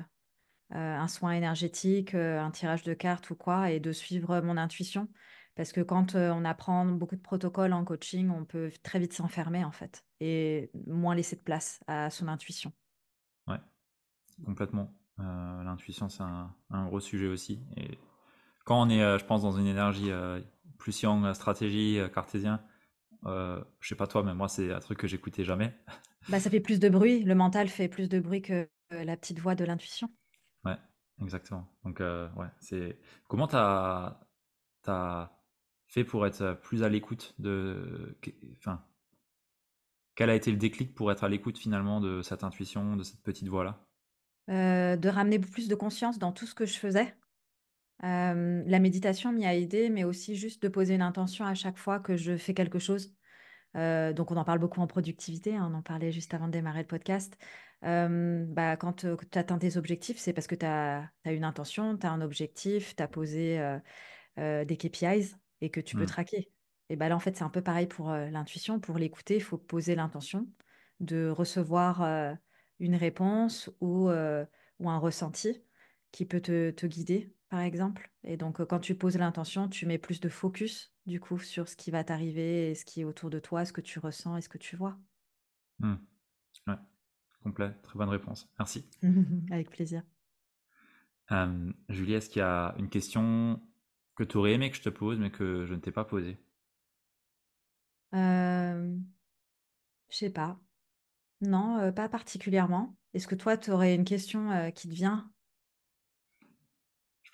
euh, 0.74 0.96
un 0.96 1.08
soin 1.08 1.32
énergétique, 1.32 2.16
un 2.16 2.52
tirage 2.52 2.84
de 2.84 2.94
cartes 2.94 3.30
ou 3.30 3.36
quoi, 3.36 3.72
et 3.72 3.80
de 3.80 3.92
suivre 3.92 4.42
mon 4.42 4.58
intuition. 4.58 5.10
Parce 5.56 5.72
que 5.72 5.82
quand 5.82 6.16
on 6.16 6.44
apprend 6.44 6.86
beaucoup 6.86 7.16
de 7.16 7.22
protocoles 7.22 7.72
en 7.74 7.86
coaching, 7.86 8.30
on 8.30 8.44
peut 8.44 8.72
très 8.84 9.00
vite 9.00 9.14
s'enfermer, 9.14 9.64
en 9.64 9.72
fait, 9.72 10.04
et 10.20 10.70
moins 10.88 11.16
laisser 11.16 11.38
de 11.38 11.42
place 11.42 11.80
à 11.88 12.10
son 12.10 12.28
intuition. 12.28 12.74
Ouais, 13.48 13.60
complètement. 14.46 14.94
Euh, 15.20 15.64
l'intuition, 15.64 16.10
c'est 16.10 16.24
un, 16.24 16.54
un 16.72 16.86
gros 16.88 17.00
sujet 17.00 17.28
aussi. 17.28 17.64
Et 17.78 17.98
quand 18.66 18.82
on 18.82 18.90
est, 18.90 19.20
je 19.20 19.26
pense, 19.26 19.44
dans 19.44 19.58
une 19.58 19.68
énergie 19.68 20.12
plus 20.78 21.04
euh, 21.06 21.34
stratégie, 21.34 22.00
cartésien, 22.14 22.62
euh, 23.26 23.64
je 23.80 23.90
sais 23.90 23.96
pas 23.96 24.08
toi, 24.08 24.24
mais 24.24 24.34
moi, 24.34 24.48
c'est 24.48 24.72
un 24.72 24.80
truc 24.80 25.00
que 25.00 25.08
j'écoutais 25.08 25.44
jamais. 25.44 25.74
Bah, 26.28 26.40
ça 26.40 26.50
fait 26.50 26.60
plus 26.60 26.80
de 26.80 26.90
bruit, 26.90 27.24
le 27.24 27.36
mental 27.36 27.68
fait 27.68 27.88
plus 27.88 28.10
de 28.10 28.20
bruit 28.20 28.42
que 28.42 28.68
euh, 28.94 29.04
la 29.04 29.16
petite 29.16 29.38
voix 29.38 29.54
de 29.54 29.64
l'intuition. 29.64 30.10
Ouais, 30.64 30.76
exactement. 31.22 31.68
Donc, 31.84 32.02
euh, 32.02 32.28
ouais, 32.32 32.48
c'est. 32.60 32.98
Comment 33.28 33.48
t'as 33.48 34.18
fait 35.86 36.04
pour 36.04 36.26
être 36.26 36.58
plus 36.64 36.82
à 36.82 36.90
l'écoute 36.90 37.36
de. 37.38 38.18
Enfin, 38.58 38.84
quel 40.16 40.30
a 40.30 40.36
été 40.36 40.50
le 40.50 40.58
déclic 40.58 40.96
pour 40.96 41.12
être 41.12 41.24
à 41.24 41.30
l'écoute 41.30 41.60
finalement 41.60 42.02
de 42.02 42.22
cette 42.24 42.44
intuition, 42.44 42.96
de 42.96 43.04
cette 43.04 43.22
petite 43.22 43.48
voix-là? 43.48 43.86
Euh, 44.50 44.96
de 44.96 45.10
ramener 45.10 45.40
plus 45.40 45.68
de 45.68 45.76
conscience 45.76 46.20
dans 46.20 46.32
tout 46.32 46.46
ce 46.46 46.56
que 46.56 46.66
je 46.66 46.78
faisais. 46.78 47.16
Euh, 48.04 48.64
la 48.66 48.80
méditation 48.80 49.32
m'y 49.32 49.46
a 49.46 49.56
aidé, 49.56 49.90
mais 49.90 50.04
aussi 50.04 50.36
juste 50.36 50.62
de 50.64 50.68
poser 50.68 50.96
une 50.96 51.02
intention 51.02 51.46
à 51.46 51.56
chaque 51.56 51.78
fois 51.78 52.00
que 52.00 52.18
je 52.18 52.38
fais 52.38 52.54
quelque 52.54 52.80
chose. 52.80 53.14
Euh, 53.76 54.14
donc, 54.14 54.32
on 54.32 54.38
en 54.38 54.44
parle 54.46 54.60
beaucoup 54.60 54.82
en 54.82 54.88
productivité, 54.88 55.56
hein, 55.56 55.70
on 55.72 55.76
en 55.76 55.82
parlait 55.82 56.12
juste 56.12 56.34
avant 56.34 56.48
de 56.48 56.52
démarrer 56.54 56.82
le 56.82 56.88
podcast. 56.88 57.38
Euh, 57.84 58.46
bah, 58.48 58.78
quand 58.78 59.06
tu 59.06 59.38
atteins 59.38 59.58
tes 59.60 59.78
objectifs, 59.78 60.18
c'est 60.18 60.34
parce 60.34 60.48
que 60.48 60.56
tu 60.56 60.66
as, 60.66 61.10
une 61.26 61.44
intention, 61.44 61.98
tu 61.98 62.06
as 62.06 62.12
un 62.12 62.22
objectif, 62.22 62.96
tu 62.96 63.04
as 63.04 63.08
posé 63.08 63.60
des 64.38 64.78
KPIs 64.78 65.36
et 65.62 65.70
que 65.70 65.80
tu 65.80 65.96
peux 65.96 66.06
Hmm, 66.06 66.06
traquer. 66.06 66.52
Et 66.90 66.96
bah 66.96 67.10
là, 67.10 67.16
en 67.16 67.20
fait, 67.20 67.36
c'est 67.36 67.44
un 67.44 67.50
peu 67.50 67.62
pareil 67.62 67.88
pour 67.88 68.12
l'intuition. 68.12 68.80
Pour 68.80 68.98
l'écouter, 68.98 69.36
il 69.36 69.44
faut 69.44 69.58
poser 69.58 69.96
l'intention 69.96 70.48
de 71.00 71.30
recevoir 71.30 72.38
une 72.80 72.96
réponse 72.96 73.70
ou, 73.82 74.10
ou 74.10 74.90
un 74.90 74.98
ressenti 74.98 75.65
qui 76.16 76.24
peut 76.24 76.40
te, 76.40 76.72
te 76.72 76.86
guider, 76.86 77.36
par 77.50 77.60
exemple. 77.60 78.10
Et 78.24 78.38
donc, 78.38 78.64
quand 78.64 78.80
tu 78.80 78.96
poses 78.96 79.18
l'intention, 79.18 79.68
tu 79.68 79.86
mets 79.86 79.98
plus 79.98 80.22
de 80.22 80.30
focus, 80.30 80.94
du 81.06 81.20
coup, 81.20 81.38
sur 81.40 81.68
ce 81.68 81.76
qui 81.76 81.92
va 81.92 82.06
t'arriver 82.06 82.72
et 82.72 82.76
ce 82.76 82.86
qui 82.86 83.02
est 83.02 83.04
autour 83.04 83.30
de 83.30 83.38
toi, 83.38 83.66
ce 83.66 83.74
que 83.74 83.82
tu 83.82 84.00
ressens 84.00 84.38
et 84.38 84.42
ce 84.42 84.48
que 84.48 84.58
tu 84.58 84.78
vois. 84.78 84.98
hmm. 85.80 85.96
Ouais, 86.68 86.76
complet, 87.44 87.74
très 87.84 88.00
bonne 88.00 88.08
réponse. 88.08 88.50
Merci. 88.58 88.86
Avec 89.52 89.70
plaisir. 89.70 90.04
Euh, 91.34 91.74
Julie, 91.90 92.14
est-ce 92.14 92.30
qu'il 92.30 92.40
y 92.40 92.44
a 92.44 92.74
une 92.80 92.88
question 92.88 93.62
que 94.16 94.24
tu 94.24 94.38
aurais 94.38 94.54
aimé 94.54 94.72
que 94.72 94.78
je 94.78 94.84
te 94.84 94.90
pose, 94.90 95.20
mais 95.20 95.32
que 95.32 95.66
je 95.66 95.74
ne 95.74 95.80
t'ai 95.80 95.92
pas 95.92 96.06
posée? 96.06 96.38
Euh, 98.14 98.96
je 100.10 100.16
sais 100.16 100.30
pas. 100.30 100.58
Non, 101.42 101.80
euh, 101.80 101.92
pas 101.92 102.08
particulièrement. 102.10 102.96
Est-ce 103.14 103.28
que 103.28 103.36
toi, 103.36 103.58
tu 103.58 103.72
aurais 103.72 103.96
une 103.96 104.06
question 104.06 104.52
euh, 104.52 104.72
qui 104.72 104.88
te 104.88 104.94
vient? 104.94 105.30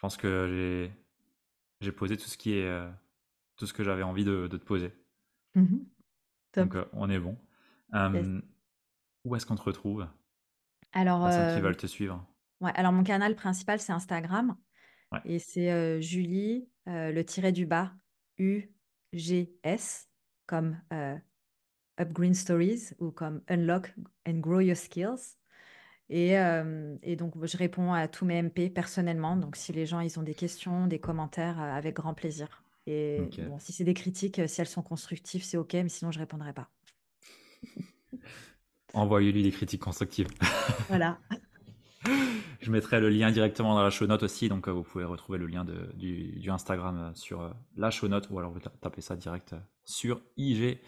Je 0.01 0.07
pense 0.07 0.17
que 0.17 0.89
j'ai 1.79 1.91
posé 1.91 2.17
tout 2.17 2.25
ce 2.27 2.35
qui 2.35 2.55
est 2.55 2.65
euh, 2.65 2.89
tout 3.55 3.67
ce 3.67 3.73
que 3.73 3.83
j'avais 3.83 4.01
envie 4.01 4.25
de, 4.25 4.47
de 4.47 4.57
te 4.57 4.65
poser. 4.65 4.91
Top. 5.53 6.63
Donc 6.69 6.75
euh, 6.75 6.85
on 6.93 7.07
est 7.07 7.19
bon. 7.19 7.37
Yes. 7.93 8.27
Où 9.25 9.35
est-ce 9.35 9.45
qu'on 9.45 9.53
te 9.55 9.61
retrouve? 9.61 10.07
Alors, 10.91 11.21
Personnes 11.21 11.53
qui 11.53 11.59
euh, 11.59 11.61
veulent 11.61 11.77
te 11.77 11.85
suivre. 11.85 12.27
ouais, 12.61 12.71
alors, 12.73 12.91
mon 12.91 13.03
canal 13.03 13.35
principal, 13.35 13.79
c'est 13.79 13.91
Instagram. 13.91 14.57
Ouais. 15.11 15.19
Et 15.25 15.37
c'est 15.37 16.01
Julie, 16.01 16.67
le 16.87 17.21
tiret 17.21 17.51
du 17.51 17.67
bas, 17.67 17.93
U-G-S, 18.39 20.09
comme 20.47 20.81
euh, 20.93 21.15
Up 21.99 22.11
Green 22.11 22.33
Stories 22.33 22.93
ou 22.97 23.11
comme 23.11 23.43
Unlock 23.49 23.93
and 24.27 24.39
Grow 24.39 24.61
Your 24.61 24.75
Skills. 24.75 25.37
Et, 26.13 26.37
euh, 26.37 26.97
et 27.03 27.15
donc, 27.15 27.33
je 27.45 27.57
réponds 27.57 27.93
à 27.93 28.09
tous 28.09 28.25
mes 28.25 28.41
MP 28.41 28.69
personnellement. 28.69 29.37
Donc, 29.37 29.55
si 29.55 29.71
les 29.71 29.85
gens 29.85 30.01
ils 30.01 30.19
ont 30.19 30.23
des 30.23 30.35
questions, 30.35 30.85
des 30.85 30.99
commentaires, 30.99 31.59
euh, 31.61 31.71
avec 31.71 31.95
grand 31.95 32.13
plaisir. 32.13 32.63
Et 32.85 33.21
bon, 33.47 33.59
si 33.59 33.71
c'est 33.71 33.85
des 33.85 33.93
critiques, 33.93 34.39
euh, 34.39 34.47
si 34.47 34.59
elles 34.59 34.67
sont 34.67 34.81
constructives, 34.81 35.43
c'est 35.43 35.55
OK, 35.55 35.73
mais 35.73 35.87
sinon, 35.87 36.11
je 36.11 36.19
répondrai 36.19 36.51
pas. 36.51 36.69
Envoyez-lui 38.93 39.41
des 39.41 39.51
critiques 39.51 39.81
constructives. 39.81 40.27
Voilà. 40.89 41.17
Je 42.59 42.71
mettrai 42.71 42.99
le 42.99 43.09
lien 43.09 43.31
directement 43.31 43.75
dans 43.75 43.83
la 43.83 43.89
show 43.89 44.05
note 44.05 44.23
aussi, 44.23 44.49
donc 44.49 44.67
vous 44.67 44.83
pouvez 44.83 45.05
retrouver 45.05 45.37
le 45.37 45.47
lien 45.47 45.63
de, 45.63 45.93
du, 45.95 46.33
du 46.39 46.49
Instagram 46.49 47.11
sur 47.15 47.55
la 47.77 47.89
show 47.89 48.09
note 48.09 48.27
ou 48.29 48.39
alors 48.39 48.51
vous 48.51 48.59
ta- 48.59 48.71
tapez 48.81 48.99
ça 48.99 49.15
direct 49.15 49.55
sur 49.85 50.21
IG. 50.35 50.79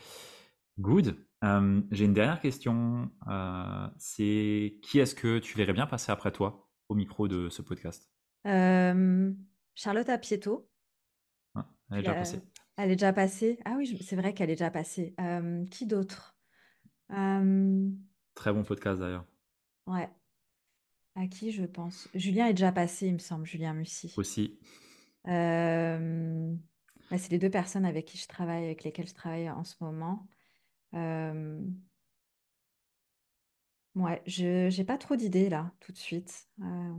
Good. 0.80 1.16
Euh, 1.44 1.82
J'ai 1.91 2.06
une 2.06 2.14
dernière 2.14 2.39
question. 2.39 3.12
euh, 3.28 3.88
c'est 3.98 4.80
qui 4.82 5.00
est-ce 5.00 5.14
que 5.16 5.39
tu 5.39 5.58
verrais 5.58 5.74
bien 5.74 5.88
passer 5.88 6.12
après 6.12 6.32
toi 6.32 6.70
au 6.89 6.96
micro 6.96 7.28
de 7.28 7.50
ce 7.50 7.62
podcast? 7.62 8.10
Euh, 8.46 9.32
Charlotte 9.76 10.10
Apieto. 10.10 10.70
Hein 11.56 11.66
Elle 11.91 11.98
est 11.98 12.02
déjà 12.02 12.14
passée. 12.14 12.41
Elle 12.78 12.91
est 12.91 12.96
déjà 12.96 13.14
passée. 13.14 13.60
Ah 13.66 13.76
oui, 13.78 13.98
c'est 14.02 14.16
vrai 14.16 14.34
qu'elle 14.34 14.50
est 14.50 14.56
déjà 14.56 14.72
passée. 14.72 15.16
Qui 15.70 15.86
d'autre? 15.86 16.38
Très 17.10 18.52
bon 18.54 18.64
podcast 18.64 19.00
d'ailleurs. 19.00 19.26
ouais, 19.88 20.10
à 21.16 21.28
qui 21.28 21.52
je 21.52 21.66
pense? 21.66 22.10
Julien 22.16 22.48
est 22.48 22.54
déjà 22.54 22.72
passé, 22.72 23.08
il 23.08 23.14
me 23.14 23.20
semble, 23.20 23.46
Julien 23.46 23.74
Mussy. 23.74 24.14
Aussi, 24.18 24.60
Euh, 25.28 26.56
bah, 27.12 27.18
c'est 27.18 27.32
les 27.32 27.38
deux 27.38 27.50
personnes 27.52 27.86
avec 27.86 28.06
qui 28.06 28.18
je 28.18 28.28
travaille, 28.28 28.66
avec 28.66 28.84
lesquelles 28.84 29.08
je 29.08 29.14
travaille 29.14 29.50
en 29.50 29.64
ce 29.64 29.76
moment. 29.82 30.28
Euh, 30.96 31.60
ouais, 33.96 34.22
je 34.28 34.70
j'ai 34.70 34.84
pas 34.84 34.98
trop 34.98 35.16
d'idées 35.16 35.50
là, 35.50 35.72
tout 35.80 35.91
de 35.91 35.98
suite. 35.98 36.48
Euh, 36.62 36.94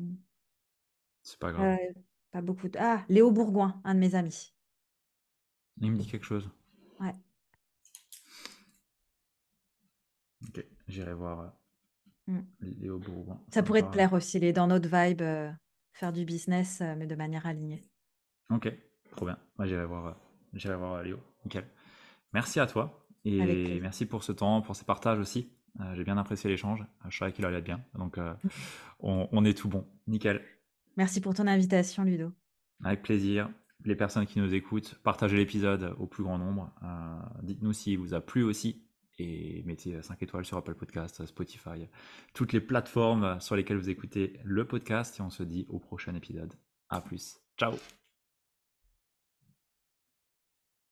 c'est 1.22 1.38
pas 1.40 1.52
grave. 1.52 1.76
euh, 1.80 1.92
pas 2.30 2.42
beaucoup 2.42 2.68
de... 2.68 2.78
Ah, 2.80 3.04
Léo 3.08 3.30
Bourgoin, 3.32 3.80
un 3.84 3.94
de 3.94 4.00
mes 4.00 4.14
amis. 4.14 4.54
Il 5.80 5.92
me 5.92 5.98
dit 5.98 6.08
quelque 6.08 6.26
chose. 6.26 6.50
Ouais. 7.00 7.14
Ok, 10.48 10.64
j'irai 10.88 11.14
voir 11.14 11.40
euh, 11.40 11.48
Mm. 12.26 12.40
Léo 12.60 12.98
Bourgoin. 12.98 13.40
Ça 13.50 13.62
me 13.62 13.66
pourrait 13.66 13.80
te 13.80 13.84
parle. 13.86 13.92
plaire 13.92 14.12
aussi, 14.12 14.36
il 14.38 14.44
est 14.44 14.52
dans 14.52 14.66
notre 14.66 14.88
vibe, 14.88 15.22
euh, 15.22 15.50
faire 15.92 16.12
du 16.12 16.24
business, 16.24 16.80
euh, 16.82 16.94
mais 16.96 17.06
de 17.06 17.14
manière 17.14 17.46
alignée. 17.46 17.82
Ok, 18.50 18.72
trop 19.10 19.26
bien. 19.26 19.38
Moi, 19.58 19.66
j'irai 19.66 19.84
voir, 19.86 20.06
euh, 20.06 20.12
j'irai 20.54 20.76
voir 20.76 20.94
euh, 20.94 21.02
Léo. 21.02 21.18
Nickel. 21.44 21.66
Merci 22.32 22.60
à 22.60 22.66
toi 22.66 23.03
et 23.24 23.80
merci 23.80 24.06
pour 24.06 24.22
ce 24.24 24.32
temps, 24.32 24.60
pour 24.62 24.76
ces 24.76 24.84
partages 24.84 25.18
aussi. 25.18 25.48
Euh, 25.80 25.94
J'ai 25.96 26.04
bien 26.04 26.16
apprécié 26.18 26.48
l'échange. 26.48 26.82
Euh, 26.82 27.10
Je 27.10 27.18
savais 27.18 27.32
qu'il 27.32 27.44
allait 27.44 27.62
bien. 27.62 27.82
Donc, 27.94 28.18
euh, 28.18 28.34
on, 29.00 29.28
on 29.32 29.44
est 29.44 29.56
tout 29.56 29.68
bon. 29.68 29.86
Nickel. 30.06 30.42
Merci 30.96 31.20
pour 31.20 31.34
ton 31.34 31.46
invitation, 31.46 32.04
Ludo. 32.04 32.32
Avec 32.84 33.02
plaisir. 33.02 33.50
Les 33.84 33.96
personnes 33.96 34.26
qui 34.26 34.38
nous 34.38 34.54
écoutent, 34.54 34.94
partagez 35.02 35.36
l'épisode 35.36 35.94
au 35.98 36.06
plus 36.06 36.22
grand 36.22 36.38
nombre. 36.38 36.72
Euh, 36.82 37.16
Dites-nous 37.42 37.72
s'il 37.72 37.98
vous 37.98 38.14
a 38.14 38.20
plu 38.20 38.42
aussi. 38.44 38.82
Et 39.18 39.62
mettez 39.64 40.00
5 40.02 40.20
étoiles 40.22 40.44
sur 40.44 40.56
Apple 40.56 40.74
Podcast, 40.74 41.24
Spotify, 41.24 41.88
toutes 42.34 42.52
les 42.52 42.60
plateformes 42.60 43.40
sur 43.40 43.54
lesquelles 43.54 43.76
vous 43.76 43.90
écoutez 43.90 44.40
le 44.44 44.66
podcast. 44.66 45.18
Et 45.18 45.22
on 45.22 45.30
se 45.30 45.42
dit 45.44 45.66
au 45.68 45.78
prochain 45.78 46.14
épisode. 46.14 46.52
À 46.88 47.00
plus. 47.00 47.38
Ciao 47.56 48.03